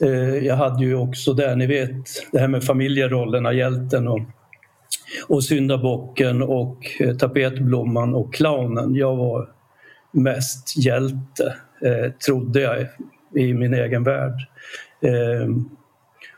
eh, 0.00 0.46
jag 0.46 0.56
hade 0.56 0.84
ju 0.84 0.94
också 0.94 1.32
det, 1.32 1.54
ni 1.56 1.66
vet, 1.66 2.30
det 2.32 2.38
här 2.38 2.48
med 2.48 2.64
familjerollerna, 2.64 3.52
hjälten 3.52 4.08
och 4.08 4.20
och 5.26 5.44
syndabocken 5.44 6.42
och 6.42 6.86
eh, 7.00 7.16
tapetblomman 7.16 8.14
och 8.14 8.34
clownen. 8.34 8.94
Jag 8.94 9.16
var 9.16 9.48
mest 10.12 10.76
hjälte, 10.76 11.54
eh, 11.82 12.12
trodde 12.12 12.60
jag, 12.60 12.86
i 13.34 13.54
min 13.54 13.74
egen 13.74 14.04
värld. 14.04 14.34
Eh, 15.00 15.48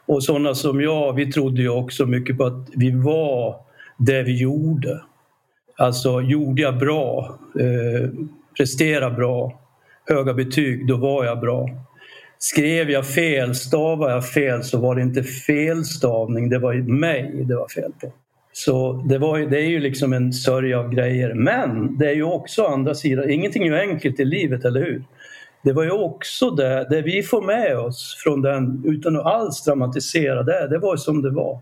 och 0.07 0.25
sådana 0.25 0.55
som 0.55 0.81
jag, 0.81 1.13
vi 1.13 1.33
trodde 1.33 1.63
ju 1.63 1.69
också 1.69 2.07
mycket 2.07 2.39
på 2.39 2.45
att 2.45 2.69
vi 2.77 2.91
var 2.91 3.57
det 3.99 4.23
vi 4.23 4.37
gjorde. 4.37 5.01
Alltså, 5.77 6.21
gjorde 6.21 6.63
jag 6.63 6.79
bra, 6.79 7.39
eh, 7.61 8.11
presterade 8.57 9.17
bra, 9.17 9.61
höga 10.09 10.35
betyg, 10.35 10.87
då 10.87 10.97
var 10.97 11.25
jag 11.25 11.41
bra. 11.41 11.69
Skrev 12.39 12.91
jag 12.91 13.07
fel, 13.07 13.55
stavade 13.55 14.13
jag 14.13 14.29
fel 14.29 14.65
så 14.65 14.79
var 14.79 14.95
det 14.95 15.03
inte 15.03 15.23
felstavning, 15.23 16.49
det 16.49 16.59
var 16.59 16.75
mig 16.75 17.45
det 17.45 17.57
var 17.57 17.69
fel 17.69 17.93
på. 18.01 18.13
Så 18.53 18.93
det, 19.09 19.19
var, 19.19 19.39
det 19.39 19.59
är 19.59 19.69
ju 19.69 19.81
liksom 19.81 20.13
en 20.13 20.33
sörja 20.33 20.81
av 20.81 20.91
grejer. 20.91 21.35
Men 21.35 21.99
det 21.99 22.07
är 22.11 22.15
ju 22.15 22.25
också 22.25 22.65
andra 22.65 22.95
sidan, 22.95 23.31
ingenting 23.31 23.63
är 23.63 23.67
ju 23.67 23.91
enkelt 23.91 24.21
i 24.21 24.25
livet, 24.25 24.65
eller 24.65 24.81
hur? 24.81 25.05
Det 25.63 25.73
var 25.73 25.85
ju 25.85 25.91
också 25.91 26.51
det, 26.51 26.87
det 26.91 27.03
vi 27.03 27.23
får 27.23 27.43
med 27.43 27.79
oss 27.79 28.17
från 28.25 28.43
den, 28.43 28.83
utan 28.87 29.17
att 29.17 29.27
alls 29.27 29.65
dramatisera 29.65 30.43
det, 30.43 30.69
det 30.69 30.79
var 30.79 30.97
som 30.97 31.23
det 31.23 31.31
var. 31.31 31.59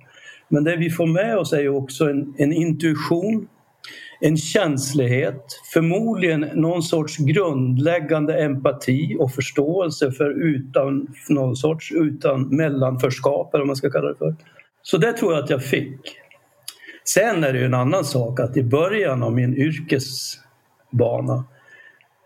Men 0.48 0.64
det 0.64 0.76
vi 0.76 0.90
får 0.90 1.06
med 1.06 1.38
oss 1.38 1.52
är 1.52 1.60
ju 1.60 1.68
också 1.68 2.04
en, 2.04 2.34
en 2.38 2.52
intuition, 2.52 3.48
en 4.20 4.36
känslighet, 4.36 5.44
förmodligen 5.72 6.40
någon 6.40 6.82
sorts 6.82 7.16
grundläggande 7.16 8.42
empati 8.42 9.16
och 9.18 9.32
förståelse 9.32 10.12
för 10.12 10.30
utan 10.30 11.06
någon 11.28 11.56
sorts 11.56 11.92
utan 11.92 12.56
mellanförskap, 12.56 13.54
eller 13.54 13.60
vad 13.60 13.66
man 13.66 13.76
ska 13.76 13.90
kalla 13.90 14.08
det 14.08 14.18
för. 14.18 14.36
Så 14.82 14.98
det 14.98 15.12
tror 15.12 15.32
jag 15.32 15.44
att 15.44 15.50
jag 15.50 15.64
fick. 15.64 16.18
Sen 17.14 17.44
är 17.44 17.52
det 17.52 17.58
ju 17.58 17.64
en 17.64 17.74
annan 17.74 18.04
sak 18.04 18.40
att 18.40 18.56
i 18.56 18.62
början 18.62 19.22
av 19.22 19.32
min 19.32 19.54
yrkesbana 19.54 21.44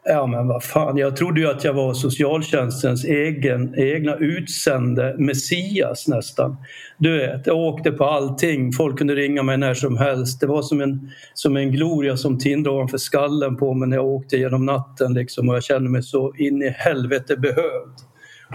Ja 0.04 0.26
men 0.26 0.48
vad 0.48 0.64
fan, 0.64 0.96
jag 0.96 1.16
trodde 1.16 1.40
ju 1.40 1.50
att 1.50 1.64
jag 1.64 1.74
var 1.74 1.94
socialtjänstens 1.94 3.04
egen, 3.04 3.74
egna 3.78 4.16
utsände 4.16 5.14
Messias 5.18 6.08
nästan. 6.08 6.56
Du 6.98 7.18
vet, 7.18 7.46
jag 7.46 7.56
åkte 7.56 7.92
på 7.92 8.04
allting. 8.04 8.72
Folk 8.72 8.98
kunde 8.98 9.14
ringa 9.14 9.42
mig 9.42 9.58
när 9.58 9.74
som 9.74 9.96
helst. 9.96 10.40
Det 10.40 10.46
var 10.46 10.62
som 10.62 10.80
en, 10.80 11.10
som 11.34 11.56
en 11.56 11.70
gloria 11.70 12.16
som 12.16 12.38
tindrade 12.38 12.76
ovanför 12.76 12.98
skallen 12.98 13.56
på 13.56 13.74
mig 13.74 13.88
när 13.88 13.96
jag 13.96 14.06
åkte 14.06 14.36
genom 14.36 14.66
natten 14.66 15.14
liksom, 15.14 15.48
och 15.48 15.54
jag 15.54 15.64
kände 15.64 15.90
mig 15.90 16.02
så 16.02 16.34
in 16.34 16.62
i 16.62 16.68
helvete 16.68 17.36
behövd 17.36 17.96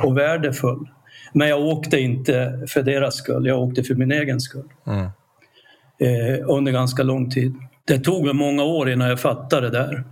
och 0.03 0.17
värdefull. 0.17 0.87
Men 1.33 1.47
jag 1.47 1.59
åkte 1.59 1.99
inte 1.99 2.65
för 2.67 2.83
deras 2.83 3.15
skull, 3.15 3.45
jag 3.45 3.59
åkte 3.59 3.83
för 3.83 3.95
min 3.95 4.11
egen 4.11 4.39
skull. 4.39 4.69
Mm. 4.87 5.09
Eh, 5.99 6.49
under 6.49 6.71
ganska 6.71 7.03
lång 7.03 7.29
tid. 7.29 7.55
Det 7.85 7.99
tog 7.99 8.25
mig 8.25 8.33
många 8.33 8.63
år 8.63 8.89
innan 8.89 9.09
jag 9.09 9.19
fattade 9.19 9.69
det 9.69 9.77
där. 9.77 10.03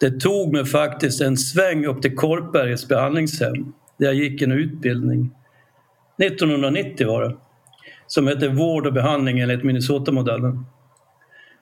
Det 0.00 0.20
tog 0.20 0.52
mig 0.52 0.64
faktiskt 0.64 1.20
en 1.20 1.36
sväng 1.36 1.86
upp 1.86 2.02
till 2.02 2.16
Korpbergets 2.16 2.88
behandlingshem 2.88 3.72
där 3.98 4.06
jag 4.06 4.14
gick 4.14 4.42
en 4.42 4.52
utbildning. 4.52 5.30
1990 6.22 7.06
var 7.06 7.22
det. 7.22 7.36
Som 8.06 8.26
hette 8.26 8.48
Vård 8.48 8.86
och 8.86 8.92
behandling 8.92 9.38
enligt 9.38 9.64
Minnesota-modellen. 9.64 10.64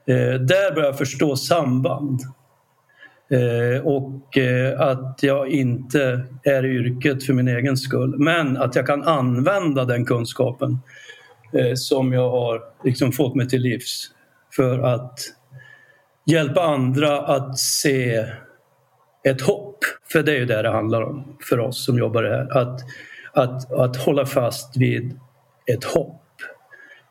Eh, 0.07 0.35
där 0.41 0.75
började 0.75 0.89
jag 0.89 0.99
förstå 0.99 1.37
samband. 1.37 2.21
Eh, 3.31 3.87
och 3.87 4.39
eh, 4.39 4.81
att 4.81 5.19
jag 5.23 5.49
inte 5.49 6.21
är 6.45 6.65
i 6.65 6.69
yrket 6.69 7.25
för 7.25 7.33
min 7.33 7.49
egen 7.49 7.77
skull. 7.77 8.15
Men 8.19 8.57
att 8.57 8.77
jag 8.77 8.87
kan 8.87 9.03
använda 9.03 9.85
den 9.85 10.05
kunskapen 10.05 10.79
Eh, 11.53 11.75
som 11.75 12.13
jag 12.13 12.31
har 12.31 12.63
liksom 12.85 13.13
fått 13.13 13.35
mig 13.35 13.49
till 13.49 13.63
livs 13.63 14.11
för 14.57 14.79
att 14.79 15.21
hjälpa 16.27 16.63
andra 16.63 17.21
att 17.21 17.59
se 17.59 18.27
ett 19.25 19.41
hopp. 19.41 19.79
För 20.13 20.23
det 20.23 20.33
är 20.33 20.37
ju 20.37 20.45
det 20.45 20.63
det 20.63 20.71
handlar 20.71 21.03
om 21.03 21.37
för 21.49 21.61
oss 21.61 21.85
som 21.85 21.99
jobbar 21.99 22.23
här. 22.23 22.59
Att, 22.59 22.81
att, 23.33 23.73
att 23.73 23.97
hålla 23.97 24.27
fast 24.27 24.77
vid 24.77 25.21
ett 25.67 25.85
hopp. 25.85 26.23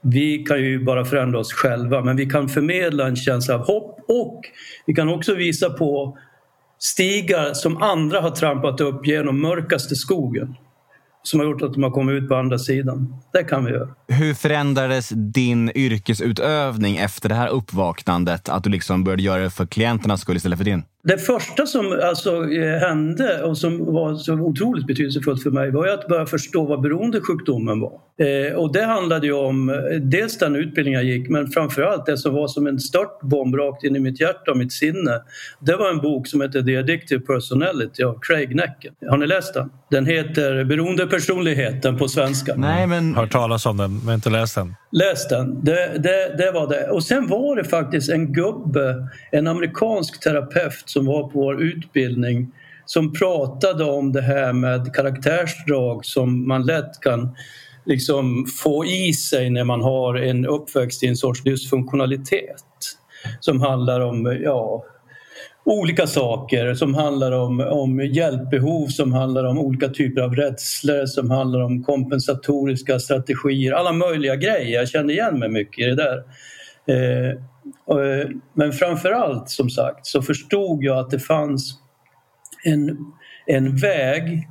Vi 0.02 0.38
kan 0.38 0.62
ju 0.62 0.84
bara 0.84 1.06
förändra 1.06 1.40
oss 1.40 1.54
själva 1.54 2.02
men 2.02 2.16
vi 2.16 2.26
kan 2.26 2.50
förmedla 2.50 3.08
en 3.08 3.16
känsla 3.16 3.56
av 3.56 3.62
hopp 3.62 4.00
och 4.08 4.42
vi 4.86 4.94
kan 4.94 5.10
också 5.10 5.36
visa 5.36 5.70
på 5.70 6.18
stigar 6.80 7.54
som 7.54 7.78
andra 7.78 8.22
har 8.22 8.32
trampat 8.32 8.82
upp 8.82 9.08
genom 9.08 9.42
mörkaste 9.42 9.96
skogen 9.96 10.56
som 11.28 11.40
har 11.40 11.48
gjort 11.48 11.62
att 11.62 11.74
de 11.74 11.84
har 11.84 11.92
kommit 11.92 12.24
ut 12.24 12.30
på 12.30 12.36
andra 12.36 12.60
sidan. 12.60 13.16
Det 13.34 13.44
kan 13.44 13.66
vi 13.66 13.72
göra. 13.72 13.88
Hur 14.08 14.34
förändrades 14.34 15.10
din 15.10 15.72
yrkesutövning 15.76 16.98
efter 16.98 17.30
det 17.30 17.36
här 17.36 17.50
uppvaknandet? 17.50 18.50
Att 18.50 18.64
du 18.64 18.70
liksom 18.70 19.04
började 19.04 19.24
göra 19.24 19.44
det 19.44 19.50
för 19.50 19.66
klienternas 19.66 20.22
skull 20.22 20.36
istället 20.36 20.58
för 20.58 20.66
din? 20.66 20.84
Det 21.08 21.18
första 21.18 21.66
som 21.66 22.00
alltså 22.04 22.52
eh, 22.52 22.80
hände 22.80 23.44
och 23.44 23.58
som 23.58 23.94
var 23.94 24.16
så 24.16 24.34
otroligt 24.34 24.88
betydelsefullt 24.88 25.44
för 25.44 25.52
mig 25.52 25.72
var 25.72 25.88
att 25.88 26.08
börja 26.08 26.26
förstå 26.26 26.66
vad 26.66 26.82
beroendesjukdomen 26.82 27.80
var. 27.80 27.94
Eh, 28.20 28.56
och 28.56 28.74
det 28.74 28.84
handlade 28.84 29.28
ju 29.28 29.34
om 29.34 29.70
eh, 29.70 29.76
dels 30.02 30.38
den 30.38 30.56
utbildning 30.56 30.94
jag 30.94 31.04
gick 31.04 31.30
men 31.30 31.48
framförallt 31.48 32.06
det 32.06 32.18
som 32.18 32.34
var 32.34 32.48
som 32.48 32.68
en 32.68 32.80
störtbomb 32.80 33.56
rakt 33.56 33.84
in 33.84 33.96
i 33.96 34.00
mitt 34.00 34.22
hjärta 34.22 34.52
och 34.52 34.58
mitt 34.58 34.74
sinne. 34.74 35.22
Det 35.60 35.76
var 35.76 35.90
en 35.90 35.98
bok 35.98 36.28
som 36.28 36.42
heter 36.42 36.62
The 36.62 36.78
Addictive 36.78 37.26
Personality 37.26 38.04
av 38.04 38.20
Craig 38.22 38.56
Necken. 38.56 38.94
Har 39.10 39.18
ni 39.18 39.28
läst 39.28 39.54
den? 39.54 39.70
Den 39.92 40.06
heter 40.06 40.64
Beroendepersonligheten 41.18 41.98
på 41.98 42.08
svenska. 42.08 42.56
Nej, 42.56 42.88
men... 42.88 43.16
Hört 43.16 43.32
talas 43.32 43.66
om 43.66 43.78
den 43.78 44.00
men 44.06 44.16
inte 44.16 44.30
läst 44.30 44.56
den. 44.56 44.76
Läs 44.92 45.28
den. 45.28 45.64
Det, 45.64 45.98
det, 45.98 46.36
det 46.38 46.52
var 46.52 46.70
det. 46.70 46.90
Och 46.90 47.04
sen 47.04 47.28
var 47.28 47.56
det 47.56 47.64
faktiskt 47.64 48.10
en 48.10 48.34
gubbe, 48.34 49.10
en 49.32 49.48
amerikansk 49.48 50.24
terapeut 50.24 50.84
som 50.86 51.06
var 51.06 51.24
på 51.24 51.40
vår 51.40 51.64
utbildning 51.64 52.52
som 52.86 53.14
pratade 53.14 53.84
om 53.84 54.12
det 54.12 54.22
här 54.22 54.54
med 54.54 54.94
karaktärsdrag 54.94 56.06
som 56.06 56.48
man 56.48 56.66
lätt 56.66 57.00
kan 57.02 57.36
liksom 57.86 58.46
få 58.64 58.86
i 58.86 59.14
sig 59.14 59.50
när 59.50 59.64
man 59.64 59.82
har 59.82 60.16
en 60.16 60.46
uppväxt 60.46 61.04
i 61.04 61.08
en 61.08 61.16
sorts 61.16 61.44
dysfunktionalitet 61.44 62.64
som 63.40 63.62
handlar 63.62 64.02
om 64.02 64.40
ja, 64.44 64.86
olika 65.68 66.08
saker 66.08 66.74
som 66.74 66.94
handlar 66.96 67.32
om, 67.32 67.60
om 67.60 68.00
hjälpbehov, 68.00 68.88
som 68.88 69.14
handlar 69.14 69.44
om 69.44 69.60
olika 69.60 69.90
typer 69.90 70.22
av 70.22 70.36
rädslor, 70.36 71.06
som 71.06 71.32
handlar 71.32 71.62
om 71.62 71.84
kompensatoriska 71.84 73.00
strategier, 73.00 73.74
alla 73.74 73.92
möjliga 73.92 74.36
grejer. 74.36 74.80
Jag 74.80 74.90
kände 74.90 75.14
igen 75.14 75.40
mig 75.40 75.50
mycket 75.50 75.86
i 75.86 75.90
det 75.90 75.96
där. 75.96 76.24
Eh, 76.90 77.30
eh, 77.30 78.30
men 78.54 78.72
framför 78.72 79.12
allt 79.12 79.50
som 79.50 79.70
sagt 79.70 80.06
så 80.06 80.22
förstod 80.22 80.84
jag 80.84 80.98
att 80.98 81.10
det 81.10 81.20
fanns 81.20 81.80
en, 82.64 82.98
en 83.46 83.76
väg 83.76 84.48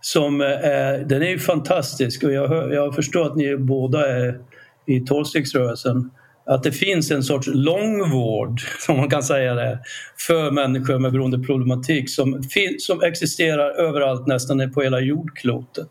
som 0.00 0.40
är, 0.40 0.98
den 0.98 1.22
är 1.22 1.28
ju 1.28 1.38
fantastisk 1.38 2.24
och 2.24 2.32
jag, 2.32 2.74
jag 2.74 2.94
förstår 2.94 3.26
att 3.26 3.36
ni 3.36 3.56
båda 3.56 4.08
är 4.08 4.40
i 4.86 5.00
tolvstegsrörelsen 5.00 6.10
att 6.48 6.62
det 6.62 6.72
finns 6.72 7.10
en 7.10 7.22
sorts 7.22 7.48
långvård, 7.52 8.60
som 8.78 8.96
man 8.96 9.10
kan 9.10 9.22
säga 9.22 9.54
det, 9.54 9.78
för 10.26 10.50
människor 10.50 10.98
med 10.98 11.12
beroendeproblematik 11.12 12.10
som, 12.10 12.42
som 12.78 13.02
existerar 13.02 13.70
överallt 13.70 14.26
nästan 14.26 14.72
på 14.72 14.82
hela 14.82 15.00
jordklotet. 15.00 15.90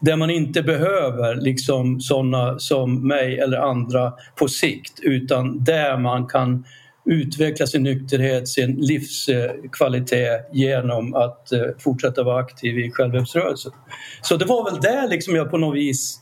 Där 0.00 0.16
man 0.16 0.30
inte 0.30 0.62
behöver 0.62 1.34
liksom 1.34 2.00
sådana 2.00 2.58
som 2.58 3.08
mig 3.08 3.38
eller 3.38 3.58
andra 3.58 4.12
på 4.36 4.48
sikt 4.48 5.00
utan 5.02 5.64
där 5.64 5.98
man 5.98 6.26
kan 6.26 6.64
utveckla 7.04 7.66
sin 7.66 7.82
nykterhet, 7.82 8.48
sin 8.48 8.76
livskvalitet 8.76 10.48
genom 10.52 11.14
att 11.14 11.52
eh, 11.52 11.60
fortsätta 11.78 12.22
vara 12.22 12.40
aktiv 12.40 12.78
i 12.78 12.90
självhjälpsrörelsen. 12.90 13.72
Så 14.22 14.36
det 14.36 14.44
var 14.44 14.70
väl 14.70 14.80
där 14.80 15.08
liksom 15.08 15.36
jag 15.36 15.50
på 15.50 15.58
något 15.58 15.76
vis 15.76 16.20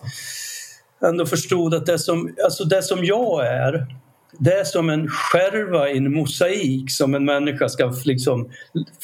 ändå 1.07 1.26
förstod 1.26 1.74
att 1.74 1.86
det 1.86 1.98
som, 1.98 2.34
alltså 2.44 2.64
det 2.64 2.82
som 2.82 3.05
jag 3.05 3.46
är 3.46 3.86
det 4.38 4.53
är 4.53 4.64
som 4.64 4.90
en 4.90 5.09
skärva 5.09 5.88
i 5.88 5.98
en 5.98 6.14
mosaik 6.14 6.90
som 6.90 7.14
en 7.14 7.24
människa 7.24 7.68
ska 7.68 7.92
liksom 8.05 8.51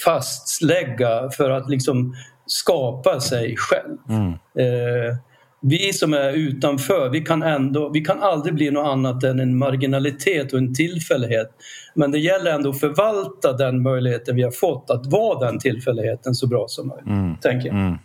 fastlägga 0.04 1.30
för 1.30 1.50
att 1.50 1.70
liksom 1.70 2.14
skapa 2.46 3.20
sig 3.20 3.54
själv. 3.56 3.98
Mm. 4.08 4.32
Eh, 4.32 5.16
vi 5.62 5.92
som 5.92 6.14
är 6.14 6.32
utanför, 6.32 7.08
vi 7.08 7.20
kan, 7.20 7.42
ändå, 7.42 7.88
vi 7.88 8.00
kan 8.00 8.22
aldrig 8.22 8.54
bli 8.54 8.70
något 8.70 8.86
annat 8.86 9.24
än 9.24 9.40
en 9.40 9.58
marginalitet 9.58 10.52
och 10.52 10.58
en 10.58 10.74
tillfällighet. 10.74 11.50
Men 11.94 12.10
det 12.10 12.18
gäller 12.18 12.50
ändå 12.50 12.70
att 12.70 12.80
förvalta 12.80 13.52
den 13.52 13.82
möjligheten 13.82 14.36
vi 14.36 14.42
har 14.42 14.50
fått 14.50 14.90
att 14.90 15.06
vara 15.06 15.46
den 15.46 15.58
tillfälligheten 15.58 16.34
så 16.34 16.46
bra 16.46 16.64
som 16.68 16.88
möjligt. 16.88 17.06
Mm. 17.06 17.36
Tänker 17.36 17.66
jag. 17.68 17.76
Mm. 17.76 17.98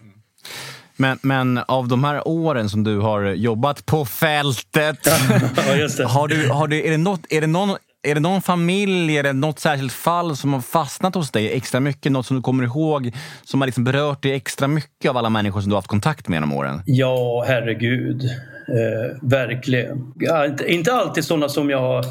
Men, 1.02 1.18
men 1.22 1.58
av 1.58 1.88
de 1.88 2.04
här 2.04 2.28
åren 2.28 2.70
som 2.70 2.84
du 2.84 3.00
har 3.00 3.24
jobbat 3.24 3.86
på 3.86 4.06
fältet, 4.06 5.00
ja, 5.06 6.08
har 6.08 6.28
du, 6.28 6.50
har 6.50 6.68
du, 6.68 6.88
är, 6.88 6.92
det 6.92 6.98
något, 6.98 7.22
är, 7.30 7.42
det 7.42 7.48
någon, 7.48 7.78
är 8.04 8.16
det 8.16 8.22
någon 8.22 8.42
familj, 8.42 9.18
är 9.18 9.24
det 9.24 9.34
något 9.34 9.60
särskilt 9.60 9.94
fall 9.94 10.38
som 10.38 10.54
har 10.54 10.62
fastnat 10.62 11.16
hos 11.16 11.32
dig 11.32 11.52
extra 11.54 11.80
mycket? 11.80 12.12
Något 12.12 12.26
som 12.26 12.38
du 12.38 12.44
kommer 12.44 12.64
ihåg 12.64 13.12
som 13.44 13.62
har 13.62 13.68
liksom 13.68 13.84
berört 13.84 14.24
dig 14.24 14.32
extra 14.34 14.68
mycket 14.68 15.10
av 15.10 15.18
alla 15.18 15.30
människor 15.30 15.62
som 15.62 15.70
du 15.70 15.74
har 15.74 15.78
haft 15.78 15.88
kontakt 15.88 16.28
med 16.28 16.36
genom 16.36 16.54
åren? 16.54 16.82
Ja, 16.86 17.46
herregud. 17.48 18.24
Eh, 18.24 19.18
verkligen. 19.22 20.14
Ja, 20.16 20.46
inte, 20.46 20.74
inte 20.74 20.94
alltid 20.94 21.26
sådana 21.26 21.50
som 21.50 21.70
jag 21.70 21.80
har 21.80 22.06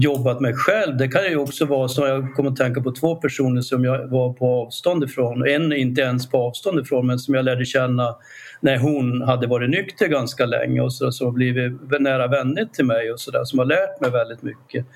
jobbat 0.00 0.40
mig 0.40 0.54
själv. 0.54 0.96
Det 0.96 1.08
kan 1.08 1.24
ju 1.24 1.36
också 1.36 1.64
vara 1.64 1.88
så, 1.88 2.06
jag 2.06 2.34
kommer 2.34 2.50
att 2.50 2.56
tänka 2.56 2.80
på 2.80 2.92
två 2.92 3.16
personer 3.16 3.60
som 3.60 3.84
jag 3.84 4.08
var 4.08 4.32
på 4.32 4.46
avstånd 4.46 5.04
ifrån. 5.04 5.48
En 5.48 5.72
inte 5.72 6.00
ens 6.00 6.30
på 6.30 6.38
avstånd 6.38 6.80
ifrån 6.80 7.06
men 7.06 7.18
som 7.18 7.34
jag 7.34 7.44
lärde 7.44 7.64
känna 7.64 8.16
när 8.60 8.78
hon 8.78 9.22
hade 9.22 9.46
varit 9.46 9.70
nykter 9.70 10.08
ganska 10.08 10.46
länge 10.46 10.80
och 10.80 10.94
så, 10.94 11.24
har 11.24 11.32
blivit 11.32 12.00
nära 12.00 12.26
vänner 12.26 12.64
till 12.64 12.84
mig 12.84 13.12
och 13.12 13.20
sådär 13.20 13.44
som 13.44 13.58
har 13.58 13.66
lärt 13.66 14.00
mig 14.00 14.10
väldigt 14.10 14.42
mycket. 14.42 14.86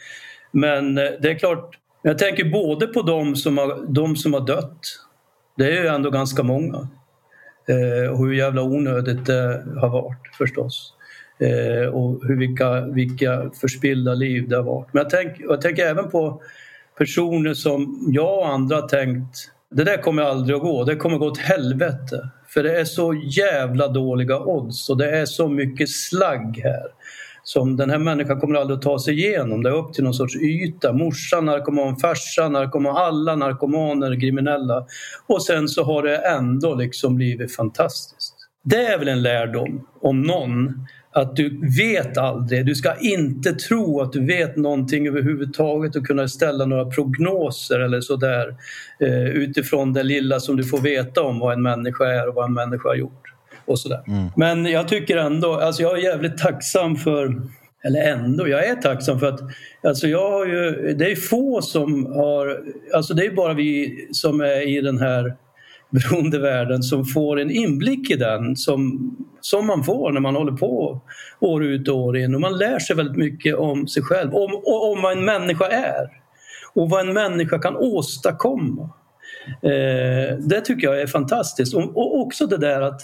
Men 0.51 0.99
eh, 0.99 1.11
det 1.21 1.31
är 1.31 1.39
klart, 1.39 1.79
jag 2.03 2.19
tänker 2.19 2.45
både 2.45 2.87
på 2.87 3.03
de 3.03 3.37
som 3.37 3.59
har, 3.59 3.95
de 3.95 4.17
som 4.17 4.35
har 4.35 4.47
dött. 4.47 4.81
Det 5.57 5.65
är 5.65 5.83
ju 5.83 5.87
ändå 5.87 6.11
ganska 6.11 6.43
många. 6.43 6.89
Eh, 7.69 8.11
och 8.13 8.19
hur 8.19 8.33
jävla 8.33 8.63
onödigt 8.63 9.27
det 9.27 9.65
har 9.81 9.89
varit 9.89 10.37
förstås. 10.39 10.95
Eh, 11.43 11.89
och 11.89 12.27
hur, 12.27 12.37
vilka, 12.37 12.81
vilka 12.81 13.51
förspillda 13.61 14.15
liv 14.15 14.49
det 14.49 14.57
har 14.57 14.63
varit. 14.63 14.89
Men 14.93 15.03
jag, 15.03 15.11
tänk, 15.11 15.41
jag 15.41 15.61
tänker 15.61 15.87
även 15.87 16.11
på 16.11 16.43
personer 16.99 17.55
som 17.55 18.09
jag 18.09 18.39
och 18.39 18.49
andra 18.49 18.77
har 18.77 18.89
tänkt 18.89 19.53
det 19.75 19.85
där 19.85 20.03
kommer 20.03 20.23
aldrig 20.23 20.57
att 20.57 20.63
gå, 20.63 20.85
det 20.85 20.97
kommer 20.97 21.17
att 21.17 21.21
gå 21.21 21.27
åt 21.27 21.39
helvete. 21.39 22.31
För 22.49 22.63
det 22.63 22.81
är 22.81 22.85
så 22.85 23.15
jävla 23.15 23.89
dåliga 23.89 24.41
odds 24.41 24.91
och 24.91 24.99
det 24.99 25.11
är 25.11 25.27
så 25.27 25.49
mycket 25.49 25.91
slagg 25.91 26.61
här 26.65 26.87
som 27.43 27.77
den 27.77 27.91
här 27.91 27.99
människan 27.99 28.41
kommer 28.41 28.55
aldrig 28.55 28.77
att 28.77 28.83
ta 28.83 28.99
sig 28.99 29.15
igenom. 29.15 29.63
Det 29.63 29.71
är 29.71 29.75
upp 29.75 29.93
till 29.93 30.05
någon 30.05 30.15
sorts 30.15 30.37
yta. 30.37 30.93
Morsan, 30.93 31.45
narkoman, 31.45 31.97
farsan, 31.97 32.53
narkoman, 32.53 32.97
alla 32.97 33.37
narkomaner, 33.37 34.21
kriminella. 34.21 34.87
Och 35.27 35.43
sen 35.43 35.69
så 35.69 35.85
har 35.85 36.03
det 36.03 36.17
ändå 36.17 36.75
liksom 36.75 37.17
blivit 37.17 37.57
fantastiskt. 37.57 38.35
Det 38.65 38.87
är 38.87 38.99
väl 38.99 39.09
en 39.09 39.23
lärdom, 39.23 39.87
om 40.01 40.23
någon, 40.23 40.87
att 41.13 41.37
du 41.37 41.61
vet 41.77 42.19
aldrig. 42.19 42.67
Du 42.67 42.75
ska 42.75 42.95
inte 43.01 43.53
tro 43.53 44.01
att 44.01 44.13
du 44.13 44.27
vet 44.27 44.57
någonting 44.57 45.09
överhuvudtaget 45.09 45.97
och 45.97 46.07
kunna 46.07 46.29
ställa 46.29 46.67
några 46.67 46.85
prognoser 46.85 47.81
eller 47.81 48.01
sådär 48.01 48.57
eh, 49.01 49.25
utifrån 49.25 49.93
det 49.93 50.03
lilla 50.03 50.41
som 50.41 50.57
du 50.57 50.65
får 50.65 50.79
veta 50.79 51.23
om 51.23 51.39
vad 51.39 51.53
en 51.53 51.63
människa 51.63 52.05
är 52.05 52.29
och 52.29 52.35
vad 52.35 52.45
en 52.45 52.55
människa 52.55 52.89
har 52.89 52.97
gjort. 52.97 53.35
Och 53.65 53.79
sådär. 53.79 54.03
Mm. 54.07 54.29
Men 54.37 54.67
jag 54.67 54.89
tycker 54.89 55.17
ändå, 55.17 55.55
alltså 55.55 55.83
jag 55.83 55.99
är 55.99 56.03
jävligt 56.03 56.39
tacksam 56.39 56.97
för 56.97 57.43
eller 57.85 58.03
ändå, 58.03 58.49
jag 58.49 58.67
är 58.67 58.75
tacksam 58.75 59.21
för 59.21 59.27
att 59.27 59.41
alltså 59.83 60.09
jag 60.09 60.31
har 60.31 60.47
ju, 60.47 60.95
det 60.95 61.11
är 61.11 61.17
få 61.17 61.63
som 61.63 62.07
har, 62.07 62.61
alltså 62.95 63.15
det 63.15 63.27
är 63.27 63.31
bara 63.31 63.55
vi 63.55 63.99
som 64.13 64.41
är 64.41 64.69
i 64.69 64.81
den 64.81 64.99
här 64.99 65.37
beroendevärlden 65.93 66.83
som 66.83 67.05
får 67.05 67.41
en 67.41 67.51
inblick 67.51 68.11
i 68.11 68.17
den 68.17 68.57
som, 68.57 69.11
som 69.41 69.67
man 69.67 69.85
får 69.85 70.13
när 70.13 70.21
man 70.21 70.37
håller 70.37 70.53
på 70.53 71.01
år 71.41 71.65
ut 71.65 71.89
och 71.89 71.97
år 71.97 72.17
in. 72.17 72.35
Och 72.35 72.41
man 72.41 72.59
lär 72.59 72.79
sig 72.79 72.97
väldigt 72.97 73.17
mycket 73.17 73.57
om 73.57 73.89
sig 73.89 74.03
själv, 74.03 74.35
om, 74.35 74.63
om 74.65 75.03
vad 75.03 75.13
en 75.13 75.25
människa 75.25 75.67
är 75.67 76.09
och 76.75 76.91
vad 76.91 77.09
en 77.09 77.13
människa 77.13 77.59
kan 77.59 77.77
åstadkomma. 77.77 78.91
Eh, 79.63 80.37
det 80.39 80.61
tycker 80.65 80.87
jag 80.87 81.01
är 81.01 81.07
fantastiskt. 81.07 81.75
Och, 81.75 81.97
och 81.97 82.21
också 82.21 82.47
det 82.47 82.59
där 82.59 82.81
att 82.81 83.01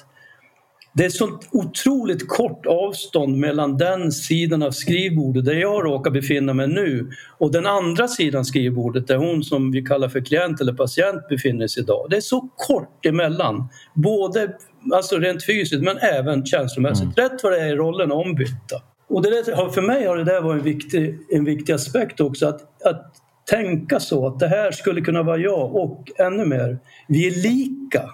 det 0.98 1.04
är 1.04 1.10
sånt 1.10 1.48
otroligt 1.52 2.28
kort 2.28 2.66
avstånd 2.66 3.38
mellan 3.38 3.76
den 3.76 4.12
sidan 4.12 4.62
av 4.62 4.70
skrivbordet 4.70 5.44
där 5.44 5.54
jag 5.54 5.84
råkar 5.84 6.10
befinna 6.10 6.54
mig 6.54 6.68
nu 6.68 7.10
och 7.38 7.52
den 7.52 7.66
andra 7.66 8.08
sidan 8.08 8.44
skrivbordet 8.44 9.06
där 9.06 9.16
hon 9.16 9.44
som 9.44 9.70
vi 9.70 9.82
kallar 9.82 10.08
för 10.08 10.20
klient 10.20 10.60
eller 10.60 10.72
patient 10.72 11.28
befinner 11.28 11.66
sig 11.66 11.82
idag. 11.82 12.06
Det 12.10 12.16
är 12.16 12.20
så 12.20 12.48
kort 12.56 13.06
emellan, 13.06 13.68
både 13.94 14.56
alltså 14.92 15.16
rent 15.16 15.46
fysiskt 15.46 15.82
men 15.82 15.98
även 15.98 16.46
känslomässigt. 16.46 17.18
Mm. 17.18 17.30
Rätt 17.30 17.42
vad 17.42 17.52
det 17.52 17.60
är 17.60 17.76
rollen 17.76 18.12
ombytta. 18.12 18.82
Och 19.08 19.22
det 19.22 19.30
där, 19.30 19.68
för 19.68 19.82
mig 19.82 20.06
har 20.06 20.16
det 20.16 20.24
där 20.24 20.40
varit 20.40 20.58
en 20.58 20.64
viktig, 20.64 21.18
en 21.30 21.44
viktig 21.44 21.72
aspekt 21.72 22.20
också 22.20 22.46
att, 22.46 22.60
att 22.84 23.12
tänka 23.50 24.00
så 24.00 24.26
att 24.26 24.38
det 24.38 24.48
här 24.48 24.72
skulle 24.72 25.00
kunna 25.00 25.22
vara 25.22 25.36
jag 25.36 25.76
och 25.76 26.10
ännu 26.18 26.44
mer, 26.44 26.78
vi 27.08 27.26
är 27.26 27.42
lika. 27.42 28.10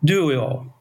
Du 0.00 0.22
och 0.22 0.32
jag. 0.32 0.77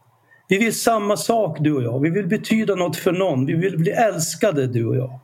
Vi 0.48 0.58
vill 0.58 0.80
samma 0.80 1.18
sak 1.18 1.58
du 1.60 1.74
och 1.76 1.84
jag. 1.84 2.00
Vi 2.00 2.10
vill 2.10 2.28
betyda 2.28 2.76
något 2.76 2.96
för 2.96 3.12
någon. 3.12 3.46
Vi 3.46 3.54
vill 3.54 3.78
bli 3.78 3.92
älskade 3.92 4.68
du 4.68 4.86
och 4.86 4.96
jag. 4.96 5.20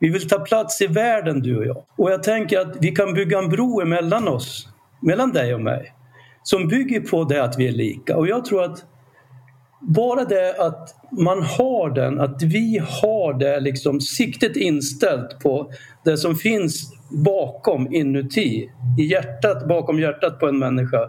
Vi 0.00 0.08
vill 0.08 0.28
ta 0.28 0.38
plats 0.38 0.80
i 0.80 0.86
världen 0.86 1.40
du 1.40 1.58
och 1.58 1.66
jag. 1.66 1.84
Och 1.98 2.10
jag 2.10 2.22
tänker 2.22 2.58
att 2.58 2.76
vi 2.80 2.90
kan 2.90 3.14
bygga 3.14 3.38
en 3.38 3.48
bro 3.48 3.80
emellan 3.80 4.28
oss, 4.28 4.68
mellan 5.02 5.32
dig 5.32 5.54
och 5.54 5.60
mig, 5.60 5.92
som 6.42 6.68
bygger 6.68 7.00
på 7.00 7.24
det 7.24 7.44
att 7.44 7.58
vi 7.58 7.68
är 7.68 7.72
lika. 7.72 8.16
Och 8.16 8.28
jag 8.28 8.44
tror 8.44 8.64
att 8.64 8.84
bara 9.80 10.24
det 10.24 10.54
att 10.58 10.94
man 11.10 11.42
har 11.42 11.90
den, 11.90 12.20
att 12.20 12.42
vi 12.42 12.82
har 13.02 13.34
det 13.38 13.60
liksom 13.60 14.00
siktet 14.00 14.56
inställt 14.56 15.40
på 15.40 15.72
det 16.04 16.16
som 16.16 16.34
finns 16.34 16.95
bakom 17.08 17.94
inuti, 17.94 18.70
i 18.98 19.02
hjärtat, 19.02 19.68
bakom 19.68 20.00
hjärtat 20.00 20.40
på 20.40 20.48
en 20.48 20.58
människa 20.58 21.00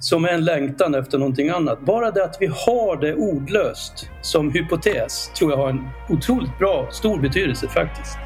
som 0.00 0.24
är 0.24 0.28
en 0.28 0.44
längtan 0.44 0.94
efter 0.94 1.18
någonting 1.18 1.48
annat. 1.48 1.80
Bara 1.80 2.10
det 2.10 2.24
att 2.24 2.36
vi 2.40 2.46
har 2.46 3.00
det 3.00 3.14
ordlöst 3.14 4.10
som 4.22 4.50
hypotes 4.50 5.30
tror 5.38 5.50
jag 5.50 5.58
har 5.58 5.68
en 5.68 5.88
otroligt 6.08 6.58
bra, 6.58 6.88
stor 6.90 7.20
betydelse 7.20 7.68
faktiskt. 7.68 8.18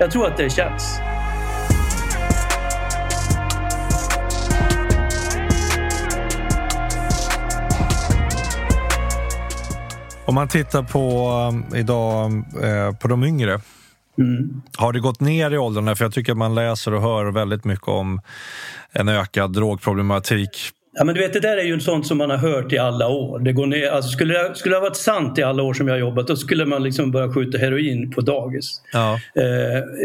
Jag 0.00 0.10
tror 0.10 0.26
att 0.26 0.36
det 0.36 0.50
känns. 0.50 1.00
Om 10.24 10.34
man 10.34 10.48
tittar 10.48 10.82
på 10.82 11.30
eh, 11.72 11.80
idag 11.80 12.32
eh, 12.62 12.94
på 12.96 13.08
de 13.08 13.24
yngre. 13.24 13.60
Mm. 14.18 14.62
Har 14.76 14.92
det 14.92 15.00
gått 15.00 15.20
ner 15.20 15.50
i 15.50 15.58
åldrarna? 15.58 15.96
För 15.96 16.04
jag 16.04 16.12
tycker 16.12 16.32
att 16.32 16.38
man 16.38 16.54
läser 16.54 16.94
och 16.94 17.02
hör 17.02 17.32
väldigt 17.32 17.64
mycket 17.64 17.88
om 17.88 18.20
en 18.92 19.08
ökad 19.08 19.52
drogproblematik. 19.52 20.72
Ja, 20.94 21.04
men 21.04 21.14
du 21.14 21.20
vet, 21.20 21.32
det 21.32 21.40
där 21.40 21.56
är 21.56 21.62
ju 21.62 21.80
sånt 21.80 22.06
som 22.06 22.18
man 22.18 22.30
har 22.30 22.36
hört 22.36 22.72
i 22.72 22.78
alla 22.78 23.08
år. 23.08 23.38
Det 23.38 23.52
går 23.52 23.66
ner, 23.66 23.90
alltså 23.90 24.10
skulle, 24.10 24.34
det, 24.34 24.54
skulle 24.54 24.74
det 24.74 24.78
ha 24.78 24.88
varit 24.88 24.96
sant 24.96 25.38
i 25.38 25.42
alla 25.42 25.62
år 25.62 25.74
som 25.74 25.88
jag 25.88 25.94
har 25.94 26.00
jobbat 26.00 26.26
då 26.26 26.36
skulle 26.36 26.66
man 26.66 26.82
liksom 26.82 27.10
börja 27.10 27.32
skjuta 27.32 27.58
heroin 27.58 28.10
på 28.10 28.20
dagis. 28.20 28.82
Ja. 28.92 29.20
Eh, 29.36 29.44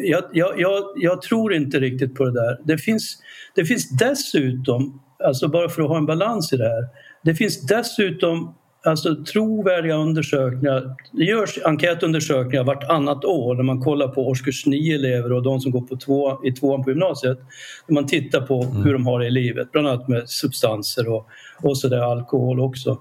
jag, 0.03 0.23
jag, 0.33 0.59
jag, 0.59 0.83
jag, 0.95 1.21
tror 1.21 1.53
inte 1.53 1.79
riktigt 1.79 2.15
på 2.15 2.25
det 2.25 2.33
där. 2.33 2.57
Det 2.63 2.77
finns, 2.77 3.17
det 3.55 3.65
finns 3.65 3.89
dessutom, 3.89 5.01
alltså 5.23 5.47
bara 5.47 5.69
för 5.69 5.81
att 5.81 5.89
ha 5.89 5.97
en 5.97 6.05
balans 6.05 6.53
i 6.53 6.57
det 6.57 6.69
här, 6.69 6.87
det 7.23 7.35
finns 7.35 7.67
dessutom 7.67 8.55
alltså 8.87 9.23
trovärdiga 9.23 9.95
undersökningar. 9.95 10.95
Det 11.11 11.23
görs 11.23 11.57
enkätundersökningar 11.65 12.63
vartannat 12.63 13.25
år 13.25 13.55
när 13.55 13.63
man 13.63 13.81
kollar 13.81 14.07
på 14.07 14.27
årskurs 14.27 14.65
9-elever 14.65 15.33
och 15.33 15.43
de 15.43 15.59
som 15.59 15.71
går 15.71 15.81
på 15.81 15.97
två, 15.97 16.45
i 16.45 16.51
tvåan 16.51 16.83
på 16.83 16.89
gymnasiet. 16.89 17.37
man 17.89 18.07
tittar 18.07 18.41
på 18.41 18.63
mm. 18.63 18.83
hur 18.83 18.93
de 18.93 19.07
har 19.07 19.19
det 19.19 19.27
i 19.27 19.31
livet, 19.31 19.71
bland 19.71 19.87
annat 19.87 20.07
med 20.07 20.29
substanser 20.29 21.13
och, 21.13 21.27
och 21.61 21.77
så 21.77 21.87
där, 21.87 22.11
alkohol 22.11 22.59
också. 22.59 22.97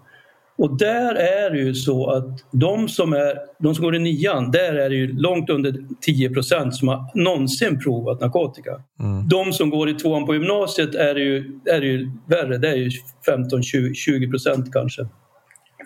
Och 0.58 0.78
där 0.78 1.14
är 1.14 1.50
det 1.50 1.58
ju 1.58 1.74
så 1.74 2.10
att 2.10 2.24
de 2.50 2.88
som, 2.88 3.12
är, 3.12 3.38
de 3.58 3.74
som 3.74 3.84
går 3.84 3.96
i 3.96 3.98
nian, 3.98 4.50
där 4.50 4.74
är 4.74 4.90
det 4.90 4.96
ju 4.96 5.12
långt 5.12 5.50
under 5.50 5.74
10 6.00 6.30
procent 6.30 6.74
som 6.74 6.88
har 6.88 7.10
någonsin 7.14 7.80
provat 7.80 8.20
narkotika. 8.20 8.70
Mm. 9.00 9.28
De 9.28 9.52
som 9.52 9.70
går 9.70 9.88
i 9.88 9.94
tvåan 9.94 10.26
på 10.26 10.34
gymnasiet 10.34 10.94
är 10.94 11.14
det 11.14 11.20
ju, 11.20 11.60
är 11.64 11.80
det 11.80 11.86
ju 11.86 12.10
värre, 12.26 12.58
det 12.58 12.68
är 12.68 12.76
ju 12.76 12.90
15-20 13.26 14.30
procent 14.30 14.72
kanske. 14.72 15.06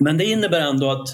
Men 0.01 0.19
det 0.19 0.25
innebär 0.25 0.61
ändå 0.61 0.91
att 0.91 1.09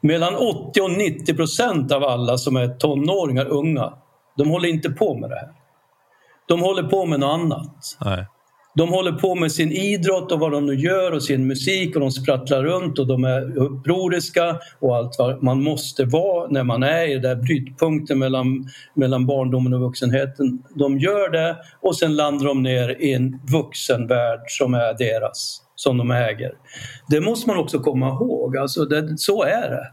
mellan 0.00 0.34
80 0.34 0.80
och 0.80 0.90
90 0.90 1.34
procent 1.34 1.92
av 1.92 2.04
alla 2.04 2.38
som 2.38 2.56
är 2.56 2.68
tonåringar, 2.68 3.46
unga, 3.46 3.92
de 4.36 4.48
håller 4.48 4.68
inte 4.68 4.90
på 4.90 5.18
med 5.18 5.30
det 5.30 5.36
här. 5.36 5.48
De 6.48 6.60
håller 6.60 6.82
på 6.82 7.06
med 7.06 7.20
något 7.20 7.40
annat. 7.40 7.96
Nej. 8.04 8.26
De 8.74 8.88
håller 8.88 9.12
på 9.12 9.34
med 9.34 9.52
sin 9.52 9.72
idrott 9.72 10.32
och 10.32 10.40
vad 10.40 10.52
de 10.52 10.66
nu 10.66 10.74
gör 10.74 11.12
och 11.12 11.22
sin 11.22 11.46
musik 11.46 11.94
och 11.94 12.00
de 12.00 12.10
sprattlar 12.10 12.62
runt 12.62 12.98
och 12.98 13.06
de 13.06 13.24
är 13.24 13.58
upproriska 13.58 14.58
och 14.80 14.96
allt 14.96 15.16
vad 15.18 15.42
man 15.42 15.62
måste 15.62 16.04
vara 16.04 16.48
när 16.50 16.62
man 16.62 16.82
är 16.82 17.08
i 17.08 17.12
den 17.12 17.22
där 17.22 17.36
brytpunkten 17.36 18.18
mellan, 18.18 18.68
mellan 18.94 19.26
barndomen 19.26 19.74
och 19.74 19.80
vuxenheten. 19.80 20.62
De 20.74 20.98
gör 20.98 21.30
det 21.30 21.56
och 21.80 21.96
sen 21.96 22.16
landar 22.16 22.46
de 22.46 22.62
ner 22.62 23.02
i 23.02 23.12
en 23.12 23.40
vuxenvärld 23.52 24.40
som 24.46 24.74
är 24.74 24.98
deras 24.98 25.61
som 25.82 25.98
de 25.98 26.10
äger. 26.10 26.52
Det 27.08 27.20
måste 27.20 27.48
man 27.48 27.58
också 27.58 27.78
komma 27.78 28.08
ihåg, 28.08 28.56
alltså 28.56 28.84
det, 28.84 29.18
så 29.18 29.42
är 29.42 29.70
det. 29.70 29.92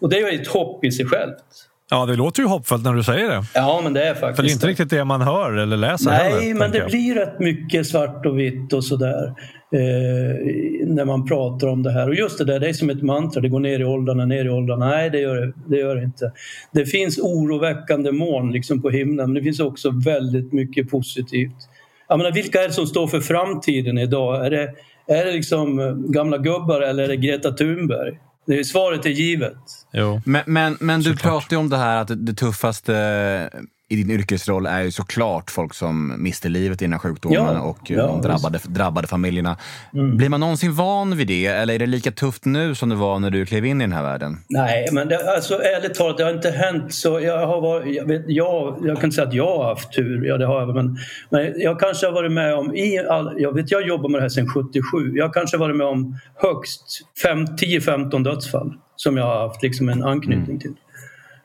Och 0.00 0.08
det 0.08 0.18
är 0.18 0.40
ett 0.40 0.46
hopp 0.46 0.84
i 0.84 0.92
sig 0.92 1.06
självt. 1.06 1.68
Ja, 1.90 2.06
det 2.06 2.16
låter 2.16 2.42
ju 2.42 2.48
hoppfullt 2.48 2.84
när 2.84 2.94
du 2.94 3.02
säger 3.02 3.28
det. 3.28 3.42
Ja, 3.54 3.80
men 3.84 3.92
det 3.92 4.04
är 4.04 4.14
faktiskt 4.14 4.36
För 4.36 4.42
det 4.42 4.48
är 4.48 4.52
inte 4.52 4.66
riktigt 4.66 4.90
det 4.90 5.04
man 5.04 5.20
hör 5.20 5.52
eller 5.52 5.76
läser 5.76 6.10
Nej, 6.10 6.32
heller, 6.32 6.54
men 6.54 6.70
det 6.70 6.78
jag. 6.78 6.90
blir 6.90 7.14
rätt 7.14 7.38
mycket 7.38 7.86
svart 7.86 8.26
och 8.26 8.38
vitt 8.38 8.72
och 8.72 8.84
sådär 8.84 9.26
eh, 9.72 10.86
när 10.86 11.04
man 11.04 11.26
pratar 11.26 11.68
om 11.68 11.82
det 11.82 11.92
här. 11.92 12.08
Och 12.08 12.14
just 12.14 12.38
det 12.38 12.44
där, 12.44 12.60
det 12.60 12.68
är 12.68 12.72
som 12.72 12.90
ett 12.90 13.02
mantra, 13.02 13.40
det 13.40 13.48
går 13.48 13.60
ner 13.60 13.80
i 13.80 13.84
åldrarna, 13.84 14.24
ner 14.24 14.44
i 14.44 14.48
åldrarna. 14.48 14.86
Nej, 14.88 15.10
det 15.10 15.18
gör 15.18 15.36
det, 15.36 15.52
det, 15.66 15.76
gör 15.76 15.96
det 15.96 16.02
inte. 16.04 16.32
Det 16.72 16.86
finns 16.86 17.18
oroväckande 17.18 18.12
moln 18.12 18.52
liksom 18.52 18.82
på 18.82 18.90
himlen, 18.90 19.26
men 19.26 19.34
det 19.34 19.42
finns 19.42 19.60
också 19.60 19.90
väldigt 20.04 20.52
mycket 20.52 20.90
positivt. 20.90 21.68
Jag 22.08 22.18
menar, 22.18 22.32
vilka 22.32 22.62
är 22.62 22.68
det 22.68 22.74
som 22.74 22.86
står 22.86 23.06
för 23.06 23.20
framtiden 23.20 23.98
idag? 23.98 24.46
Är 24.46 24.50
det 24.50 24.68
är 25.16 25.24
det 25.24 25.32
liksom 25.32 25.78
eh, 25.80 25.94
gamla 25.94 26.38
gubbar 26.38 26.80
eller 26.80 27.02
är 27.04 27.08
det 27.08 27.16
Greta 27.16 27.52
Thunberg? 27.52 28.18
Det 28.46 28.64
svaret 28.64 29.06
är 29.06 29.10
givet. 29.10 29.56
Jo. 29.92 30.20
Men, 30.26 30.42
men, 30.46 30.76
men 30.80 31.00
du 31.00 31.16
pratar 31.16 31.56
ju 31.56 31.60
om 31.60 31.68
det 31.68 31.76
här 31.76 31.96
att 31.96 32.26
det 32.26 32.34
tuffaste 32.34 33.50
i 33.92 33.96
din 33.96 34.10
yrkesroll 34.10 34.66
är 34.66 34.82
ju 34.82 34.90
såklart 34.90 35.50
folk 35.50 35.74
som 35.74 36.22
mister 36.22 36.48
livet 36.48 36.82
i 36.82 36.84
den 36.84 36.92
här 36.92 36.98
sjukdomen 36.98 37.54
ja, 37.54 37.60
och 37.60 37.78
ja, 37.90 38.06
de 38.06 38.22
drabbade, 38.22 38.58
drabbade 38.64 39.06
familjerna. 39.06 39.56
Mm. 39.94 40.16
Blir 40.16 40.28
man 40.28 40.40
någonsin 40.40 40.74
van 40.74 41.16
vid 41.16 41.26
det 41.26 41.46
eller 41.46 41.74
är 41.74 41.78
det 41.78 41.86
lika 41.86 42.10
tufft 42.10 42.44
nu 42.44 42.74
som 42.74 42.88
det 42.88 42.94
var 42.94 43.18
när 43.18 43.30
du 43.30 43.46
klev 43.46 43.64
in 43.64 43.80
i 43.80 43.84
den 43.84 43.92
här 43.92 44.02
världen? 44.02 44.38
Nej, 44.48 44.88
men 44.92 45.08
det, 45.08 45.34
alltså, 45.34 45.54
ärligt 45.54 45.94
talat, 45.94 46.18
det 46.18 46.24
har 46.24 46.30
inte 46.30 46.50
hänt 46.50 46.94
så. 46.94 47.20
Jag, 47.20 47.46
har 47.46 47.60
varit, 47.60 47.94
jag, 47.94 48.06
vet, 48.06 48.22
jag, 48.26 48.78
jag 48.82 48.96
kan 48.96 49.04
inte 49.04 49.14
säga 49.14 49.28
att 49.28 49.34
jag 49.34 49.58
har 49.58 49.64
haft 49.64 49.92
tur, 49.92 50.24
ja 50.24 50.38
det 50.38 50.46
har 50.46 50.60
jag, 50.60 50.74
men, 50.74 50.96
men 51.30 51.60
jag 51.60 51.80
kanske 51.80 52.06
har 52.06 52.12
varit 52.12 52.32
med 52.32 52.54
om, 52.54 52.76
i 52.76 52.98
all, 52.98 53.34
jag 53.38 53.54
vet 53.54 53.70
jag 53.70 53.86
jobbar 53.86 54.08
med 54.08 54.18
det 54.18 54.22
här 54.22 54.28
sedan 54.28 54.48
77, 54.48 55.12
jag 55.14 55.24
har 55.24 55.32
kanske 55.32 55.56
varit 55.56 55.76
med 55.76 55.86
om 55.86 56.18
högst 56.34 57.00
10-15 57.22 58.24
dödsfall 58.24 58.72
som 58.96 59.16
jag 59.16 59.24
har 59.24 59.48
haft 59.48 59.62
liksom 59.62 59.88
en 59.88 60.04
anknytning 60.04 60.44
mm. 60.44 60.60
till. 60.60 60.74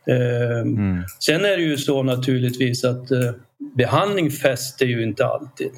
Ehm, 0.09 0.77
mm. 0.77 1.03
Sen 1.19 1.45
är 1.45 1.57
det 1.57 1.63
ju 1.63 1.77
så 1.77 2.03
naturligtvis 2.03 2.83
att 2.85 3.11
eh, 3.11 3.31
behandling 3.75 4.31
fäster 4.31 4.85
ju 4.85 5.03
inte 5.03 5.25
alltid. 5.25 5.71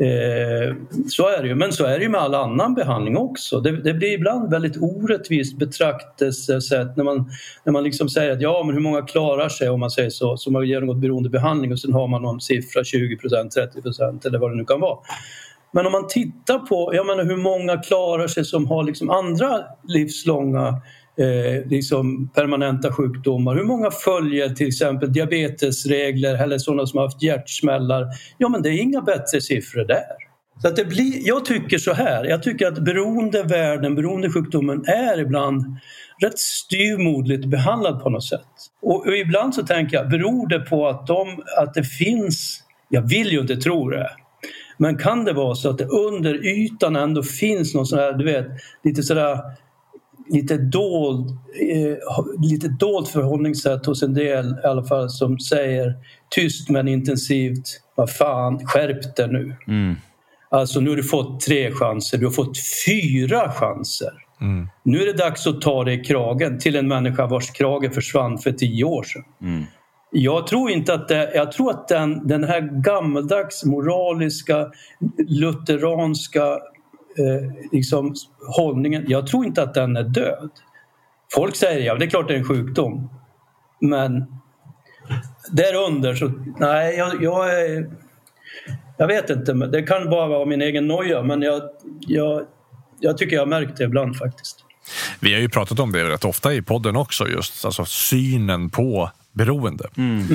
Eh, 0.00 0.76
så 1.08 1.28
är 1.28 1.42
det 1.42 1.48
ju, 1.48 1.54
men 1.54 1.72
så 1.72 1.84
är 1.84 1.98
det 1.98 2.02
ju 2.04 2.08
med 2.08 2.20
all 2.20 2.34
annan 2.34 2.74
behandling 2.74 3.16
också. 3.16 3.60
Det, 3.60 3.82
det 3.82 3.94
blir 3.94 4.12
ibland 4.12 4.50
väldigt 4.50 4.76
orättvist 4.76 5.58
betraktelsesätt 5.58 6.96
när 6.96 7.04
man, 7.04 7.30
när 7.64 7.72
man 7.72 7.84
liksom 7.84 8.08
säger 8.08 8.32
att 8.32 8.40
ja, 8.40 8.62
men 8.66 8.74
hur 8.74 8.82
många 8.82 9.02
klarar 9.02 9.48
sig 9.48 9.68
om 9.68 9.80
man 9.80 9.90
säger 9.90 10.10
så, 10.10 10.36
som 10.36 10.54
har 10.54 10.62
genomgått 10.62 11.00
beroendebehandling 11.00 11.72
och 11.72 11.80
sen 11.80 11.92
har 11.92 12.08
man 12.08 12.22
någon 12.22 12.40
siffra 12.40 12.82
20% 12.82 13.18
30% 13.82 14.26
eller 14.26 14.38
vad 14.38 14.50
det 14.50 14.56
nu 14.56 14.64
kan 14.64 14.80
vara. 14.80 14.98
Men 15.72 15.86
om 15.86 15.92
man 15.92 16.08
tittar 16.08 16.58
på 16.58 16.94
jag 16.94 17.06
menar, 17.06 17.24
hur 17.24 17.36
många 17.36 17.76
klarar 17.76 18.26
sig 18.26 18.44
som 18.44 18.66
har 18.66 18.84
liksom 18.84 19.10
andra 19.10 19.60
livslånga 19.88 20.82
eh, 21.20 21.68
liksom 21.68 22.28
permanenta 22.28 22.92
sjukdomar. 22.92 23.54
Hur 23.54 23.64
många 23.64 23.90
följer 23.90 24.48
till 24.48 24.68
exempel 24.68 25.12
diabetesregler 25.12 26.34
eller 26.44 26.58
sådana 26.58 26.86
som 26.86 26.98
har 26.98 27.04
haft 27.04 27.22
hjärtsmällar? 27.22 28.06
Ja, 28.38 28.48
men 28.48 28.62
det 28.62 28.68
är 28.68 28.82
inga 28.82 29.00
bättre 29.00 29.40
siffror 29.40 29.84
där. 29.84 30.30
Så 30.62 30.68
att 30.68 30.76
det 30.76 30.84
blir, 30.84 31.28
jag 31.28 31.44
tycker 31.44 31.78
så 31.78 31.92
här, 31.92 32.24
jag 32.24 32.42
tycker 32.42 32.66
att 32.66 32.78
beroendevärlden, 32.78 33.94
beroendesjukdomen 33.94 34.84
är 34.86 35.20
ibland 35.20 35.64
rätt 36.22 36.38
styrmodligt 36.38 37.46
behandlad 37.46 38.02
på 38.02 38.10
något 38.10 38.24
sätt. 38.24 38.46
Och, 38.82 39.06
och, 39.06 39.16
ibland 39.16 39.54
så 39.54 39.66
tänker 39.66 39.96
jag, 39.96 40.08
beror 40.08 40.48
det 40.48 40.60
på 40.60 40.88
att, 40.88 41.06
de, 41.06 41.42
att 41.58 41.74
det 41.74 41.84
finns, 41.84 42.62
jag 42.88 43.08
vill 43.08 43.32
ju 43.32 43.40
inte 43.40 43.56
tro 43.56 43.90
det, 43.90 44.10
men 44.78 44.98
kan 44.98 45.24
det 45.24 45.32
vara 45.32 45.54
så 45.54 45.70
att 45.70 45.78
det 45.78 45.84
under 45.86 46.46
ytan 46.46 46.96
ändå 46.96 47.22
finns 47.22 47.74
någon 47.74 47.86
sån 47.86 47.98
här, 47.98 48.12
du 48.12 48.24
vet, 48.24 48.46
lite 48.84 49.02
sådär 49.02 49.38
lite 50.30 50.56
dold, 50.56 51.30
eh, 51.70 51.96
lite 52.50 52.68
dolt 52.68 53.08
förhållningssätt 53.08 53.86
hos 53.86 54.02
en 54.02 54.14
del 54.14 54.46
i 54.64 54.66
alla 54.66 54.84
fall 54.84 55.10
som 55.10 55.38
säger 55.38 55.94
tyst 56.28 56.68
men 56.68 56.88
intensivt, 56.88 57.66
vad 57.94 58.10
fan, 58.10 58.66
skärp 58.66 59.16
dig 59.16 59.28
nu. 59.28 59.56
Mm. 59.66 59.96
Alltså 60.50 60.80
nu 60.80 60.90
har 60.90 60.96
du 60.96 61.02
fått 61.02 61.40
tre 61.40 61.72
chanser, 61.72 62.18
du 62.18 62.26
har 62.26 62.32
fått 62.32 62.58
fyra 62.86 63.52
chanser. 63.52 64.12
Mm. 64.40 64.68
Nu 64.82 65.02
är 65.02 65.06
det 65.06 65.12
dags 65.12 65.46
att 65.46 65.60
ta 65.60 65.84
dig 65.84 66.00
i 66.00 66.04
kragen 66.04 66.58
till 66.58 66.76
en 66.76 66.88
människa 66.88 67.26
vars 67.26 67.50
krage 67.50 67.94
försvann 67.94 68.38
för 68.38 68.52
tio 68.52 68.84
år 68.84 69.02
sedan. 69.02 69.24
Mm. 69.42 69.64
Jag 70.12 70.46
tror 70.46 70.70
inte 70.70 70.94
att 70.94 71.08
det, 71.08 71.30
jag 71.34 71.52
tror 71.52 71.70
att 71.70 71.88
den, 71.88 72.26
den 72.26 72.44
här 72.44 72.82
gammaldags 72.82 73.64
moraliska 73.64 74.70
lutheranska 75.28 76.58
eh, 77.20 77.50
liksom, 77.72 78.14
hållningen, 78.56 79.04
jag 79.08 79.26
tror 79.26 79.46
inte 79.46 79.62
att 79.62 79.74
den 79.74 79.96
är 79.96 80.02
död. 80.02 80.50
Folk 81.34 81.56
säger 81.56 81.86
ja, 81.86 81.94
det 81.94 82.04
är 82.04 82.10
klart 82.10 82.28
det 82.28 82.34
är 82.34 82.38
en 82.38 82.44
sjukdom. 82.44 83.10
Men 83.80 84.26
därunder 85.50 86.14
så, 86.14 86.32
nej, 86.58 86.96
jag, 86.96 87.22
jag 87.22 87.60
är 87.60 87.90
jag 89.00 89.06
vet 89.06 89.30
inte, 89.30 89.52
det 89.52 89.82
kan 89.82 90.10
bara 90.10 90.26
vara 90.26 90.44
min 90.44 90.62
egen 90.62 90.86
noja 90.86 91.22
men 91.22 91.42
jag, 91.42 91.62
jag, 92.00 92.42
jag 93.00 93.18
tycker 93.18 93.36
jag 93.36 93.42
har 93.42 93.46
märkt 93.46 93.76
det 93.76 93.84
ibland 93.84 94.16
faktiskt. 94.16 94.64
Vi 95.20 95.32
har 95.32 95.40
ju 95.40 95.48
pratat 95.48 95.78
om 95.78 95.92
det 95.92 96.04
rätt 96.04 96.24
ofta 96.24 96.54
i 96.54 96.62
podden 96.62 96.96
också, 96.96 97.28
just 97.28 97.64
alltså 97.64 97.84
synen 97.84 98.70
på 98.70 99.10
beroende. 99.32 99.88
Mm. 99.96 100.26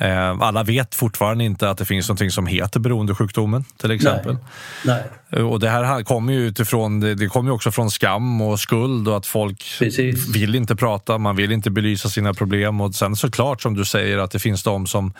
Mm. 0.00 0.42
Alla 0.42 0.62
vet 0.62 0.94
fortfarande 0.94 1.44
inte 1.44 1.70
att 1.70 1.78
det 1.78 1.84
finns 1.84 2.08
något 2.08 2.32
som 2.32 2.46
heter 2.46 2.80
beroendesjukdomen 2.80 3.64
till 3.76 3.90
exempel. 3.90 4.32
Nej. 4.32 4.42
Nej. 4.84 5.02
Och 5.32 5.60
det 5.60 5.68
här 5.68 6.02
kommer 6.02 6.32
ju 6.32 6.46
utifrån, 6.46 7.00
det 7.00 7.28
kommer 7.28 7.50
ju 7.50 7.54
också 7.54 7.70
från 7.70 7.90
skam 7.90 8.40
och 8.40 8.60
skuld 8.60 9.08
och 9.08 9.16
att 9.16 9.26
folk 9.26 9.64
Precis. 9.78 10.28
vill 10.28 10.54
inte 10.54 10.76
prata, 10.76 11.18
man 11.18 11.36
vill 11.36 11.52
inte 11.52 11.70
belysa 11.70 12.08
sina 12.08 12.34
problem 12.34 12.80
och 12.80 12.94
sen 12.94 13.16
såklart 13.16 13.62
som 13.62 13.74
du 13.74 13.84
säger 13.84 14.18
att 14.18 14.30
det 14.30 14.38
finns 14.38 14.62
de 14.62 14.86
som, 14.86 15.12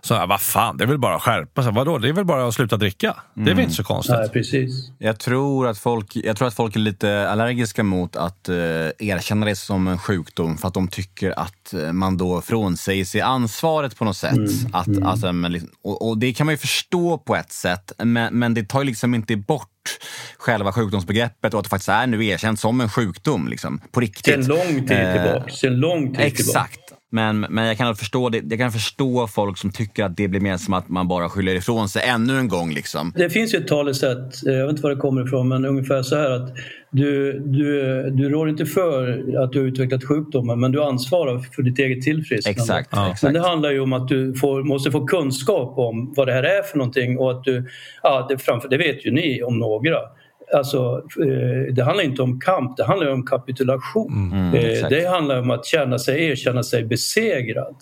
som 0.00 0.28
vad 0.28 0.40
fan, 0.40 0.76
det 0.76 0.84
är 0.84 0.88
väl 0.88 0.98
bara 0.98 1.16
att 1.16 1.22
skärpa 1.22 1.62
sig. 1.62 1.72
Vadå, 1.72 1.98
det 1.98 2.08
är 2.08 2.12
väl 2.12 2.24
bara 2.24 2.48
att 2.48 2.54
sluta 2.54 2.76
dricka? 2.76 3.06
Mm. 3.06 3.44
Det 3.44 3.50
är 3.50 3.54
väl 3.54 3.62
inte 3.62 3.76
så 3.76 3.84
konstigt? 3.84 4.16
Nej, 4.18 4.28
precis. 4.28 4.90
Jag 4.98 5.18
tror, 5.18 5.68
att 5.68 5.78
folk, 5.78 6.16
jag 6.16 6.36
tror 6.36 6.48
att 6.48 6.54
folk 6.54 6.76
är 6.76 6.80
lite 6.80 7.30
allergiska 7.30 7.82
mot 7.82 8.16
att 8.16 8.48
uh, 8.48 8.56
erkänna 8.98 9.46
det 9.46 9.56
som 9.56 9.88
en 9.88 9.98
sjukdom 9.98 10.58
för 10.58 10.68
att 10.68 10.74
de 10.74 10.88
tycker 10.88 11.38
att 11.38 11.74
uh, 11.74 11.92
man 11.92 12.16
då 12.16 12.40
frånsäger 12.40 13.04
sig 13.04 13.20
ansvaret 13.20 13.96
på 13.96 14.04
något 14.04 14.16
sätt. 14.16 14.36
Mm. 14.36 14.50
Att, 14.72 14.86
mm. 14.86 15.06
Alltså, 15.06 15.32
men, 15.32 15.52
liksom, 15.52 15.70
och, 15.82 16.08
och, 16.08 16.18
det 16.18 16.32
kan 16.32 16.46
man 16.46 16.52
ju 16.52 16.58
förstå 16.58 17.18
på 17.18 17.36
ett 17.36 17.52
sätt, 17.52 17.92
men, 17.98 18.38
men 18.38 18.54
det 18.54 18.68
tar 18.68 18.84
liksom 18.84 19.14
inte 19.14 19.45
bort 19.46 19.98
själva 20.38 20.72
sjukdomsbegreppet 20.72 21.54
och 21.54 21.60
att 21.60 21.64
det 21.64 21.70
faktiskt 21.70 21.88
är 21.88 22.06
nu 22.06 22.26
erkänt 22.26 22.60
som 22.60 22.80
en 22.80 22.88
sjukdom. 22.88 23.48
Liksom, 23.48 23.80
på 23.90 24.00
riktigt. 24.00 24.24
Sen 24.24 24.46
lång 24.46 24.86
tid 24.86 24.98
eh, 24.98 25.12
tillbaka. 25.12 25.52
Sen 25.52 25.76
lång 25.76 26.14
tid 26.14 26.26
exakt. 26.26 26.74
Tillbaka. 26.74 26.85
Men, 27.10 27.40
men 27.40 27.66
jag, 27.66 27.76
kan 27.76 27.96
förstå 27.96 28.28
det, 28.28 28.42
jag 28.50 28.58
kan 28.58 28.72
förstå 28.72 29.26
folk 29.26 29.58
som 29.58 29.72
tycker 29.72 30.04
att 30.04 30.16
det 30.16 30.28
blir 30.28 30.40
mer 30.40 30.56
som 30.56 30.74
att 30.74 30.88
man 30.88 31.08
bara 31.08 31.28
skyller 31.28 31.54
ifrån 31.54 31.88
sig 31.88 32.02
ännu 32.08 32.38
en 32.38 32.48
gång. 32.48 32.72
Liksom. 32.72 33.12
Det 33.16 33.30
finns 33.30 33.54
ju 33.54 33.58
ett 33.58 33.68
talesätt, 33.68 34.34
jag 34.42 34.66
vet 34.66 34.70
inte 34.70 34.82
var 34.82 34.90
det 34.90 34.96
kommer 34.96 35.26
ifrån, 35.26 35.48
men 35.48 35.64
ungefär 35.64 36.02
så 36.02 36.16
här 36.16 36.30
att 36.30 36.56
du, 36.90 37.38
du, 37.38 38.02
du 38.10 38.28
rår 38.28 38.48
inte 38.48 38.66
för 38.66 39.08
att 39.44 39.52
du 39.52 39.58
har 39.58 39.66
utvecklat 39.66 40.04
sjukdomen 40.04 40.60
men 40.60 40.72
du 40.72 40.82
ansvarar 40.82 41.38
för 41.38 41.62
ditt 41.62 41.78
eget 41.78 42.02
tillfrisknande. 42.02 42.60
Exakt, 42.60 42.88
ja. 42.92 43.14
Men 43.22 43.34
det 43.34 43.40
handlar 43.40 43.70
ju 43.70 43.80
om 43.80 43.92
att 43.92 44.08
du 44.08 44.34
får, 44.34 44.62
måste 44.62 44.90
få 44.90 45.06
kunskap 45.06 45.78
om 45.78 46.14
vad 46.16 46.28
det 46.28 46.32
här 46.32 46.42
är 46.42 46.62
för 46.62 46.78
någonting 46.78 47.18
och 47.18 47.30
att 47.30 47.44
du, 47.44 47.68
ja, 48.02 48.26
det, 48.28 48.38
framför, 48.38 48.68
det 48.68 48.78
vet 48.78 49.06
ju 49.06 49.10
ni 49.10 49.42
om 49.42 49.58
några, 49.58 49.98
Alltså, 50.54 51.02
eh, 51.20 51.74
det 51.74 51.82
handlar 51.82 52.04
inte 52.04 52.22
om 52.22 52.40
kamp, 52.40 52.76
det 52.76 52.84
handlar 52.84 53.12
om 53.12 53.26
kapitulation. 53.26 54.32
Mm, 54.32 54.54
mm 54.54 54.88
det 54.88 55.08
handlar 55.08 55.40
om 55.40 55.50
att 55.50 55.66
känna 55.66 55.98
sig, 55.98 56.24
erkänna 56.24 56.62
sig 56.62 56.84
besegrad. 56.84 57.76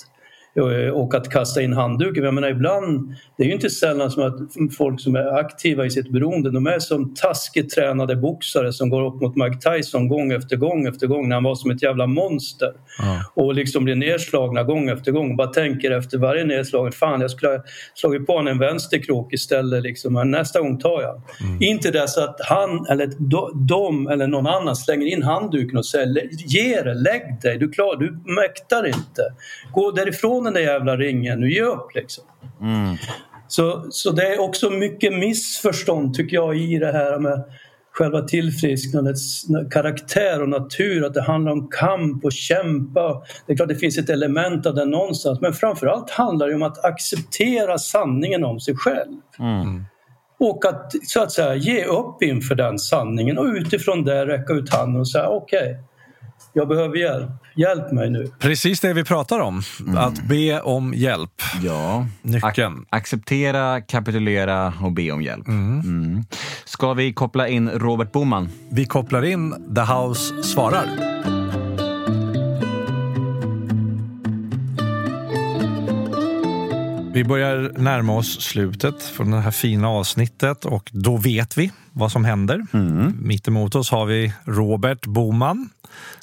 Eh, 0.56 0.88
och 0.88 1.14
att 1.14 1.30
kasta 1.30 1.62
in 1.62 1.72
handduken. 1.72 2.24
Jag 2.24 2.34
menar 2.34 2.48
ibland, 2.48 3.14
det 3.36 3.42
är 3.42 3.46
ju 3.46 3.54
inte 3.54 3.70
sällan 3.70 4.10
som 4.10 4.22
att 4.22 4.74
folk 4.76 5.00
som 5.00 5.16
är 5.16 5.38
aktiva 5.38 5.86
i 5.86 5.90
sitt 5.90 6.08
beroende, 6.08 6.50
de 6.50 6.66
är 6.66 6.78
som 6.78 7.14
taskigt 7.14 7.74
tränade 7.74 8.16
boxare 8.16 8.72
som 8.72 8.88
går 8.88 9.06
upp 9.06 9.20
mot 9.20 9.36
Mike 9.36 9.70
Tyson 9.70 10.08
gång 10.08 10.32
efter 10.32 10.56
gång 10.56 10.86
efter 10.86 11.06
gång 11.06 11.28
när 11.28 11.36
han 11.36 11.44
var 11.44 11.54
som 11.54 11.70
ett 11.70 11.82
jävla 11.82 12.06
monster. 12.06 12.72
Mm. 13.02 13.22
Och 13.34 13.54
liksom 13.54 13.84
blir 13.84 13.94
nedslagna 13.94 14.62
gång 14.62 14.88
efter 14.88 15.12
gång. 15.12 15.36
Bara 15.36 15.48
tänker 15.48 15.90
efter 15.90 16.18
varje 16.18 16.44
nedslag, 16.44 16.94
fan 16.94 17.20
jag 17.20 17.30
skulle 17.30 17.52
ha 17.52 17.62
slagit 17.94 18.26
på 18.26 18.32
honom 18.32 18.52
en 18.52 18.58
vänsterkrok 18.58 19.32
istället. 19.32 19.82
Liksom. 19.82 20.12
Men 20.12 20.30
nästa 20.30 20.60
gång 20.60 20.78
tar 20.78 21.02
jag. 21.02 21.22
Mm. 21.40 21.62
Inte 21.62 21.90
det 21.90 22.08
så 22.08 22.24
att 22.24 22.40
han 22.40 22.86
eller 22.90 23.08
de 23.66 24.08
eller 24.08 24.26
någon 24.26 24.46
annan 24.46 24.76
slänger 24.76 25.06
in 25.06 25.22
handduken 25.22 25.78
och 25.78 25.86
säger 25.86 26.28
ge 26.32 26.82
det, 26.82 26.94
lägg 26.94 27.40
dig, 27.42 27.58
du, 27.58 27.70
klar, 27.70 27.96
du 27.96 28.32
mäktar 28.34 28.86
inte. 28.86 29.22
Gå 29.72 29.90
därifrån 29.90 30.43
den 30.44 30.54
där 30.54 30.60
jävla 30.60 30.96
ringen, 30.96 31.40
nu 31.40 31.52
ge 31.52 31.62
upp 31.62 31.94
liksom. 31.94 32.24
Mm. 32.60 32.96
Så, 33.48 33.86
så 33.90 34.10
det 34.10 34.34
är 34.34 34.40
också 34.40 34.70
mycket 34.70 35.12
missförstånd 35.12 36.14
tycker 36.14 36.36
jag 36.36 36.56
i 36.56 36.78
det 36.78 36.92
här 36.92 37.18
med 37.18 37.44
själva 37.92 38.22
tillfrisknandets 38.22 39.44
karaktär 39.70 40.42
och 40.42 40.48
natur, 40.48 41.06
att 41.06 41.14
det 41.14 41.22
handlar 41.22 41.52
om 41.52 41.68
kamp 41.70 42.24
och 42.24 42.32
kämpa. 42.32 43.22
Det 43.46 43.52
är 43.52 43.56
klart 43.56 43.68
det 43.68 43.74
finns 43.74 43.98
ett 43.98 44.10
element 44.10 44.66
av 44.66 44.74
det 44.74 44.84
någonstans 44.84 45.40
men 45.40 45.52
framförallt 45.52 46.10
handlar 46.10 46.48
det 46.48 46.54
om 46.54 46.62
att 46.62 46.84
acceptera 46.84 47.78
sanningen 47.78 48.44
om 48.44 48.60
sig 48.60 48.76
själv. 48.76 49.16
Mm. 49.38 49.84
Och 50.38 50.64
att 50.66 50.92
så 51.02 51.22
att 51.22 51.32
säga 51.32 51.54
ge 51.54 51.84
upp 51.84 52.22
inför 52.22 52.54
den 52.54 52.78
sanningen 52.78 53.38
och 53.38 53.44
utifrån 53.44 54.04
det 54.04 54.26
räcka 54.26 54.52
ut 54.52 54.74
handen 54.74 55.00
och 55.00 55.08
säga 55.08 55.28
okej, 55.28 55.70
okay, 55.70 55.74
jag 56.52 56.68
behöver 56.68 56.96
hjälp. 56.96 57.30
Hjälp 57.56 57.92
mig 57.92 58.10
nu. 58.10 58.30
Precis 58.38 58.80
det 58.80 58.92
vi 58.92 59.04
pratar 59.04 59.40
om. 59.40 59.62
Mm. 59.80 59.96
Att 59.96 60.28
be 60.28 60.60
om 60.60 60.94
hjälp. 60.94 61.42
Ja. 61.62 62.06
Nyckeln. 62.22 62.78
Ac 62.78 62.86
acceptera, 62.90 63.80
kapitulera 63.80 64.72
och 64.82 64.92
be 64.92 65.10
om 65.10 65.22
hjälp. 65.22 65.48
Mm. 65.48 65.80
Mm. 65.80 66.24
Ska 66.64 66.92
vi 66.92 67.12
koppla 67.12 67.48
in 67.48 67.70
Robert 67.70 68.12
Boman? 68.12 68.48
Vi 68.70 68.84
kopplar 68.84 69.24
in 69.24 69.74
The 69.74 69.80
House 69.80 70.42
svarar. 70.42 71.14
Vi 77.14 77.24
börjar 77.24 77.72
närma 77.78 78.16
oss 78.16 78.40
slutet 78.40 79.02
från 79.02 79.30
det 79.30 79.40
här 79.40 79.50
fina 79.50 79.88
avsnittet 79.88 80.64
och 80.64 80.90
då 80.92 81.16
vet 81.16 81.58
vi 81.58 81.72
vad 81.92 82.12
som 82.12 82.24
händer. 82.24 82.66
Mm. 82.72 83.14
Mitt 83.20 83.48
emot 83.48 83.74
oss 83.74 83.90
har 83.90 84.06
vi 84.06 84.32
Robert 84.44 85.06
Boman 85.06 85.68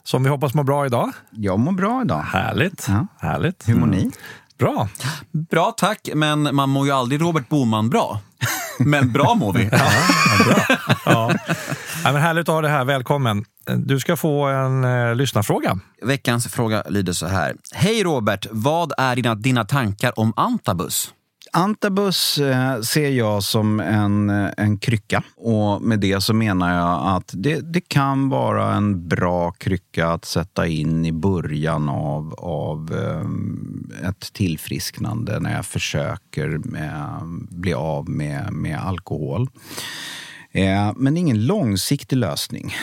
som 0.04 0.24
vi 0.24 0.30
hoppas 0.30 0.54
mår 0.54 0.64
bra 0.64 0.86
idag. 0.86 1.12
Jag 1.30 1.60
mår 1.60 1.72
bra 1.72 2.02
idag. 2.02 2.22
Härligt. 2.22 2.86
Ja. 2.88 3.08
Härligt. 3.20 3.70
Hur 3.70 3.76
mår 3.76 3.88
ni? 3.88 3.98
Mm. 3.98 4.12
Bra. 4.58 4.90
Bra 5.32 5.72
tack, 5.78 6.10
men 6.16 6.56
man 6.56 6.70
mår 6.70 6.86
ju 6.86 6.92
aldrig 6.92 7.22
Robert 7.22 7.50
Boman 7.50 7.90
bra. 7.90 8.20
Men 8.80 9.12
bra 9.12 9.36
mår 9.36 9.54
vi. 9.54 9.64
ja, 9.72 9.90
bra. 10.46 10.78
Ja. 11.06 11.34
Ja, 12.04 12.12
men 12.12 12.22
härligt 12.22 12.50
att 12.50 12.56
ha 12.56 12.62
dig 12.62 12.72
här. 12.72 12.86
Välkommen. 12.86 13.46
Du 13.78 14.00
ska 14.00 14.18
få 14.18 14.46
en 14.46 14.84
eh, 14.84 15.16
lyssnarfråga. 15.16 15.80
Veckans 16.02 16.48
fråga 16.48 16.84
lyder 16.90 17.14
så 17.14 17.28
här. 17.28 17.56
Hej 17.74 18.04
Robert, 18.04 18.48
vad 18.52 18.94
är 18.98 19.16
dina, 19.16 19.36
dina 19.36 19.66
tankar 19.66 20.20
om 20.20 20.34
antabus? 20.36 21.14
Antabus 21.54 22.38
eh, 22.38 22.82
ser 22.82 23.10
jag 23.10 23.43
som 23.43 23.80
en, 23.80 24.30
eh, 24.30 24.49
en 24.58 24.78
krycka. 24.78 25.24
Och 25.36 25.82
med 25.82 25.99
det 25.99 26.22
så 26.22 26.34
menar 26.34 26.76
jag 26.76 27.16
att 27.18 27.32
det, 27.34 27.74
det 27.74 27.82
kan 27.82 28.30
vara 28.30 28.74
en 28.74 29.08
bra 29.08 29.52
krycka 29.52 30.08
att 30.08 30.26
sätta 30.26 30.68
in 30.68 31.06
i 31.06 31.12
början 31.12 31.89
av, 31.89 32.34
av 32.38 32.93
eh, 32.93 34.10
ett 34.10 34.34
tillfrisknande 34.34 35.39
när 35.39 35.56
jag 35.56 35.66
försöker 35.66 36.47
med, 36.47 37.22
bli 37.49 37.74
av 37.74 38.10
med, 38.10 38.54
med 38.54 38.80
alkohol. 38.80 39.47
Eh, 40.52 40.93
men 40.95 41.18
ingen 41.18 41.45
långsiktig 41.45 42.16
lösning. 42.16 42.76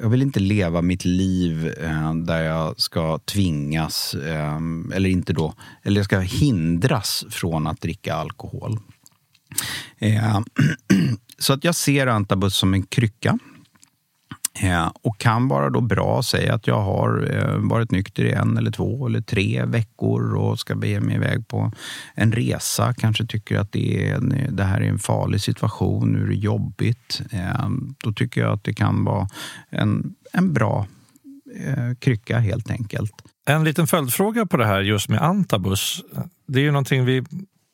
Jag 0.00 0.08
vill 0.08 0.22
inte 0.22 0.40
leva 0.40 0.82
mitt 0.82 1.04
liv 1.04 1.74
eh, 1.80 2.14
där 2.14 2.42
jag 2.42 2.80
ska 2.80 3.18
tvingas, 3.18 4.14
eh, 4.14 4.60
eller 4.94 5.08
inte 5.08 5.32
då, 5.32 5.54
eller 5.82 5.96
jag 5.96 6.04
ska 6.04 6.18
hindras 6.18 7.24
från 7.30 7.66
att 7.66 7.80
dricka 7.80 8.14
alkohol. 8.14 8.78
Eh, 9.98 10.40
så 11.38 11.52
att 11.52 11.64
jag 11.64 11.74
ser 11.74 12.06
antabus 12.06 12.56
som 12.56 12.74
en 12.74 12.82
krycka. 12.82 13.38
Och 15.02 15.18
kan 15.18 15.48
vara 15.48 15.70
då 15.70 15.80
bra, 15.80 16.22
säg 16.22 16.48
att 16.48 16.66
jag 16.66 16.80
har 16.80 17.36
eh, 17.36 17.58
varit 17.58 17.90
nykter 17.90 18.24
i 18.24 18.32
en 18.32 18.56
eller 18.56 18.70
två 18.70 19.06
eller 19.06 19.20
tre 19.20 19.64
veckor 19.64 20.34
och 20.34 20.58
ska 20.58 20.74
bege 20.74 21.00
mig 21.00 21.16
iväg 21.16 21.48
på 21.48 21.72
en 22.14 22.32
resa. 22.32 22.94
Kanske 22.94 23.26
tycker 23.26 23.58
att 23.58 23.72
det, 23.72 24.08
är 24.08 24.14
en, 24.14 24.56
det 24.56 24.64
här 24.64 24.80
är 24.80 24.88
en 24.88 24.98
farlig 24.98 25.40
situation, 25.40 26.12
nu 26.12 26.22
är 26.22 26.26
det 26.26 26.34
jobbigt. 26.34 27.22
Eh, 27.30 27.68
då 28.04 28.12
tycker 28.12 28.40
jag 28.40 28.52
att 28.52 28.64
det 28.64 28.74
kan 28.74 29.04
vara 29.04 29.28
en, 29.70 30.14
en 30.32 30.52
bra 30.52 30.86
eh, 31.60 31.94
krycka 31.98 32.38
helt 32.38 32.70
enkelt. 32.70 33.12
En 33.46 33.64
liten 33.64 33.86
följdfråga 33.86 34.46
på 34.46 34.56
det 34.56 34.66
här 34.66 34.80
just 34.80 35.08
med 35.08 35.22
antabus. 35.22 36.02
Det 36.46 36.58
är 36.58 36.62
ju 36.64 36.70
någonting 36.70 37.04
vi, 37.04 37.24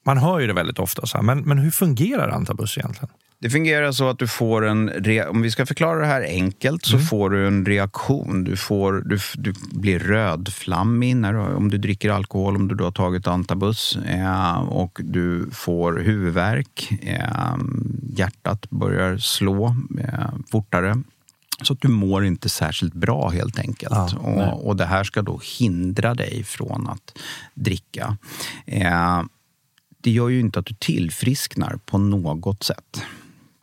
man 0.06 0.18
hör 0.18 0.38
ju 0.38 0.46
det 0.46 0.52
väldigt 0.52 0.78
ofta, 0.78 1.06
så 1.06 1.16
här, 1.16 1.24
men, 1.24 1.40
men 1.40 1.58
hur 1.58 1.70
fungerar 1.70 2.28
antabus 2.28 2.78
egentligen? 2.78 3.10
Det 3.42 3.50
fungerar 3.50 3.92
så 3.92 4.08
att 4.08 4.18
du 4.18 4.26
får 4.26 4.66
en... 4.66 4.90
Om 5.28 5.42
vi 5.42 5.50
ska 5.50 5.66
förklara 5.66 5.98
det 5.98 6.06
här 6.06 6.22
enkelt 6.22 6.84
så 6.84 6.96
mm. 6.96 7.06
får 7.06 7.30
du 7.30 7.46
en 7.46 7.66
reaktion. 7.66 8.44
Du, 8.44 8.56
får, 8.56 8.92
du, 8.92 9.18
du 9.34 9.54
blir 9.72 9.98
rödflammig 9.98 11.16
när, 11.16 11.38
om 11.38 11.70
du 11.70 11.78
dricker 11.78 12.10
alkohol, 12.10 12.56
om 12.56 12.68
du 12.68 12.74
då 12.74 12.84
har 12.84 12.92
tagit 12.92 13.26
antabus. 13.26 13.96
Eh, 13.96 14.60
och 14.60 15.00
du 15.04 15.50
får 15.52 15.98
huvudvärk. 15.98 16.92
Eh, 17.02 17.56
hjärtat 18.16 18.70
börjar 18.70 19.18
slå 19.18 19.66
eh, 20.00 20.28
fortare. 20.50 21.02
Så 21.62 21.72
att 21.72 21.80
du 21.80 21.88
mår 21.88 22.24
inte 22.24 22.48
särskilt 22.48 22.94
bra 22.94 23.28
helt 23.28 23.58
enkelt. 23.58 23.92
Ja, 23.92 24.18
och, 24.18 24.66
och, 24.66 24.76
det 24.76 24.86
här 24.86 25.04
ska 25.04 25.22
då 25.22 25.40
hindra 25.58 26.14
dig 26.14 26.44
från 26.44 26.88
att 26.88 27.18
dricka. 27.54 28.16
Eh, 28.66 29.22
det 30.00 30.10
gör 30.10 30.28
ju 30.28 30.40
inte 30.40 30.58
att 30.58 30.66
du 30.66 30.74
tillfrisknar 30.74 31.78
på 31.86 31.98
något 31.98 32.62
sätt. 32.62 33.02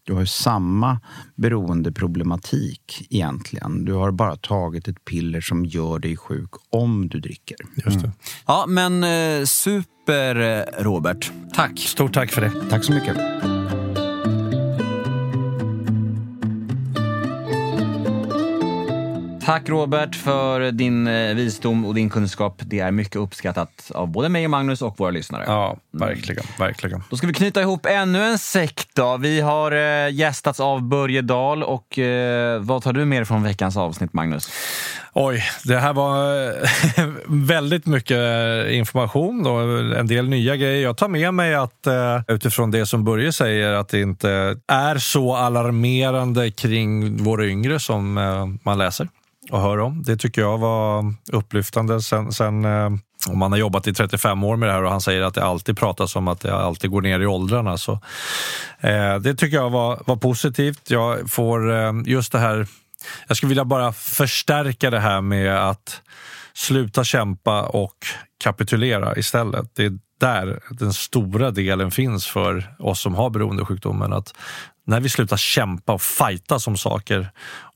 Du 0.07 0.13
har 0.13 0.25
samma 0.25 0.99
beroendeproblematik 1.35 3.07
egentligen. 3.09 3.85
Du 3.85 3.93
har 3.93 4.11
bara 4.11 4.35
tagit 4.35 4.87
ett 4.87 5.05
piller 5.05 5.41
som 5.41 5.65
gör 5.65 5.99
dig 5.99 6.17
sjuk 6.17 6.49
om 6.69 7.09
du 7.09 7.19
dricker. 7.19 7.57
Just. 7.75 7.97
Mm. 7.97 8.11
Ja, 8.45 8.65
men 8.67 9.03
eh, 9.03 9.45
super 9.45 10.35
eh, 10.35 10.83
Robert. 10.83 11.31
Tack. 11.53 11.79
Stort 11.79 12.13
tack 12.13 12.31
för 12.31 12.41
det. 12.41 12.51
Tack 12.69 12.83
så 12.83 12.93
mycket. 12.93 13.17
Tack 19.47 19.69
Robert 19.69 20.15
för 20.15 20.71
din 20.71 21.07
eh, 21.07 21.35
visdom 21.35 21.85
och 21.85 21.95
din 21.95 22.09
kunskap. 22.09 22.61
Det 22.65 22.79
är 22.79 22.91
mycket 22.91 23.15
uppskattat 23.15 23.91
av 23.95 24.07
både 24.07 24.29
mig 24.29 24.45
och 24.45 24.49
Magnus 24.49 24.81
och 24.81 24.99
våra 24.99 25.11
lyssnare. 25.11 25.43
Ja, 25.47 25.77
verkligen. 25.91 26.43
Verkligen. 26.59 27.03
Då 27.09 27.17
ska 27.17 27.27
vi 27.27 27.33
knyta 27.33 27.61
ihop 27.61 27.85
ännu 27.85 28.23
en 28.23 28.39
sekt. 28.39 28.89
Då. 28.95 29.17
Vi 29.17 29.41
har 29.41 29.71
eh, 29.71 30.13
gästats 30.13 30.59
av 30.59 30.81
Börje 30.81 31.21
Dahl 31.21 31.63
och 31.63 31.99
eh, 31.99 32.61
vad 32.61 32.83
tar 32.83 32.93
du 32.93 33.05
med 33.05 33.19
dig 33.19 33.25
från 33.25 33.43
veckans 33.43 33.77
avsnitt, 33.77 34.13
Magnus? 34.13 34.49
Oj, 35.13 35.43
det 35.63 35.79
här 35.79 35.93
var 35.93 36.53
väldigt 37.47 37.85
mycket 37.85 38.19
information 38.69 39.47
och 39.47 39.61
en 39.99 40.07
del 40.07 40.29
nya 40.29 40.55
grejer. 40.55 40.83
Jag 40.83 40.97
tar 40.97 41.07
med 41.07 41.33
mig 41.33 41.55
att 41.55 41.87
utifrån 42.27 42.71
det 42.71 42.85
som 42.85 43.03
Börje 43.03 43.33
säger 43.33 43.73
att 43.73 43.89
det 43.89 44.01
inte 44.01 44.59
är 44.67 44.97
så 44.97 45.35
alarmerande 45.35 46.51
kring 46.51 47.23
våra 47.23 47.45
yngre 47.45 47.79
som 47.79 48.13
man 48.63 48.77
läser 48.77 49.07
att 49.51 49.61
höra 49.61 49.83
om. 49.83 50.03
Det 50.03 50.17
tycker 50.17 50.41
jag 50.41 50.57
var 50.57 51.13
upplyftande. 51.31 52.01
Sen, 52.01 52.31
sen 52.31 52.65
eh, 52.65 52.89
om 53.27 53.39
man 53.39 53.51
har 53.51 53.59
jobbat 53.59 53.87
i 53.87 53.93
35 53.93 54.43
år 54.43 54.55
med 54.55 54.69
det 54.69 54.73
här 54.73 54.83
och 54.83 54.91
han 54.91 55.01
säger 55.01 55.21
att 55.21 55.33
det 55.33 55.43
alltid 55.43 55.77
pratas 55.77 56.15
om 56.15 56.27
att 56.27 56.39
det 56.39 56.55
alltid 56.55 56.91
går 56.91 57.01
ner 57.01 57.19
i 57.19 57.25
åldrarna. 57.25 57.77
Så, 57.77 57.91
eh, 58.79 59.15
det 59.15 59.35
tycker 59.35 59.57
jag 59.57 59.69
var, 59.69 60.03
var 60.05 60.15
positivt. 60.15 60.91
Jag 60.91 61.31
får 61.31 61.71
eh, 61.71 61.93
just 62.05 62.31
det 62.31 62.39
här, 62.39 62.67
jag 63.27 63.37
skulle 63.37 63.49
vilja 63.49 63.65
bara 63.65 63.93
förstärka 63.93 64.89
det 64.89 64.99
här 64.99 65.21
med 65.21 65.69
att 65.69 66.01
sluta 66.53 67.03
kämpa 67.03 67.61
och 67.63 67.95
kapitulera 68.43 69.17
istället. 69.17 69.75
Det 69.75 69.85
är 69.85 69.99
där 70.19 70.59
den 70.69 70.93
stora 70.93 71.51
delen 71.51 71.91
finns 71.91 72.27
för 72.27 72.75
oss 72.79 73.01
som 73.01 73.15
har 73.15 73.29
beroendesjukdomen. 73.29 74.13
Att 74.13 74.33
när 74.87 74.99
vi 74.99 75.09
slutar 75.09 75.37
kämpa 75.37 75.93
och 75.93 76.01
fighta 76.01 76.59
som 76.59 76.77
saker 76.77 77.29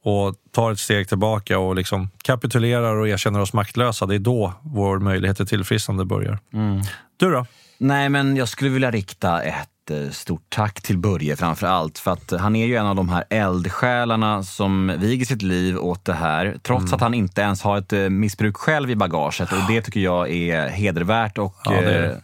och 0.03 0.35
tar 0.51 0.71
ett 0.71 0.79
steg 0.79 1.07
tillbaka 1.07 1.59
och 1.59 1.75
liksom 1.75 2.09
kapitulerar 2.23 2.95
och 2.95 3.07
erkänner 3.07 3.39
oss 3.39 3.53
maktlösa, 3.53 4.05
det 4.05 4.15
är 4.15 4.19
då 4.19 4.53
vår 4.61 4.99
möjlighet 4.99 5.37
till 5.37 5.47
tillfrisknande 5.47 6.05
börjar. 6.05 6.39
Mm. 6.53 6.81
Du 7.17 7.31
då? 7.31 7.45
Nej, 7.77 8.09
men 8.09 8.35
jag 8.35 8.47
skulle 8.47 8.69
vilja 8.69 8.91
rikta 8.91 9.41
ett 9.41 9.91
eh, 9.91 10.09
stort 10.09 10.45
tack 10.49 10.81
till 10.81 10.97
Börje 10.97 11.35
framför 11.35 11.67
allt. 11.67 11.99
För 11.99 12.11
att 12.11 12.31
han 12.39 12.55
är 12.55 12.65
ju 12.65 12.75
en 12.75 12.85
av 12.85 12.95
de 12.95 13.09
här 13.09 13.23
eldsjälarna 13.29 14.43
som 14.43 14.93
viger 14.97 15.25
sitt 15.25 15.41
liv 15.41 15.77
åt 15.77 16.05
det 16.05 16.13
här. 16.13 16.57
Trots 16.63 16.83
mm. 16.83 16.93
att 16.93 17.01
han 17.01 17.13
inte 17.13 17.41
ens 17.41 17.61
har 17.61 17.77
ett 17.77 17.93
eh, 17.93 18.09
missbruk 18.09 18.57
själv 18.57 18.89
i 18.89 18.95
bagaget. 18.95 19.51
Och 19.51 19.57
det 19.67 19.81
tycker 19.81 19.99
jag 19.99 20.31
är 20.31 20.69
hedervärt. 20.69 21.37
Och, 21.37 21.55
ja, 21.65 21.71
det 21.71 21.77
är 21.77 22.01
det. 22.01 22.21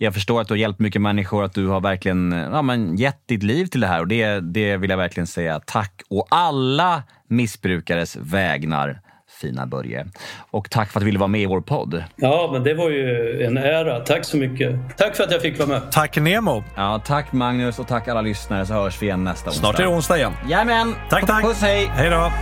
Eh, 0.00 0.04
jag 0.04 0.14
förstår 0.14 0.40
att 0.40 0.48
du 0.48 0.54
har 0.54 0.58
hjälpt 0.58 0.80
mycket 0.80 1.02
människor, 1.02 1.44
att 1.44 1.54
du 1.54 1.66
har 1.66 1.80
verkligen 1.80 2.32
ja, 2.52 2.62
men 2.62 2.96
gett 2.96 3.28
ditt 3.28 3.42
liv 3.42 3.66
till 3.66 3.80
det 3.80 3.86
här 3.86 4.00
och 4.00 4.08
det, 4.08 4.40
det 4.40 4.76
vill 4.76 4.90
jag 4.90 4.96
verkligen 4.96 5.26
säga 5.26 5.60
tack. 5.66 6.02
Och 6.10 6.26
alla 6.30 7.02
missbrukares 7.28 8.16
vägnar, 8.16 9.00
fina 9.40 9.66
Börje. 9.66 10.06
Och 10.50 10.70
tack 10.70 10.90
för 10.90 10.98
att 10.98 11.02
du 11.02 11.06
ville 11.06 11.18
vara 11.18 11.28
med 11.28 11.40
i 11.40 11.46
vår 11.46 11.60
podd. 11.60 12.04
Ja, 12.16 12.50
men 12.52 12.64
det 12.64 12.74
var 12.74 12.90
ju 12.90 13.42
en 13.46 13.56
ära. 13.56 14.00
Tack 14.00 14.24
så 14.24 14.36
mycket. 14.36 14.96
Tack 14.96 15.16
för 15.16 15.24
att 15.24 15.32
jag 15.32 15.42
fick 15.42 15.58
vara 15.58 15.68
med. 15.68 15.92
Tack 15.92 16.16
Nemo. 16.16 16.64
Ja, 16.76 17.02
tack 17.06 17.32
Magnus 17.32 17.78
och 17.78 17.88
tack 17.88 18.08
alla 18.08 18.20
lyssnare 18.20 18.66
så 18.66 18.74
hörs 18.74 19.02
vi 19.02 19.06
igen 19.06 19.24
nästa 19.24 19.50
onsdag. 19.50 19.60
Snart 19.60 19.78
är 19.78 19.82
det 19.82 19.88
onsdag 19.88 20.16
igen. 20.16 20.32
Jajamän. 20.48 20.94
Tack, 21.10 21.26
tack. 21.26 21.44
Puss, 21.44 21.60
hej. 21.62 21.90
Hej 21.94 22.10
då. 22.10 22.32